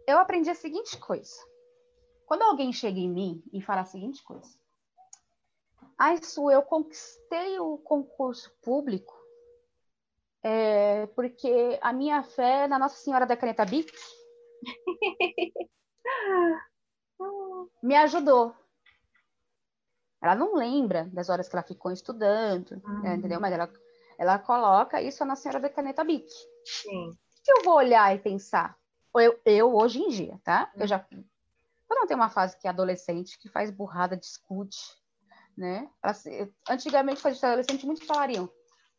Eu 0.07 0.19
aprendi 0.19 0.51
a 0.51 0.55
seguinte 0.55 0.99
coisa. 0.99 1.35
Quando 2.27 2.43
alguém 2.43 2.71
chega 2.71 2.99
em 2.99 3.09
mim 3.09 3.43
e 3.51 3.59
fala 3.59 3.81
a 3.81 3.85
seguinte 3.85 4.23
coisa. 4.23 4.55
Ai, 5.97 6.21
Su, 6.21 6.51
eu 6.51 6.61
conquistei 6.61 7.59
o 7.59 7.79
concurso 7.79 8.55
público 8.61 9.17
é, 10.43 11.07
porque 11.07 11.79
a 11.81 11.91
minha 11.91 12.21
fé 12.21 12.67
na 12.67 12.77
Nossa 12.77 12.97
Senhora 12.97 13.25
da 13.25 13.35
Caneta 13.35 13.65
Bic 13.65 13.91
me 17.81 17.95
ajudou. 17.95 18.55
Ela 20.21 20.35
não 20.35 20.55
lembra 20.55 21.05
das 21.13 21.29
horas 21.29 21.47
que 21.47 21.55
ela 21.55 21.63
ficou 21.63 21.91
estudando, 21.91 22.81
uhum. 22.83 23.01
né, 23.01 23.15
entendeu? 23.15 23.39
Mas 23.39 23.53
ela, 23.53 23.71
ela 24.17 24.39
coloca 24.39 25.01
isso 25.01 25.23
na 25.23 25.35
Senhora 25.35 25.59
da 25.59 25.69
Caneta 25.69 26.03
Bic. 26.03 26.27
Sim. 26.65 27.11
que 27.43 27.51
eu 27.51 27.63
vou 27.63 27.75
olhar 27.75 28.13
e 28.15 28.19
pensar? 28.19 28.77
Eu, 29.15 29.39
eu 29.45 29.75
hoje 29.75 29.99
em 29.99 30.09
dia, 30.09 30.39
tá? 30.43 30.71
Uhum. 30.75 30.81
Eu 30.81 30.87
já. 30.87 31.05
Eu 31.11 31.95
não 31.95 32.05
tenho 32.05 32.19
uma 32.19 32.29
fase 32.29 32.57
que 32.57 32.67
é 32.67 32.69
adolescente 32.69 33.39
que 33.39 33.47
faz 33.47 33.71
burrada, 33.71 34.17
discute, 34.17 34.77
né? 35.57 35.89
Antigamente, 36.69 37.21
quando 37.21 37.43
adolescente, 37.43 37.85
muitos 37.85 38.05
falariam: 38.05 38.49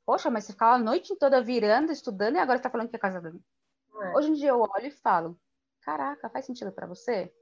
Poxa, 0.05 0.31
mas 0.31 0.45
você 0.45 0.53
ficava 0.53 0.77
a 0.77 0.79
noite 0.79 1.15
toda 1.17 1.43
virando, 1.43 1.93
estudando 1.93 2.37
e 2.37 2.39
agora 2.39 2.59
está 2.59 2.71
falando 2.71 2.89
que 2.89 2.97
é 2.97 2.99
casada. 2.99 3.35
É. 4.01 4.17
Hoje 4.17 4.31
em 4.31 4.35
dia 4.35 4.49
eu 4.49 4.61
olho 4.61 4.87
e 4.87 4.91
falo: 4.91 5.39
Caraca, 5.83 6.31
faz 6.31 6.47
sentido 6.47 6.73
para 6.73 6.87
você? 6.87 7.33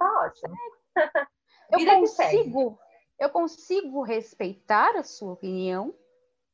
Tá 0.00 0.24
ótimo. 0.24 0.56
eu 1.72 2.00
consigo, 2.00 2.78
eu 3.18 3.28
consigo 3.28 4.02
respeitar 4.02 4.96
a 4.96 5.02
sua 5.02 5.34
opinião, 5.34 5.94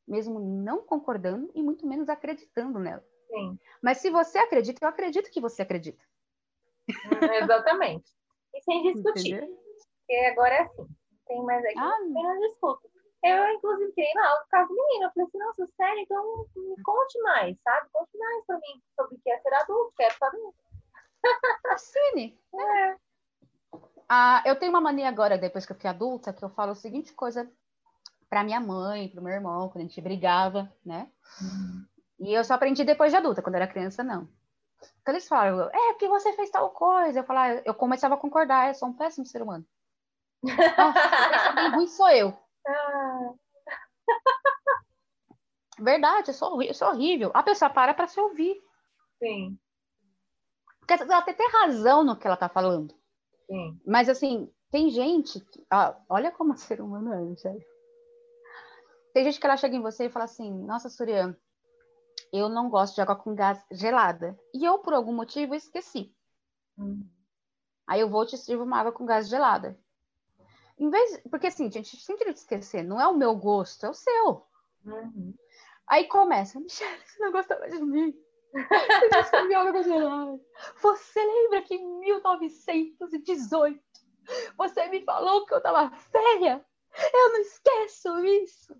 mesmo 0.05 0.37
não 0.37 0.83
concordando 0.83 1.49
e 1.55 1.63
muito 1.63 1.87
menos 1.87 2.09
acreditando 2.09 2.77
nela. 2.77 3.03
Sim. 3.29 3.57
Mas 3.81 3.99
se 3.99 4.09
você 4.09 4.37
acredita, 4.37 4.83
eu 4.83 4.89
acredito 4.89 5.31
que 5.31 5.39
você 5.39 5.61
acredita. 5.61 6.03
Hum, 6.89 7.33
exatamente. 7.41 8.11
E 8.53 8.61
sem 8.61 8.93
discutir. 8.93 9.35
Entendeu? 9.35 9.57
Porque 9.99 10.25
agora 10.25 10.55
é 10.55 10.61
assim. 10.63 10.87
Tem 11.25 11.43
mais 11.43 11.63
aqui, 11.65 11.77
ah, 11.77 11.99
não 12.01 12.13
tem 12.13 12.49
disputa. 12.49 12.87
Eu, 13.23 13.49
inclusive, 13.53 13.91
criei 13.93 14.13
lá 14.15 14.41
o 14.41 14.47
caso 14.49 14.73
menino. 14.73 15.05
Eu 15.05 15.11
falei 15.11 15.27
assim, 15.27 15.37
nossa, 15.37 15.67
sério, 15.75 15.99
então 16.01 16.47
me 16.55 16.83
conte 16.83 17.21
mais, 17.21 17.57
sabe? 17.61 17.89
Conte 17.91 18.17
mais 18.17 18.45
pra 18.45 18.55
mim 18.57 18.81
sobre 18.95 19.15
o 19.15 19.19
que 19.19 19.29
é 19.29 19.39
ser 19.39 19.53
adulto, 19.53 19.93
quero 19.97 20.17
saber. 20.17 20.53
Assine. 21.71 22.39
É. 22.53 23.06
Ah, 24.09 24.41
eu 24.45 24.55
tenho 24.55 24.71
uma 24.71 24.81
mania 24.81 25.09
agora, 25.09 25.37
depois 25.37 25.65
que 25.65 25.71
eu 25.71 25.75
fiquei 25.75 25.89
adulta, 25.89 26.31
que 26.31 26.43
eu 26.43 26.49
falo 26.49 26.71
a 26.71 26.75
seguinte 26.75 27.13
coisa 27.13 27.49
para 28.29 28.43
minha 28.43 28.59
mãe, 28.59 29.09
para 29.09 29.19
o 29.19 29.23
meu 29.23 29.33
irmão, 29.33 29.69
quando 29.69 29.83
a 29.83 29.87
gente 29.87 30.01
brigava, 30.01 30.71
né? 30.85 31.09
Uhum. 31.41 31.85
E 32.19 32.33
eu 32.33 32.43
só 32.43 32.53
aprendi 32.53 32.83
depois 32.83 33.11
de 33.11 33.17
adulta, 33.17 33.41
quando 33.41 33.55
eu 33.55 33.61
era 33.61 33.71
criança, 33.71 34.03
não. 34.03 34.27
Quando 35.03 35.15
eles 35.15 35.27
falam, 35.27 35.69
é 35.69 35.93
porque 35.93 36.07
você 36.07 36.33
fez 36.33 36.49
tal 36.49 36.69
coisa, 36.71 37.19
eu 37.19 37.23
falava, 37.23 37.61
eu 37.65 37.73
começava 37.73 38.15
a 38.15 38.17
concordar, 38.17 38.69
eu 38.69 38.73
sou 38.75 38.89
um 38.89 38.93
péssimo 38.93 39.25
ser 39.25 39.41
humano. 39.41 39.65
Nossa, 40.43 41.69
ruim 41.75 41.87
sou 41.87 42.09
eu. 42.09 42.37
Ah. 42.67 43.33
Verdade, 45.79 46.29
eu 46.29 46.33
sou, 46.33 46.61
eu 46.61 46.73
sou 46.73 46.89
horrível. 46.89 47.31
A 47.33 47.43
pessoa 47.43 47.69
para 47.69 47.93
para 47.93 48.07
se 48.07 48.19
ouvir. 48.19 48.61
Sim. 49.19 49.57
Porque 50.79 50.93
ela 50.93 51.21
tem, 51.21 51.33
tem 51.33 51.49
razão 51.51 52.03
no 52.03 52.15
que 52.15 52.25
ela 52.25 52.37
tá 52.37 52.49
falando. 52.49 52.96
Sim. 53.47 53.79
Mas 53.85 54.09
assim, 54.09 54.51
tem 54.71 54.89
gente. 54.89 55.39
Que, 55.39 55.65
ah, 55.71 55.97
olha 56.09 56.31
como 56.31 56.53
o 56.53 56.57
ser 56.57 56.81
humano 56.81 57.13
é, 57.13 57.35
sério. 57.37 57.65
Tem 59.13 59.23
gente 59.23 59.39
que 59.39 59.45
ela 59.45 59.57
chega 59.57 59.75
em 59.75 59.81
você 59.81 60.05
e 60.05 60.09
fala 60.09 60.25
assim: 60.25 60.51
Nossa, 60.65 60.89
Surya, 60.89 61.35
eu 62.31 62.49
não 62.49 62.69
gosto 62.69 62.95
de 62.95 63.01
água 63.01 63.15
com 63.15 63.33
gás 63.33 63.63
gelada. 63.71 64.37
E 64.53 64.63
eu, 64.63 64.79
por 64.79 64.93
algum 64.93 65.13
motivo, 65.13 65.55
esqueci. 65.55 66.13
Uhum. 66.77 67.07
Aí 67.87 68.01
eu 68.01 68.09
vou 68.09 68.25
te 68.25 68.37
sirvo 68.37 68.63
uma 68.63 68.79
água 68.79 68.91
com 68.91 69.05
gás 69.05 69.29
gelada. 69.29 69.79
Em 70.77 70.89
vez, 70.89 71.21
porque 71.31 71.47
assim, 71.47 71.71
gente, 71.71 71.97
sem 71.97 72.17
querer 72.17 72.31
esquecer, 72.31 72.83
não 72.83 73.01
é 73.01 73.07
o 73.07 73.17
meu 73.17 73.35
gosto, 73.35 73.85
é 73.85 73.89
o 73.89 73.93
seu. 73.93 74.45
Uhum. 74.85 75.33
Aí 75.87 76.05
começa, 76.07 76.59
Michelle, 76.59 77.01
você 77.05 77.23
não 77.23 77.31
gosta 77.31 77.57
mais 77.59 77.71
de 77.73 77.83
mim. 77.83 78.13
Você 80.81 81.25
lembra 81.25 81.61
que 81.61 81.75
em 81.75 81.99
1918 81.99 83.81
você 84.57 84.87
me 84.87 85.03
falou 85.03 85.45
que 85.45 85.53
eu 85.53 85.61
tava 85.61 85.89
feia? 85.91 86.65
Eu 87.13 87.33
não 87.33 87.41
esqueço 87.41 88.25
isso. 88.25 88.75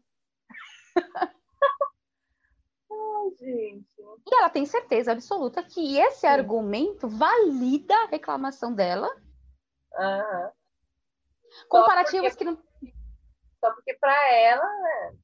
Ai, 2.89 3.29
gente. 3.37 3.85
E 3.99 4.35
ela 4.35 4.49
tem 4.49 4.65
certeza 4.65 5.11
absoluta 5.11 5.63
que 5.63 5.99
esse 5.99 6.21
Sim. 6.21 6.27
argumento 6.27 7.07
valida 7.07 7.95
a 7.95 8.07
reclamação 8.07 8.73
dela. 8.73 9.07
Uhum. 9.93 10.51
Comparativos 11.69 12.29
porque, 12.29 12.45
que 12.45 12.51
não. 12.51 12.57
Só 13.59 13.73
porque 13.73 13.93
para 13.95 14.33
ela. 14.33 14.65
Né, 14.65 15.17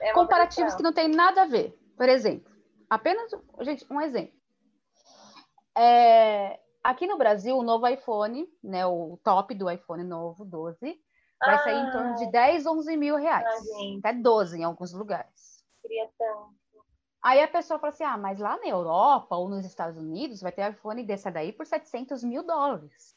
é 0.00 0.12
comparativos 0.12 0.74
que 0.74 0.82
não 0.82 0.92
tem 0.92 1.08
nada 1.08 1.42
a 1.42 1.46
ver. 1.46 1.78
Por 1.96 2.08
exemplo, 2.08 2.51
Apenas, 2.92 3.30
gente, 3.62 3.86
um 3.90 4.02
exemplo. 4.02 4.38
É, 5.74 6.60
aqui 6.84 7.06
no 7.06 7.16
Brasil, 7.16 7.56
o 7.56 7.62
novo 7.62 7.88
iPhone, 7.88 8.46
né, 8.62 8.84
o 8.84 9.18
top 9.24 9.54
do 9.54 9.70
iPhone 9.70 10.04
novo, 10.04 10.44
12, 10.44 10.78
vai 11.40 11.54
ah, 11.54 11.58
sair 11.60 11.88
em 11.88 11.90
torno 11.90 12.14
de 12.16 12.30
10, 12.30 12.66
11 12.66 12.96
mil 12.98 13.16
reais. 13.16 13.46
Ah, 13.46 13.98
até 13.98 14.12
12 14.12 14.58
em 14.58 14.64
alguns 14.64 14.92
lugares. 14.92 15.64
Queria 15.80 16.06
tanto. 16.18 16.54
Aí 17.22 17.42
a 17.42 17.48
pessoa 17.48 17.80
fala 17.80 17.94
assim, 17.94 18.04
ah, 18.04 18.18
mas 18.18 18.38
lá 18.38 18.58
na 18.58 18.68
Europa 18.68 19.36
ou 19.36 19.48
nos 19.48 19.64
Estados 19.64 19.96
Unidos 19.96 20.42
vai 20.42 20.52
ter 20.52 20.70
iPhone 20.70 21.02
desse 21.02 21.30
daí 21.30 21.50
por 21.50 21.64
700 21.64 22.22
mil 22.22 22.42
dólares. 22.42 23.16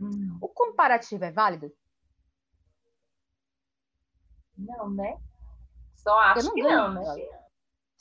Hum. 0.00 0.38
O 0.40 0.48
comparativo 0.48 1.26
é 1.26 1.30
válido? 1.30 1.70
Não, 4.56 4.88
né? 4.88 5.20
Só 5.94 6.18
acho 6.20 6.46
não 6.46 6.54
que 6.54 6.62
não, 6.62 6.94
né? 6.94 7.33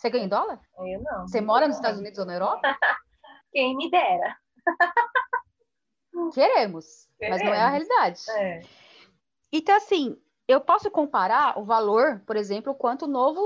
Você 0.04 0.10
ganha 0.10 0.26
em 0.26 0.28
dólar? 0.28 0.60
Eu 0.80 1.02
não. 1.02 1.26
Você 1.26 1.40
mora 1.40 1.66
nos 1.66 1.78
Estados 1.78 1.98
Unidos 1.98 2.20
ou 2.20 2.26
na 2.26 2.34
Europa? 2.34 2.60
Quem 3.54 3.74
me 3.78 3.90
dera. 3.90 4.38
Queremos, 6.34 7.08
Queremos, 7.18 7.40
mas 7.40 7.42
não 7.42 7.54
é 7.54 7.62
a 7.62 7.70
realidade. 7.70 8.20
É. 8.32 8.62
Então, 9.50 9.74
assim, 9.78 10.22
eu 10.46 10.60
posso 10.60 10.92
comparar 10.92 11.58
o 11.58 11.64
valor, 11.64 12.22
por 12.28 12.36
exemplo, 12.36 12.76
quanto 12.76 13.06
o 13.06 13.08
novo. 13.08 13.42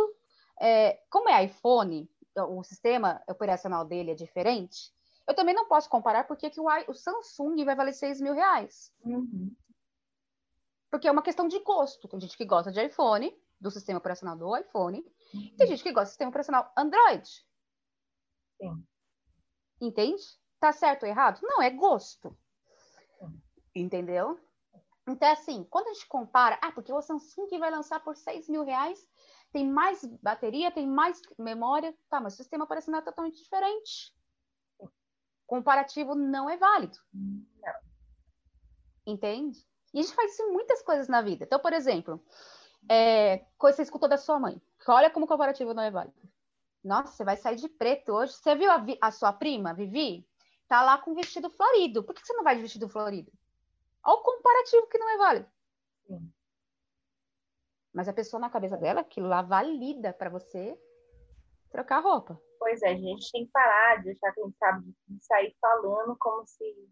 É, 0.60 1.00
como 1.12 1.30
é 1.30 1.46
iPhone, 1.46 2.10
o 2.36 2.64
sistema 2.64 3.22
operacional 3.30 3.86
dele 3.86 4.10
é 4.10 4.16
diferente, 4.16 4.92
eu 5.28 5.36
também 5.36 5.54
não 5.54 5.68
posso 5.68 5.88
comparar 5.88 6.24
porque 6.24 6.50
que 6.50 6.60
o, 6.60 6.66
o 6.88 6.94
Samsung 6.96 7.64
vai 7.66 7.76
valer 7.76 7.94
6 7.94 8.20
mil 8.20 8.34
reais. 8.34 8.92
Uhum. 9.06 9.56
Porque 10.90 11.08
é 11.08 11.12
uma 11.12 11.22
questão 11.22 11.48
de 11.48 11.60
gosto. 11.60 12.08
Tem 12.08 12.20
gente 12.20 12.36
que 12.36 12.46
gosta 12.46 12.72
de 12.72 12.84
iPhone, 12.84 13.32
do 13.62 13.70
sistema 13.70 14.00
operacional 14.00 14.36
do 14.36 14.58
iPhone, 14.58 15.06
Tem 15.58 15.68
gente 15.68 15.84
que 15.84 15.92
gosta 15.92 16.06
do 16.06 16.10
sistema 16.10 16.30
operacional 16.30 16.72
Android. 16.78 17.30
Sim. 18.62 18.88
Entende? 19.80 20.24
Tá 20.60 20.72
certo 20.72 21.04
ou 21.04 21.10
errado? 21.10 21.40
Não, 21.44 21.62
é 21.62 21.70
gosto. 21.70 22.38
Sim. 23.20 23.42
Entendeu? 23.76 24.40
Então, 25.08 25.32
assim, 25.32 25.64
quando 25.70 25.88
a 25.88 25.94
gente 25.94 26.08
compara, 26.08 26.60
ah, 26.62 26.72
porque 26.72 26.92
o 26.92 27.02
Samsung 27.02 27.48
vai 27.60 27.72
lançar 27.72 28.04
por 28.04 28.16
6 28.16 28.50
mil 28.50 28.64
reais, 28.64 29.00
tem 29.54 29.66
mais 29.66 30.04
bateria, 30.22 30.72
tem 30.72 30.86
mais 30.86 31.22
memória, 31.38 31.96
tá, 32.10 32.20
mas 32.20 32.34
o 32.34 32.38
sistema 32.38 32.66
operacional 32.66 33.02
é 33.02 33.06
totalmente 33.06 33.42
diferente. 33.42 34.14
Comparativo 35.46 36.14
não 36.14 36.50
é 36.50 36.58
válido. 36.58 36.98
Não. 37.14 37.74
Entende? 39.06 39.66
E 39.94 40.00
a 40.00 40.04
gente 40.04 40.14
faz 40.14 40.34
isso 40.34 40.44
em 40.44 40.52
muitas 40.52 40.82
coisas 40.82 41.08
na 41.08 41.22
vida. 41.22 41.46
Então, 41.46 41.60
por 41.60 41.72
exemplo, 41.72 42.22
é, 42.90 43.46
coisa 43.58 43.76
que 43.76 43.78
você 43.78 43.82
escutou 43.84 44.10
da 44.10 44.18
sua 44.18 44.38
mãe. 44.38 44.62
Olha 44.92 45.10
como 45.10 45.28
comparativo 45.28 45.74
não 45.74 45.84
é 45.84 45.92
válido. 45.92 46.18
Nossa, 46.84 47.12
você 47.12 47.24
vai 47.24 47.38
sair 47.38 47.56
de 47.56 47.68
preto 47.68 48.14
hoje. 48.14 48.34
Você 48.34 48.56
viu 48.56 48.72
a, 48.72 48.84
a 49.02 49.12
sua 49.12 49.34
prima, 49.34 49.74
Vivi? 49.74 50.28
Tá 50.68 50.82
lá 50.82 50.98
com 50.98 51.14
vestido 51.14 51.50
florido. 51.50 52.04
Por 52.04 52.14
que 52.14 52.26
você 52.26 52.34
não 52.34 52.44
vai 52.44 52.56
de 52.56 52.62
vestido 52.62 52.88
florido? 52.90 53.32
Olha 54.04 54.16
o 54.16 54.24
comparativo 54.24 54.88
que 54.88 54.98
não 54.98 55.10
é 55.10 55.18
válido. 55.18 55.48
Sim. 56.06 56.32
Mas 57.94 58.08
a 58.08 58.14
pessoa 58.14 58.40
na 58.40 58.50
cabeça 58.50 58.78
dela, 58.78 59.02
aquilo 59.02 59.28
lá 59.28 59.42
valida 59.42 60.14
para 60.14 60.30
você 60.30 60.80
trocar 61.72 62.00
roupa. 62.00 62.40
Pois 62.60 62.82
é, 62.84 62.90
a 62.90 62.96
gente 62.96 63.32
tem 63.32 63.46
que 63.46 63.52
parar 63.52 63.98
de 63.98 64.06
deixar 64.06 64.32
quem 64.34 64.52
sabe 64.60 64.94
de 65.08 65.26
sair 65.26 65.56
falando 65.60 66.16
como 66.20 66.46
se. 66.46 66.90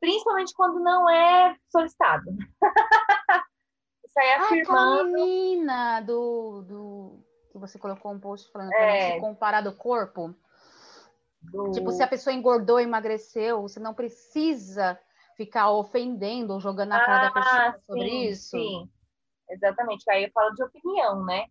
Principalmente 0.00 0.54
quando 0.54 0.80
não 0.80 1.08
é 1.10 1.56
solicitado. 1.68 2.24
sair 4.12 4.32
afirmando. 4.34 5.00
Aquela 5.00 5.04
menina 5.04 6.00
do, 6.00 6.62
do 6.62 7.24
que 7.50 7.58
você 7.58 7.78
colocou 7.78 8.12
um 8.12 8.20
post 8.20 8.50
falando 8.52 8.72
é. 8.74 9.12
para 9.12 9.20
comparar 9.20 9.60
do 9.60 9.72
corpo. 9.72 10.34
Do... 11.42 11.72
Tipo, 11.72 11.90
se 11.90 12.02
a 12.02 12.06
pessoa 12.08 12.34
engordou, 12.34 12.78
emagreceu, 12.78 13.62
você 13.62 13.80
não 13.80 13.94
precisa 13.94 14.98
ficar 15.36 15.70
ofendendo 15.70 16.52
ou 16.52 16.60
jogando 16.60 16.90
na 16.90 17.04
cara 17.04 17.28
da 17.28 17.30
pessoa 17.32 17.62
Ah, 17.68 17.78
sobre 17.86 18.08
sim, 18.10 18.22
isso. 18.28 18.50
Sim, 18.50 18.90
exatamente. 19.48 20.08
Aí 20.10 20.24
eu 20.24 20.30
falo 20.32 20.50
de 20.54 20.62
opinião, 20.62 21.24
né? 21.24 21.46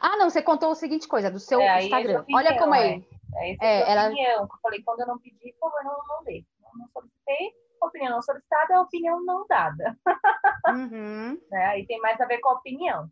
Ah, 0.00 0.16
não, 0.16 0.28
você 0.28 0.42
contou 0.42 0.72
a 0.72 0.74
seguinte 0.74 1.06
coisa 1.06 1.30
do 1.30 1.38
seu 1.38 1.60
É, 1.60 1.66
é 1.66 1.84
Instagram. 1.84 2.20
opinião, 2.22 2.38
Olha 2.40 2.58
como 2.58 2.74
é. 2.74 3.00
É, 3.36 3.50
É, 3.50 3.56
é, 3.60 3.82
a 3.84 3.90
ela- 3.92 4.06
opinião. 4.08 4.42
Eu 4.42 4.48
falei, 4.60 4.82
quando 4.82 5.00
eu 5.00 5.06
não 5.06 5.18
pedi, 5.18 5.54
por 5.60 5.70
favor, 5.70 5.84
não, 5.84 6.16
não 6.16 6.24
dê. 6.24 6.44
Não, 6.60 6.70
não 6.74 6.88
solicitei, 6.88 7.52
opinião 7.86 8.12
não 8.12 8.22
solicitada 8.22 8.74
é 8.74 8.80
opinião 8.80 9.24
não 9.24 9.46
dada. 9.46 9.96
Uhum. 10.68 11.40
Né? 11.50 11.64
Aí 11.66 11.86
tem 11.86 11.98
mais 12.00 12.20
a 12.20 12.26
ver 12.26 12.40
com 12.40 12.50
a 12.50 12.54
opinião. 12.54 13.08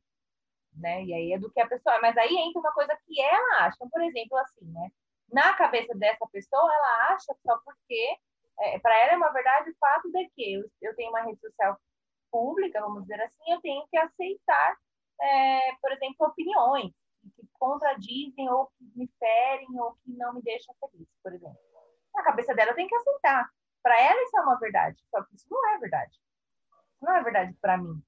Né? 0.75 1.05
E 1.05 1.15
aí 1.15 1.33
é 1.33 1.39
do 1.39 1.51
que 1.51 1.61
a 1.61 1.67
pessoa. 1.67 1.99
Mas 2.03 2.15
aí 2.19 2.37
entra 2.37 2.61
uma 2.61 2.73
coisa 2.73 2.95
que 3.07 3.19
ela 3.19 3.67
acha. 3.67 3.79
Por 3.91 4.03
exemplo, 4.03 4.37
assim, 4.39 4.67
né? 4.73 4.91
Na 5.33 5.55
cabeça 5.55 5.95
dessa 5.95 6.27
pessoa, 6.31 6.71
ela 6.75 7.15
acha 7.15 7.35
só 7.47 7.59
porque. 7.65 8.19
É, 8.59 8.79
para 8.79 8.95
ela 8.99 9.13
é 9.13 9.17
uma 9.17 9.33
verdade 9.33 9.71
o 9.71 9.77
fato 9.79 10.11
de 10.11 10.29
que 10.31 10.55
eu, 10.55 10.65
eu 10.83 10.97
tenho 10.97 11.11
uma 11.11 11.23
rede 11.23 11.41
social 11.41 11.79
pública, 12.31 12.81
vamos 12.81 13.03
dizer 13.03 13.21
assim, 13.23 13.53
eu 13.53 13.61
tenho 13.61 13.87
que 13.91 13.97
aceitar, 13.99 14.77
é, 15.21 15.75
por 15.81 15.93
exemplo, 15.93 16.27
opiniões 16.27 16.93
que 17.35 17.47
contradizem 17.55 18.49
ou 18.51 18.67
que 18.67 18.85
me 18.95 19.11
ferem 19.19 19.69
ou 19.81 19.93
que 19.95 20.13
não 20.13 20.35
me 20.35 20.43
deixam 20.43 20.75
feliz, 20.81 21.09
por 21.23 21.33
exemplo. 21.33 21.59
Na 22.15 22.23
cabeça 22.23 22.55
dela, 22.55 22.75
tenho 22.75 22.89
que 22.89 22.95
aceitar. 22.95 23.51
Para 23.87 24.01
ela, 24.01 24.21
isso 24.21 24.37
é 24.37 24.41
uma 24.41 24.59
verdade. 24.59 25.01
Só 25.13 25.23
que 25.23 25.37
isso 25.37 25.47
não 25.49 25.69
é 25.71 25.79
verdade. 25.79 26.11
Isso 26.13 27.05
não 27.05 27.15
é 27.15 27.23
verdade 27.23 27.55
para 27.61 27.79
mim. 27.79 28.03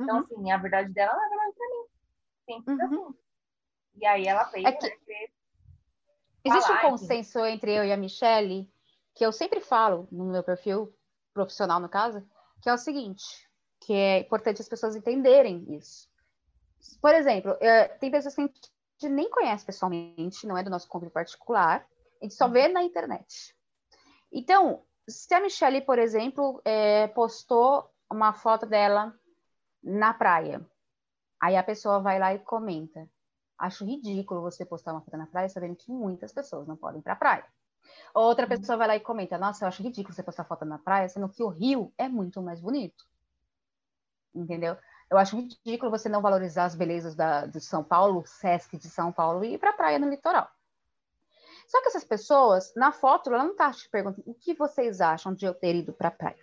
Então, 0.00 0.16
Uhum. 0.16 0.22
assim, 0.24 0.50
a 0.50 0.56
verdade 0.56 0.90
dela 0.94 1.12
não 1.12 1.22
é 1.22 1.28
verdade 1.28 1.54
pra 1.58 1.68
mim. 1.68 1.86
Simples 2.46 2.78
Uhum. 2.90 3.06
assim. 3.08 3.18
E 4.00 4.06
aí 4.06 4.26
ela 4.26 4.46
fez, 4.46 4.64
É 4.64 4.72
que- 4.72 4.88
né, 4.88 4.96
fez- 5.04 5.30
Existe 6.42 6.64
um 6.64 6.74
falar, 6.76 6.78
enfim. 6.86 6.90
consenso 6.90 7.44
entre 7.44 7.74
eu 7.74 7.84
e 7.84 7.92
a 7.92 7.96
Michelle, 7.98 8.72
que 9.14 9.26
eu 9.26 9.30
sempre 9.30 9.60
falo 9.60 10.08
no 10.10 10.24
meu 10.24 10.42
perfil 10.42 10.90
profissional, 11.34 11.78
no 11.78 11.90
caso, 11.90 12.26
que 12.62 12.70
é 12.70 12.72
o 12.72 12.78
seguinte, 12.78 13.46
que 13.78 13.92
é 13.92 14.20
importante 14.20 14.62
as 14.62 14.68
pessoas 14.70 14.96
entenderem 14.96 15.66
isso. 15.76 16.08
Por 17.02 17.14
exemplo, 17.14 17.58
eh, 17.60 17.88
tem 17.98 18.10
pessoas 18.10 18.34
que 18.34 18.40
a 18.40 18.44
gente 18.46 18.72
nem 19.14 19.28
conhece 19.28 19.66
pessoalmente, 19.66 20.46
não 20.46 20.56
é 20.56 20.62
do 20.62 20.70
nosso 20.70 20.88
convívio 20.88 21.12
particular, 21.12 21.86
a 22.22 22.24
gente 22.24 22.34
só 22.34 22.48
vê 22.48 22.68
na 22.68 22.82
internet. 22.82 23.54
Então, 24.32 24.82
se 25.06 25.32
a 25.34 25.40
Michelle, 25.40 25.82
por 25.82 25.98
exemplo, 25.98 26.60
eh, 26.64 27.08
postou 27.08 27.90
uma 28.10 28.32
foto 28.32 28.64
dela 28.66 29.14
na 29.82 30.14
praia, 30.14 30.64
aí 31.40 31.56
a 31.56 31.62
pessoa 31.62 32.00
vai 32.00 32.18
lá 32.18 32.34
e 32.34 32.38
comenta. 32.38 33.08
Acho 33.58 33.84
ridículo 33.84 34.40
você 34.40 34.64
postar 34.64 34.92
uma 34.92 35.02
foto 35.02 35.16
na 35.16 35.26
praia 35.26 35.48
sabendo 35.48 35.76
que 35.76 35.90
muitas 35.92 36.32
pessoas 36.32 36.66
não 36.66 36.76
podem 36.76 37.00
ir 37.00 37.02
pra 37.02 37.14
praia. 37.14 37.44
Outra 38.14 38.46
pessoa 38.46 38.78
vai 38.78 38.88
lá 38.88 38.96
e 38.96 39.00
comenta: 39.00 39.38
Nossa, 39.38 39.64
eu 39.64 39.68
acho 39.68 39.82
ridículo 39.82 40.14
você 40.14 40.22
postar 40.22 40.44
foto 40.44 40.64
na 40.64 40.78
praia, 40.78 41.08
sendo 41.08 41.28
que 41.28 41.42
o 41.42 41.48
rio 41.48 41.92
é 41.98 42.08
muito 42.08 42.40
mais 42.40 42.60
bonito. 42.60 43.04
Entendeu? 44.34 44.76
Eu 45.10 45.18
acho 45.18 45.36
ridículo 45.36 45.90
você 45.90 46.08
não 46.08 46.22
valorizar 46.22 46.64
as 46.64 46.74
belezas 46.74 47.14
da, 47.14 47.44
de 47.46 47.60
São 47.60 47.84
Paulo, 47.84 48.20
o 48.20 48.26
Sesc 48.26 48.78
de 48.78 48.88
São 48.88 49.12
Paulo, 49.12 49.44
e 49.44 49.54
ir 49.54 49.58
pra 49.58 49.72
praia 49.72 49.98
no 49.98 50.08
litoral. 50.08 50.48
Só 51.72 51.80
que 51.80 51.88
essas 51.88 52.04
pessoas, 52.04 52.70
na 52.76 52.92
foto, 52.92 53.32
ela 53.32 53.44
não 53.44 53.56
tá 53.56 53.70
te 53.70 53.88
perguntando 53.88 54.22
o 54.30 54.34
que 54.34 54.52
vocês 54.52 55.00
acham 55.00 55.32
de 55.32 55.46
eu 55.46 55.54
ter 55.54 55.74
ido 55.74 55.90
pra 55.94 56.10
praia. 56.10 56.36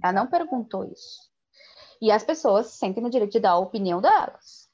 Ela 0.00 0.12
não 0.12 0.28
perguntou 0.28 0.84
isso. 0.84 1.28
E 2.00 2.12
as 2.12 2.22
pessoas 2.22 2.68
sentem 2.68 3.02
no 3.02 3.10
direito 3.10 3.32
de 3.32 3.40
dar 3.40 3.50
a 3.50 3.58
opinião 3.58 4.00
delas, 4.00 4.70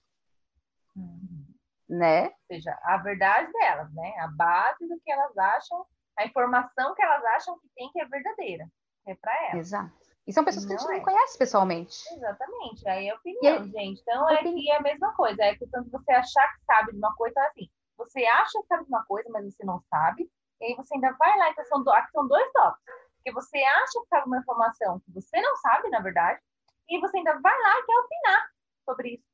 Uhum. 0.95 1.47
né? 1.89 2.27
Ou 2.27 2.35
seja, 2.49 2.79
a 2.83 2.99
verdade 2.99 3.51
delas, 3.53 3.91
né? 3.95 4.13
A 4.21 4.29
base 4.29 4.87
do 4.87 5.01
que 5.01 5.11
elas 5.11 5.35
acham, 5.39 5.87
a 6.19 6.27
informação 6.27 6.95
que 6.95 7.03
elas 7.03 7.25
acham 7.37 7.59
que 7.61 7.69
tem 7.75 7.91
que 7.91 7.99
é 7.99 8.05
verdadeira. 8.07 8.69
É 9.07 9.15
pra 9.15 9.33
elas. 9.47 9.55
Exato. 9.69 9.93
E 10.27 10.33
são 10.33 10.45
pessoas 10.45 10.67
que 10.67 10.75
a 10.75 10.77
gente 10.77 10.87
Não 10.87 10.95
é. 10.95 11.01
conhece 11.01 11.39
pessoalmente. 11.39 11.97
Exatamente. 12.15 12.87
Aí 12.87 13.09
é 13.09 13.15
opinião, 13.15 13.65
gente. 13.65 14.03
Então 14.03 14.29
é 14.29 14.35
opini- 14.35 14.63
que 14.63 14.71
é 14.71 14.77
a 14.77 14.83
mesma 14.83 15.15
coisa. 15.15 15.43
É 15.43 15.57
questão 15.57 15.83
de 15.83 15.91
você 15.91 16.13
achar 16.13 16.47
que 16.55 16.65
sabe 16.67 16.93
de 16.93 16.99
uma 16.99 17.15
coisa, 17.17 17.33
então, 17.33 17.49
assim, 17.51 17.71
você 18.05 18.25
acha 18.25 18.61
que 18.61 18.67
sabe 18.67 18.85
uma 18.89 19.05
coisa, 19.05 19.29
mas 19.31 19.45
você 19.45 19.65
não 19.65 19.81
sabe. 19.91 20.31
E 20.61 20.65
aí 20.67 20.75
você 20.77 20.95
ainda 20.95 21.13
vai 21.13 21.37
lá, 21.39 21.51
então 21.51 21.65
são, 21.67 21.83
do... 21.83 21.91
aqui 21.91 22.11
são 22.13 22.27
dois 22.29 22.51
tópicos. 22.53 22.95
Porque 23.17 23.33
você 23.33 23.59
acha 23.59 24.01
que 24.01 24.09
sabe 24.09 24.27
uma 24.27 24.39
informação 24.39 25.01
que 25.01 25.13
você 25.13 25.41
não 25.41 25.57
sabe, 25.57 25.89
na 25.91 26.01
verdade, 26.01 26.41
e 26.89 27.01
você 27.01 27.19
ainda 27.19 27.39
vai 27.41 27.57
lá 27.63 27.79
e 27.79 27.83
quer 27.85 27.99
opinar 27.99 28.51
sobre 28.85 29.09
isso. 29.15 29.25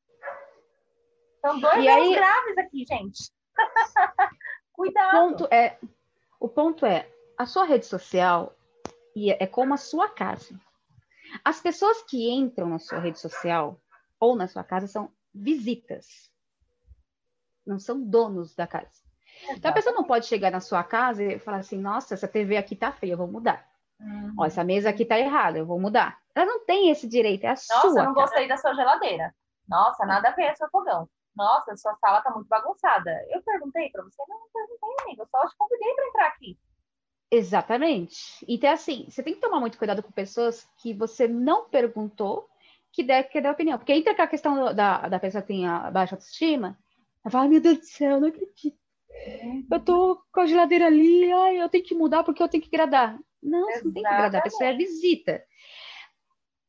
São 1.41 1.61
dois 1.61 1.85
E 1.85 1.89
aí- 1.89 2.15
graves 2.15 2.59
aqui, 2.59 2.85
gente. 2.87 3.33
Cuidado. 4.73 5.11
ponto 5.19 5.49
é, 5.53 5.79
o 6.39 6.49
ponto 6.49 6.87
é, 6.87 7.11
a 7.37 7.47
sua 7.47 7.65
rede 7.65 7.87
social 7.87 8.55
e 9.17 9.33
é 9.33 9.47
como 9.47 9.75
a 9.75 9.79
sua 9.79 10.09
casa. 10.09 10.59
As 11.45 11.61
pessoas 11.61 12.03
que 12.03 12.31
entram 12.31 12.69
na 12.69 12.79
sua 12.79 12.99
rede 13.01 13.19
social 13.19 13.81
ou 14.21 14.37
na 14.37 14.47
sua 14.47 14.63
casa 14.65 14.87
são 14.87 15.13
visitas. 15.35 16.31
Não 17.69 17.79
são 17.79 18.01
donos 18.03 18.55
da 18.55 18.67
casa. 18.67 19.03
Então 19.51 19.71
a 19.71 19.75
pessoa 19.75 19.95
não 19.95 20.03
pode 20.05 20.27
chegar 20.27 20.51
na 20.51 20.61
sua 20.61 20.83
casa 20.83 21.23
e 21.23 21.39
falar 21.39 21.59
assim: 21.59 21.79
"Nossa, 21.79 22.15
essa 22.15 22.27
TV 22.27 22.57
aqui 22.57 22.75
tá 22.75 22.91
feia, 22.91 23.13
eu 23.13 23.19
vou 23.19 23.29
mudar. 23.29 23.69
Uhum. 24.01 24.35
Ó, 24.39 24.45
essa 24.47 24.65
mesa 24.65 24.89
aqui 24.91 25.05
tá 25.05 25.19
errada, 25.19 25.59
eu 25.59 25.67
vou 25.67 25.79
mudar". 25.79 26.19
Ela 26.35 26.47
não 26.47 26.65
tem 26.65 26.91
esse 26.91 27.07
direito, 27.07 27.45
é 27.45 27.49
a 27.49 27.51
Nossa, 27.51 27.81
sua. 27.81 28.01
eu 28.01 28.05
não 28.07 28.15
gostei 28.15 28.49
da 28.49 28.57
sua 28.57 28.75
geladeira. 28.75 29.35
Nossa, 29.69 30.07
nada 30.07 30.29
a 30.31 30.33
ver 30.33 30.57
seu 30.57 30.69
fogão. 30.71 31.09
Nossa, 31.37 31.77
sua 31.77 31.95
sala 31.97 32.21
tá 32.23 32.31
muito 32.33 32.49
bagunçada. 32.49 33.11
Eu 33.31 33.43
perguntei 33.43 33.91
pra 33.91 34.03
você? 34.03 34.23
Não, 34.29 34.39
não 34.41 34.49
perguntei, 34.53 35.05
amigo. 35.05 35.23
Eu 35.23 35.29
só 35.31 35.47
te 35.47 35.57
convidei 35.57 35.95
pra 35.95 36.07
entrar 36.09 36.27
aqui. 36.29 36.59
Exatamente. 37.31 38.45
Então, 38.49 38.71
assim, 38.73 39.07
você 39.09 39.23
tem 39.23 39.35
que 39.35 39.41
tomar 39.41 39.61
muito 39.61 39.79
cuidado 39.79 40.03
com 40.03 40.11
pessoas 40.11 40.67
que 40.79 40.95
você 40.95 41.29
não 41.29 41.69
perguntou 41.69 42.49
que 42.91 43.03
deve 43.05 43.29
quer 43.29 43.43
dar 43.43 43.53
opinião. 43.53 43.79
Porque 43.79 43.93
entra 43.93 44.13
aquela 44.13 44.27
questão 44.27 44.55
do- 44.55 44.75
da, 44.75 45.07
da 45.09 45.21
pessoa 45.21 45.43
que 45.43 45.49
tem 45.49 45.67
a 45.69 45.91
baixa 45.91 46.15
autoestima. 46.17 46.77
Ela 47.29 47.31
fala, 47.31 47.49
meu 47.49 47.61
Deus 47.61 47.79
do 47.79 47.85
céu, 47.85 48.13
eu 48.13 48.21
não 48.21 48.29
acredito. 48.29 48.79
Eu 49.71 49.81
tô 49.85 50.25
com 50.33 50.41
a 50.41 50.47
geladeira 50.47 50.87
ali, 50.87 51.31
ai, 51.31 51.61
eu 51.61 51.69
tenho 51.69 51.85
que 51.85 51.95
mudar 51.95 52.25
porque 52.25 52.43
eu 52.43 52.49
tenho 52.49 52.63
que 52.63 52.75
agradar. 52.75 53.19
Não, 53.43 53.67
você 53.67 53.85
não 53.85 53.93
tem 53.93 54.03
que 54.03 54.09
agradar, 54.09 54.41
a 54.41 54.45
pessoa 54.45 54.71
é 54.71 54.75
visita. 54.75 55.45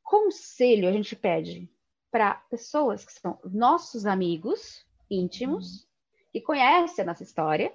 Conselho 0.04 0.90
a 0.90 0.92
gente 0.92 1.16
pede 1.16 1.72
para 2.12 2.34
pessoas 2.50 3.06
que 3.06 3.14
são 3.14 3.40
nossos 3.46 4.06
amigos 4.06 4.86
íntimos, 5.10 5.88
que 6.30 6.42
conhecem 6.42 7.04
a 7.04 7.08
nossa 7.08 7.24
história, 7.24 7.74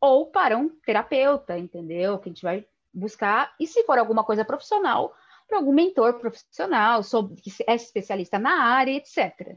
ou 0.00 0.32
para 0.32 0.58
um 0.58 0.68
terapeuta, 0.84 1.56
entendeu? 1.56 2.18
Que 2.18 2.28
a 2.28 2.32
gente 2.32 2.42
vai 2.42 2.66
buscar, 2.92 3.54
e 3.60 3.68
se 3.68 3.84
for 3.84 3.98
alguma 3.98 4.24
coisa 4.24 4.44
profissional, 4.44 5.14
para 5.46 5.58
algum 5.58 5.72
mentor 5.72 6.18
profissional, 6.18 7.04
sobre, 7.04 7.40
que 7.40 7.52
é 7.68 7.76
especialista 7.76 8.36
na 8.36 8.64
área, 8.64 8.90
etc. 8.90 9.56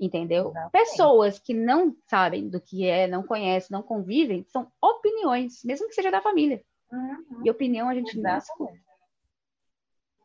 Entendeu? 0.00 0.50
Exatamente. 0.50 0.70
Pessoas 0.72 1.38
que 1.40 1.52
não 1.52 1.96
sabem 2.06 2.48
do 2.48 2.60
que 2.60 2.86
é, 2.86 3.06
não 3.08 3.22
conhecem, 3.22 3.68
não 3.74 3.82
convivem, 3.82 4.44
são 4.48 4.70
opiniões, 4.80 5.62
mesmo 5.64 5.88
que 5.88 5.94
seja 5.94 6.10
da 6.10 6.20
família. 6.22 6.62
Uhum. 6.92 7.42
E 7.44 7.50
opinião 7.50 7.88
a 7.88 7.94
gente 7.94 8.16
não 8.18 8.36
escuta. 8.38 8.72
Exatamente. 8.72 8.88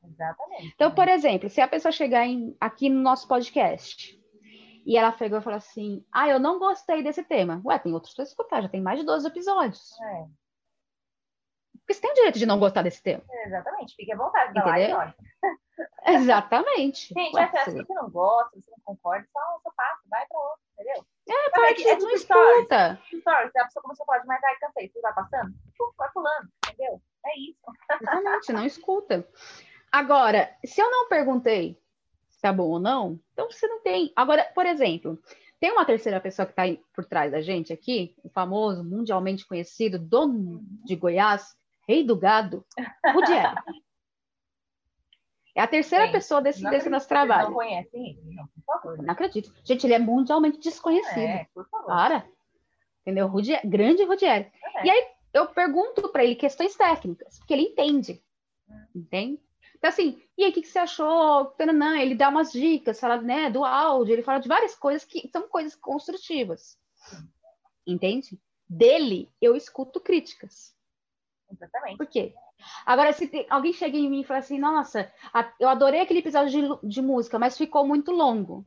Exatamente. 0.06 0.72
Então, 0.76 0.92
por 0.94 1.08
exemplo, 1.08 1.50
se 1.50 1.62
a 1.62 1.68
pessoa 1.68 1.92
chegar 1.92 2.26
em- 2.28 2.56
aqui 2.60 2.90
no 2.90 3.02
nosso 3.02 3.28
podcast 3.28 4.20
e 4.86 4.98
ela 4.98 5.12
pegou 5.14 5.40
e 5.40 5.42
falou 5.42 5.58
assim: 5.58 6.06
Ah, 6.12 6.28
eu 6.28 6.40
não 6.40 6.60
gostei 6.60 7.02
desse 7.02 7.24
tema. 7.24 7.62
Ué, 7.66 7.80
tem 7.80 7.94
outros 7.94 8.14
para 8.14 8.24
escutar, 8.26 8.62
já 8.62 8.70
tem 8.70 8.82
mais 8.82 9.00
de 9.00 9.06
12 9.06 9.26
episódios. 9.28 9.92
É, 10.02 10.26
Porque 11.80 11.94
você 11.94 12.02
tem 12.02 12.12
o 12.12 12.16
direito 12.16 12.38
de 12.38 12.46
não 12.46 12.60
gostar 12.60 12.82
desse 12.82 13.02
tema. 13.02 13.24
exatamente. 13.46 13.96
Fique 13.96 14.12
à 14.12 14.18
vontade. 14.18 14.52
Entendeu? 14.60 14.98
olha. 14.98 15.16
Exatamente. 16.06 17.14
Gente, 17.14 17.36
Ué, 17.36 17.52
é 17.54 17.64
se 17.66 17.72
você 17.72 17.94
não 17.94 18.10
gosta, 18.10 18.60
você 18.60 18.72
não 18.72 18.78
concorda, 18.84 19.28
só, 19.32 19.40
só 19.64 19.72
passa, 19.76 20.02
vai 20.10 20.26
pra 20.28 20.40
outro, 20.40 20.62
entendeu? 20.74 21.06
É, 21.30 21.50
pode, 21.52 21.88
é 21.88 21.92
não 21.92 22.00
tipo 22.00 22.18
stories. 22.18 22.58
escuta. 22.58 23.00
Stories, 23.08 23.56
a 23.56 23.64
pessoa 23.66 23.84
começou 23.84 24.04
a 24.04 24.08
falar 24.08 24.20
de 24.20 24.28
mais, 24.28 24.44
ai, 24.44 24.56
cansei, 24.58 24.90
você 24.90 25.02
vai 25.02 25.14
passando? 25.14 25.54
Puf, 25.78 25.94
Vai 25.98 26.10
pulando, 26.14 26.50
entendeu? 26.66 27.02
É 27.26 27.40
isso. 27.40 27.60
Exatamente, 28.02 28.54
não 28.54 28.66
escuta. 28.66 29.28
Agora, 29.92 30.56
se 30.66 30.82
eu 30.82 30.90
não 30.90 31.08
perguntei 31.08 31.80
se 32.30 32.42
tá 32.42 32.52
bom 32.52 32.68
ou 32.68 32.80
não, 32.80 33.20
então 33.32 33.50
você 33.50 33.68
não 33.68 33.82
tem. 33.82 34.12
Agora, 34.16 34.44
por 34.54 34.66
exemplo, 34.66 35.18
tem 35.60 35.72
uma 35.72 35.86
terceira 35.86 36.20
pessoa 36.20 36.46
que 36.46 36.52
está 36.52 36.82
por 36.94 37.06
trás 37.06 37.32
da 37.32 37.42
gente 37.42 37.72
aqui, 37.72 38.16
o 38.22 38.30
famoso, 38.30 38.84
mundialmente 38.84 39.48
conhecido, 39.48 39.98
dono 39.98 40.60
de 40.84 40.96
Goiás, 40.96 41.56
rei 41.88 42.04
do 42.04 42.18
gado, 42.18 42.66
Rudiero. 43.14 43.56
É 45.56 45.62
a 45.62 45.68
terceira 45.68 46.12
pessoa 46.12 46.42
desse, 46.42 46.64
Não 46.64 46.72
desse 46.72 46.90
nosso 46.90 47.08
trabalho. 47.08 47.50
Não 47.50 47.54
conhecem 47.54 48.10
ele? 48.10 48.36
Não, 48.36 48.48
por 48.48 48.64
favor. 48.66 48.98
Não 49.04 49.14
acredito. 49.14 49.54
Gente, 49.64 49.86
ele 49.86 49.94
é 49.94 50.00
mundialmente 50.00 50.60
desconhecido. 50.60 51.20
É, 51.20 51.48
por 51.54 51.68
favor. 51.70 51.88
Para. 51.88 52.26
Entendeu? 53.02 53.28
Rudier, 53.28 53.62
grande 53.64 54.04
Rudier. 54.04 54.52
É. 54.78 54.86
E 54.86 54.90
aí 54.90 55.08
eu 55.34 55.48
pergunto 55.48 56.10
para 56.10 56.24
ele 56.24 56.36
questões 56.36 56.76
técnicas, 56.76 57.38
porque 57.38 57.54
ele 57.54 57.64
entende. 57.64 58.24
Hum. 58.70 58.86
Entende? 58.96 59.40
Então, 59.78 59.90
assim, 59.90 60.22
e 60.38 60.46
aí, 60.46 60.50
o 60.50 60.54
que, 60.54 60.62
que 60.62 60.68
você 60.68 60.80
achou? 60.80 61.46
Tananã, 61.58 62.00
ele 62.00 62.16
dá 62.16 62.30
umas 62.30 62.54
dicas, 62.54 63.00
fala, 63.00 63.18
né, 63.22 63.50
do 63.50 63.66
áudio, 63.66 64.14
ele 64.14 64.24
fala 64.24 64.40
de 64.40 64.48
várias 64.48 64.76
coisas 64.76 65.04
que 65.04 65.30
são 65.30 65.48
coisas 65.50 65.76
construtivas. 65.76 66.80
Entende? 67.86 68.40
dele, 68.74 69.32
eu 69.42 69.56
escuto 69.56 70.00
críticas. 70.00 70.76
Exatamente. 71.52 71.98
Por 71.98 72.08
quê? 72.08 72.34
Agora, 72.86 73.14
se 73.14 73.28
tem, 73.28 73.46
alguém 73.50 73.74
chega 73.74 73.98
em 73.98 74.10
mim 74.10 74.22
e 74.22 74.24
fala 74.24 74.40
assim, 74.40 74.60
nossa, 74.60 75.12
a, 75.34 75.52
eu 75.60 75.70
adorei 75.70 76.02
aquele 76.02 76.20
episódio 76.20 76.80
de, 76.82 76.88
de, 76.88 77.02
música, 77.02 77.40
mas 77.40 77.58
ficou 77.58 77.86
muito 77.86 78.12
longo. 78.12 78.66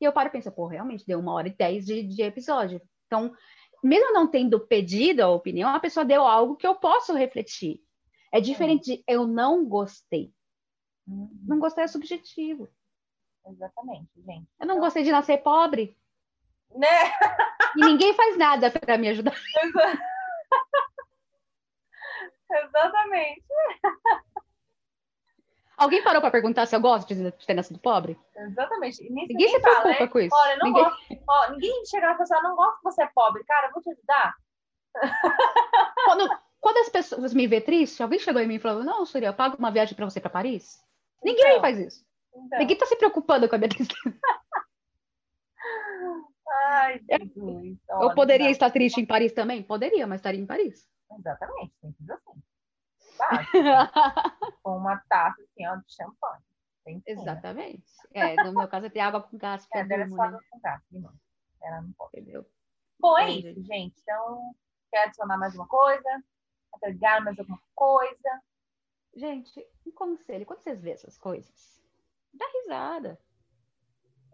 E 0.00 0.04
eu 0.04 0.12
paro 0.12 0.28
e 0.28 0.32
penso, 0.32 0.50
pô, 0.52 0.66
realmente 0.66 1.06
deu 1.06 1.18
uma 1.18 1.32
hora 1.32 1.48
e 1.48 1.56
dez 1.56 1.86
de, 1.86 2.02
de 2.02 2.22
episódio. 2.22 2.80
Então, 3.06 3.34
mesmo 3.82 4.12
não 4.12 4.26
tendo 4.26 4.60
pedido 4.60 5.20
a 5.22 5.28
opinião, 5.28 5.70
a 5.70 5.80
pessoa 5.80 6.04
deu 6.04 6.22
algo 6.22 6.56
que 6.56 6.66
eu 6.66 6.74
posso 6.74 7.14
refletir. 7.14 7.80
É 8.32 8.40
diferente 8.40 8.96
de 8.96 9.04
eu 9.06 9.26
não 9.26 9.64
gostei. 9.64 10.32
Uhum. 11.06 11.30
Não 11.46 11.58
gostei 11.58 11.84
é 11.84 11.88
subjetivo. 11.88 12.68
Exatamente, 13.46 14.10
gente. 14.16 14.48
Eu 14.60 14.66
não 14.66 14.74
então... 14.74 14.80
gostei 14.80 15.02
de 15.04 15.10
nascer 15.10 15.38
pobre. 15.38 15.96
Né? 16.74 16.86
E 17.76 17.80
ninguém 17.80 18.12
faz 18.14 18.36
nada 18.36 18.70
para 18.70 18.98
me 18.98 19.08
ajudar. 19.08 19.34
Exatamente. 22.50 23.44
Alguém 25.76 26.02
parou 26.02 26.22
para 26.22 26.30
perguntar 26.30 26.64
se 26.64 26.74
eu 26.74 26.80
gosto 26.80 27.14
de 27.14 27.30
ter 27.32 27.54
nascido 27.54 27.78
pobre? 27.78 28.18
Exatamente. 28.34 29.02
Ninguém, 29.02 29.28
ninguém 29.28 29.48
se 29.48 29.60
preocupa 29.60 29.82
fala, 29.82 30.00
né? 30.00 30.06
com 30.06 30.18
isso. 30.18 30.34
Olha, 30.34 30.58
ninguém... 30.62 30.84
Gosto, 30.84 31.24
ó, 31.28 31.50
ninguém 31.50 31.84
chega 31.84 32.06
na 32.06 32.14
pessoa, 32.14 32.42
não 32.42 32.56
gosta 32.56 32.78
que 32.78 32.84
você 32.84 33.02
é 33.02 33.10
pobre. 33.14 33.44
Cara, 33.44 33.70
vou 33.70 33.82
te 33.82 33.90
ajudar. 33.90 34.34
Quando, 36.06 36.40
quando 36.60 36.78
as 36.78 36.88
pessoas 36.88 37.34
me 37.34 37.46
vê 37.46 37.60
triste, 37.60 38.02
alguém 38.02 38.18
chegou 38.18 38.40
em 38.40 38.46
mim 38.46 38.54
e 38.54 38.60
falou, 38.60 38.82
não, 38.82 39.04
Surya, 39.04 39.28
eu 39.28 39.34
pago 39.34 39.56
uma 39.58 39.70
viagem 39.70 39.94
para 39.94 40.04
você 40.04 40.20
para 40.20 40.30
Paris? 40.30 40.82
Ninguém 41.22 41.44
então, 41.46 41.60
faz 41.60 41.78
isso. 41.78 42.06
Então. 42.34 42.58
Ninguém 42.58 42.74
está 42.74 42.86
se 42.86 42.96
preocupando 42.96 43.48
com 43.48 43.54
a 43.54 43.58
minha 43.58 43.68
tristeza. 43.68 44.00
Ai, 46.70 47.00
Jesus. 47.10 47.78
Eu, 47.88 48.02
eu 48.02 48.14
poderia 48.14 48.50
estar 48.50 48.70
triste 48.70 49.00
em 49.00 49.06
Paris 49.06 49.32
também? 49.32 49.62
Poderia, 49.62 50.06
mas 50.06 50.20
estaria 50.20 50.40
em 50.40 50.46
Paris. 50.46 50.88
Exatamente, 51.12 51.74
tem 51.80 51.92
que 51.92 52.04
ser 52.04 52.12
assim. 52.12 52.42
com 54.62 54.76
uma 54.76 54.98
taça 55.08 55.40
assim, 55.42 55.66
ó, 55.66 55.76
de 55.76 55.92
champanhe. 55.92 57.02
Exatamente. 57.06 57.84
É, 58.12 58.36
no 58.44 58.52
meu 58.52 58.68
caso, 58.68 58.90
tem 58.90 59.02
água 59.02 59.20
com 59.20 59.36
gás. 59.36 59.66
É, 59.72 59.84
deve 59.84 60.08
ser 60.08 60.20
água 60.20 60.40
com 60.50 60.60
gás, 60.60 60.82
limão. 60.90 61.12
Ela 61.62 61.82
não 61.82 61.92
pode. 61.92 62.20
Entendeu? 62.20 62.46
Bom, 62.98 63.18
é 63.18 63.30
isso, 63.30 63.62
gente. 63.64 63.98
Então, 64.00 64.54
quer 64.90 65.04
adicionar 65.04 65.36
mais 65.36 65.54
uma 65.54 65.66
coisa? 65.66 66.24
Agregar 66.72 67.22
mais 67.24 67.38
alguma 67.38 67.60
coisa? 67.74 68.42
Gente, 69.14 69.66
um 69.86 69.90
conselho. 69.90 70.46
Quando 70.46 70.60
vocês 70.60 70.80
vê 70.80 70.90
essas 70.92 71.18
coisas, 71.18 71.82
dá 72.32 72.46
risada. 72.62 73.18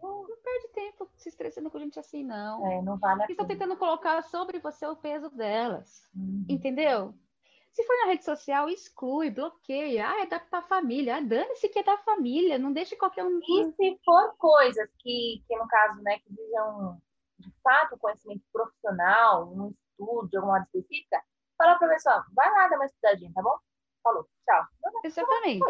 Não, 0.03 0.27
não 0.27 0.37
perde 0.43 0.67
tempo 0.73 1.09
se 1.15 1.29
estressando 1.29 1.71
com 1.71 1.79
gente 1.79 1.97
assim, 1.97 2.25
não. 2.25 2.67
É, 2.67 2.81
não 2.81 2.97
vale 2.97 3.23
Estão 3.29 3.47
tentando 3.47 3.77
colocar 3.77 4.21
sobre 4.23 4.59
você 4.59 4.85
o 4.85 4.97
peso 4.97 5.29
delas. 5.29 6.09
Uhum. 6.13 6.45
Entendeu? 6.49 7.13
Se 7.71 7.83
for 7.85 7.95
na 7.99 8.07
rede 8.07 8.25
social, 8.25 8.69
exclui, 8.69 9.31
bloqueia. 9.31 10.07
Ah, 10.07 10.21
é 10.21 10.25
da, 10.25 10.61
família. 10.61 11.17
Ah, 11.17 11.21
dane-se 11.21 11.69
que 11.69 11.79
é 11.79 11.83
da 11.83 11.97
família. 11.99 12.59
Não 12.59 12.73
deixe 12.73 12.97
qualquer 12.97 13.23
um. 13.23 13.39
E 13.39 13.71
se 13.71 13.99
for 14.03 14.35
coisas 14.37 14.89
que, 14.99 15.41
que 15.47 15.57
no 15.57 15.67
caso, 15.67 16.01
né, 16.03 16.19
que 16.19 16.29
dizem 16.29 17.01
de 17.39 17.51
fato 17.63 17.97
conhecimento 17.97 18.43
profissional, 18.51 19.51
um 19.51 19.69
estudo 19.69 20.29
de 20.29 20.37
alguma 20.37 20.55
área 20.55 20.65
específica, 20.65 21.23
fala 21.57 21.75
para 21.77 21.87
a 21.87 21.91
pessoa, 21.91 22.25
vai 22.35 22.51
lá 22.51 22.67
dar 22.67 22.75
uma 22.75 22.85
estudadinha, 22.85 23.31
tá 23.33 23.41
bom? 23.41 23.57
Falou, 24.03 24.27
tchau. 24.45 24.65
Exatamente. 25.03 25.65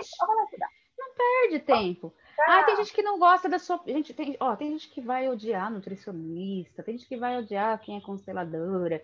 Não 0.98 1.14
perde 1.16 1.60
tempo. 1.60 2.14
Tá. 2.36 2.60
Ah, 2.60 2.64
tem 2.64 2.76
gente 2.78 2.94
que 2.94 3.04
não 3.04 3.20
gosta 3.20 3.48
da 3.48 3.60
sua. 3.60 3.80
Gente, 3.86 4.14
tem, 4.14 4.36
ó, 4.40 4.56
tem 4.56 4.72
gente 4.72 4.90
que 4.90 5.02
vai 5.02 5.30
odiar 5.30 5.72
nutricionista, 5.72 6.82
tem 6.82 6.98
gente 6.98 7.08
que 7.08 7.18
vai 7.18 7.38
odiar 7.38 7.80
quem 7.80 7.98
é 7.98 8.02
consteladora. 8.02 9.04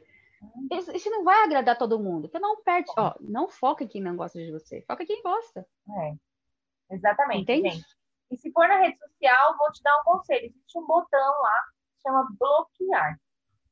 Isso, 0.72 0.96
isso, 0.96 1.10
não 1.10 1.24
vai 1.24 1.44
agradar 1.44 1.78
todo 1.78 2.00
mundo. 2.00 2.26
Então 2.26 2.42
não 2.42 2.62
perde, 2.64 2.90
ó, 2.98 3.14
não 3.20 3.50
foca 3.50 3.84
em 3.84 3.88
quem 3.88 4.02
não 4.02 4.16
gosta 4.16 4.40
de 4.40 4.52
você, 4.52 4.82
foca 4.88 5.04
em 5.04 5.06
quem 5.06 5.22
gosta. 5.22 5.66
É. 5.90 6.96
Exatamente, 6.96 7.44
Entende? 7.44 7.70
gente. 7.70 8.00
E 8.32 8.38
se 8.38 8.52
for 8.52 8.68
na 8.68 8.78
rede 8.78 8.98
social, 8.98 9.58
vou 9.58 9.72
te 9.72 9.82
dar 9.84 10.00
um 10.00 10.04
conselho. 10.04 10.46
Existe 10.46 10.78
um 10.78 10.86
botão 10.86 11.42
lá 11.42 11.64
que 11.96 12.02
chama 12.02 12.28
bloquear. 12.40 13.20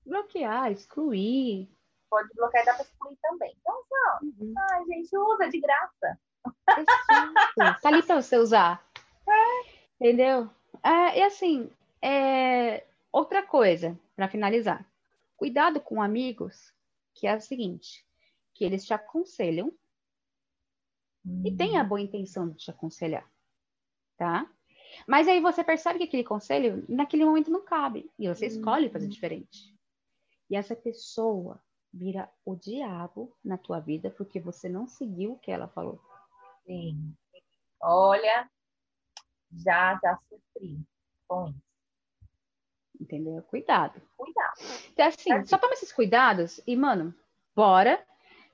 Bloquear, 0.06 0.72
excluir. 0.72 1.70
Pode 2.10 2.30
bloquear 2.34 2.64
e 2.64 2.66
dá 2.66 2.74
para 2.74 2.84
excluir 2.84 3.18
também. 3.22 3.56
Então, 3.60 3.76
ó, 3.76 4.26
uhum. 4.26 4.54
ai, 4.72 4.86
gente, 4.86 5.18
usa 5.18 5.50
de 5.50 5.60
graça. 5.60 6.20
Tá 7.82 7.90
ali 7.90 8.04
para 8.04 8.22
você 8.22 8.38
usar. 8.38 8.84
Entendeu? 10.00 10.50
É, 10.84 11.20
e 11.20 11.24
assim, 11.24 11.70
é... 12.02 12.86
outra 13.12 13.42
coisa, 13.42 14.00
para 14.16 14.28
finalizar. 14.28 14.86
Cuidado 15.36 15.80
com 15.80 16.02
amigos, 16.02 16.74
que 17.14 17.28
é 17.28 17.36
o 17.36 17.42
seguinte, 17.42 18.06
que 18.54 18.64
eles 18.64 18.86
te 18.86 18.94
aconselham 18.94 19.72
hum. 21.26 21.44
e 21.46 21.56
têm 21.56 21.78
a 21.78 21.84
boa 21.84 22.02
intenção 22.02 22.50
de 22.50 22.58
te 22.58 22.72
aconselhar, 22.72 23.30
tá? 24.18 24.50
Mas 25.08 25.28
aí 25.28 25.42
você 25.42 25.64
percebe 25.64 26.00
que 26.00 26.06
aquele 26.06 26.24
conselho, 26.24 26.86
naquele 26.88 27.26
momento, 27.26 27.52
não 27.52 27.64
cabe. 27.64 28.10
E 28.18 28.28
você 28.28 28.48
escolhe 28.48 28.90
fazer 28.90 29.08
diferente. 29.08 29.76
E 30.50 30.56
essa 30.56 30.76
pessoa 30.76 31.62
vira 31.94 32.32
o 32.46 32.56
diabo 32.56 33.36
na 33.44 33.58
tua 33.58 33.80
vida 33.80 34.10
porque 34.10 34.40
você 34.40 34.70
não 34.70 34.88
seguiu 34.88 35.34
o 35.34 35.40
que 35.40 35.52
ela 35.52 35.68
falou. 35.68 36.00
Sim. 36.66 37.14
Olha, 37.82 38.50
já, 39.52 40.00
já 40.02 40.18
sofri 40.30 40.80
com 41.28 41.50
isso 41.50 41.68
entendeu? 43.00 43.42
Cuidado. 43.44 44.02
Cuidado. 44.18 44.54
Então, 44.92 45.08
assim, 45.08 45.32
é. 45.32 45.46
só 45.46 45.58
toma 45.58 45.74
esses 45.74 45.92
cuidados 45.92 46.60
e, 46.66 46.76
mano, 46.76 47.14
bora. 47.56 48.04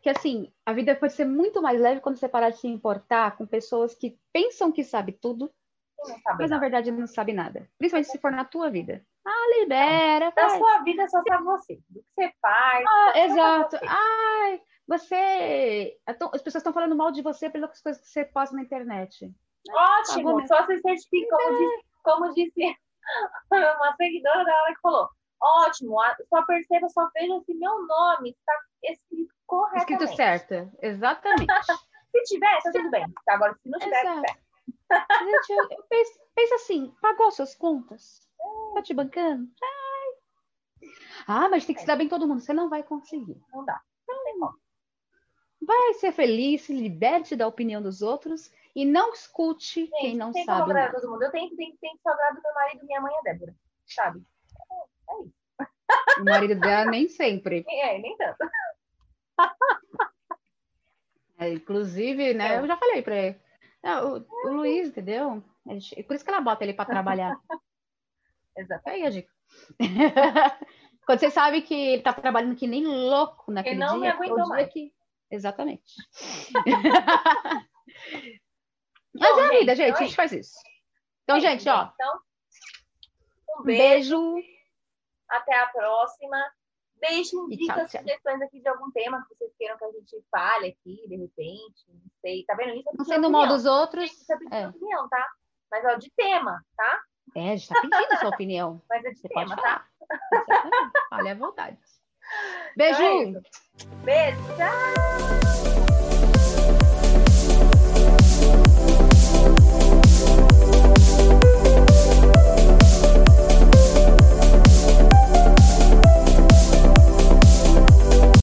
Que 0.02 0.10
assim, 0.10 0.52
a 0.66 0.74
vida 0.74 0.96
pode 0.96 1.14
ser 1.14 1.26
muito 1.26 1.62
mais 1.62 1.80
leve 1.80 2.02
quando 2.02 2.18
você 2.18 2.28
parar 2.28 2.50
de 2.50 2.58
se 2.58 2.68
importar 2.68 3.38
com 3.38 3.46
pessoas 3.46 3.96
que 3.96 4.20
pensam 4.34 4.70
que 4.70 4.84
sabe 4.84 5.14
tudo, 5.14 5.50
mas 6.38 6.50
na 6.50 6.60
verdade 6.60 6.92
não 6.92 7.08
sabe 7.08 7.32
nada. 7.32 7.70
Principalmente 7.78 8.12
se 8.12 8.20
for 8.20 8.30
na 8.30 8.44
tua 8.44 8.70
vida. 8.70 9.02
Ah, 9.26 9.60
libera. 9.60 10.34
Na 10.36 10.50
sua 10.50 10.84
vida 10.84 11.08
só 11.08 11.24
sabe 11.26 11.44
você. 11.46 11.74
O 11.76 11.78
que 11.94 12.04
você 12.16 12.34
faz. 12.42 12.86
Ah, 12.86 13.14
exato. 13.16 13.78
Você. 13.78 13.86
Ai, 13.88 14.62
você. 14.86 15.98
As 16.06 16.42
pessoas 16.42 16.56
estão 16.56 16.74
falando 16.74 16.98
mal 16.98 17.10
de 17.10 17.22
você 17.22 17.50
pelas 17.50 17.82
coisas 17.82 18.02
que 18.02 18.10
você 18.10 18.26
posta 18.26 18.54
na 18.54 18.62
internet. 18.62 19.34
Ótimo, 19.72 20.42
tá 20.42 20.48
só 20.48 20.66
se 20.66 20.80
certifica, 20.80 21.38
como, 21.38 21.58
disse, 21.58 21.86
como 22.04 22.34
disse 22.34 22.78
uma 23.52 23.96
seguidora 23.96 24.44
da 24.44 24.62
hora 24.62 24.74
que 24.74 24.82
falou: 24.82 25.10
ótimo, 25.42 25.98
só 26.30 26.46
perceba, 26.46 26.90
só 26.90 27.10
veja 27.14 27.40
se 27.46 27.54
meu 27.54 27.86
nome 27.86 28.32
está 28.32 28.54
escrito 28.84 29.34
corretamente. 29.46 30.04
Escrito 30.04 30.16
certo, 30.16 30.72
exatamente. 30.82 31.48
se 32.12 32.24
tiver, 32.24 32.62
tá 32.62 32.72
tudo 32.72 32.90
bem. 32.92 33.06
Agora, 33.30 33.56
se 33.56 33.70
não 33.70 33.80
tiver, 33.80 34.02
Exato. 34.02 34.44
Gente, 35.24 35.50
eu, 35.50 35.68
eu 35.72 35.84
penso, 35.90 36.20
penso, 36.36 36.54
assim, 36.56 36.96
pagou 37.02 37.32
suas 37.32 37.56
contas? 37.56 38.20
Tá 38.74 38.82
te 38.82 38.94
bancando? 38.94 39.50
Ai. 39.64 40.90
Ah, 41.28 41.50
mas 41.50 41.66
tem 41.66 41.74
que 41.74 41.82
se 41.82 41.88
dar 41.88 41.96
bem 41.96 42.08
todo 42.08 42.28
mundo. 42.28 42.42
Você 42.42 42.54
não 42.54 42.70
vai 42.70 42.84
conseguir. 42.84 43.42
Não 43.52 43.66
dá. 43.66 43.82
Não 44.08 44.24
tem 44.24 44.40
como. 44.40 44.54
Vai 45.66 45.94
ser 45.94 46.12
feliz, 46.12 46.64
se 46.64 46.74
liberte 46.74 47.36
da 47.36 47.48
opinião 47.48 47.82
dos 47.82 48.02
outros 48.02 48.52
e 48.76 48.86
não 48.86 49.14
escute 49.14 49.82
Gente, 49.82 50.00
quem 50.00 50.16
não 50.16 50.32
tem 50.32 50.46
sabe. 50.46 50.74
Como 50.74 50.92
todo 50.92 51.12
mundo. 51.12 51.24
Eu 51.24 51.32
tenho, 51.32 51.56
tenho, 51.56 51.78
tenho 51.80 51.98
que 51.98 52.10
agradar 52.10 52.42
meu 52.42 52.54
marido 52.54 52.84
e 52.84 52.88
minha 52.88 53.02
mãe 53.02 53.14
é 53.16 53.24
Débora, 53.24 53.56
sabe? 53.86 54.24
É, 54.72 55.14
é 55.14 55.22
isso. 55.22 55.44
O 56.22 56.26
marido 56.26 56.60
dela 56.60 56.86
nem 56.90 57.08
sempre. 57.08 57.66
É, 57.68 58.00
nem 58.00 58.18
tanto. 58.18 58.38
É, 61.40 61.50
inclusive, 61.50 62.34
né? 62.34 62.56
É. 62.56 62.60
Eu 62.60 62.68
já 62.68 62.78
falei 62.78 63.02
para 63.02 63.16
ele. 63.16 63.40
o, 63.84 64.48
o, 64.48 64.54
Luiz, 64.54 64.88
entendeu? 64.88 65.44
Por 66.08 66.16
isso 66.16 66.24
que 66.24 66.30
ela 66.30 66.40
bota 66.40 66.64
ele 66.64 66.74
para 66.74 66.86
trabalhar. 66.86 67.36
Exato. 68.56 68.88
Aí 68.88 69.06
a 69.06 69.10
dica. 69.10 69.32
Quando 71.06 71.20
você 71.20 71.30
sabe 71.32 71.64
que 71.64 71.74
ele 71.74 72.02
tá 72.02 72.14
trabalhando 72.14 72.56
que 72.56 72.68
nem 72.68 72.86
louco 72.86 73.52
naquele 73.52 73.76
dia. 73.76 73.86
não 73.86 74.00
me 74.00 74.08
aguentou 74.08 74.48
mais. 74.48 74.72
Que... 74.72 74.94
Exatamente. 75.30 75.84
Mas 79.16 79.36
Bom, 79.36 79.40
é 79.40 79.46
a 79.46 79.50
vida, 79.60 79.76
gente, 79.76 79.90
então 79.90 80.02
a 80.02 80.04
gente 80.06 80.16
faz 80.16 80.32
isso. 80.32 80.58
Então, 81.24 81.38
é 81.38 81.40
gente, 81.40 81.70
ó. 81.70 81.90
Então, 81.94 82.20
um 83.60 83.64
beijo. 83.64 84.34
beijo. 84.34 84.48
Até 85.30 85.60
a 85.60 85.68
próxima. 85.68 86.38
Deixem 87.00 87.48
dicas, 87.50 87.92
tchau, 87.92 88.02
sugestões 88.02 88.42
aqui 88.42 88.62
de 88.62 88.70
algum 88.70 88.90
tema 88.92 89.26
que 89.28 89.36
vocês 89.36 89.52
queiram 89.58 89.78
que 89.78 89.84
a 89.84 89.92
gente 89.92 90.24
fale 90.32 90.68
aqui, 90.68 91.06
de 91.08 91.18
repente. 91.18 91.86
Não 91.90 92.12
sei. 92.22 92.46
Tá 92.46 92.56
vendo 92.56 92.76
isso? 92.76 92.90
Não 92.98 93.04
sendo 93.04 93.30
mal 93.30 93.46
dos 93.48 93.66
outros. 93.66 94.10
Isso 94.10 94.32
é 94.32 94.62
é. 94.62 94.68
opinião, 94.68 95.10
tá? 95.10 95.30
Mas, 95.70 95.84
ó, 95.86 95.96
de 95.96 96.10
tema, 96.12 96.64
tá? 96.78 97.02
É, 97.36 97.52
a 97.52 97.56
gente 97.56 97.68
tá 97.68 97.82
pedindo 97.82 98.14
a 98.14 98.18
sua 98.18 98.30
opinião. 98.30 98.82
Mas 98.90 99.04
é 99.04 99.10
de 99.10 99.20
Você 99.20 99.28
tema, 99.28 99.56
tá? 99.56 99.86
Olha 101.12 101.32
à 101.32 101.36
vontade. 101.36 101.78
Beijo! 102.78 103.02
Então 103.02 103.42
é 103.42 104.06
Beijo, 104.06 104.42
tchau! 104.56 105.93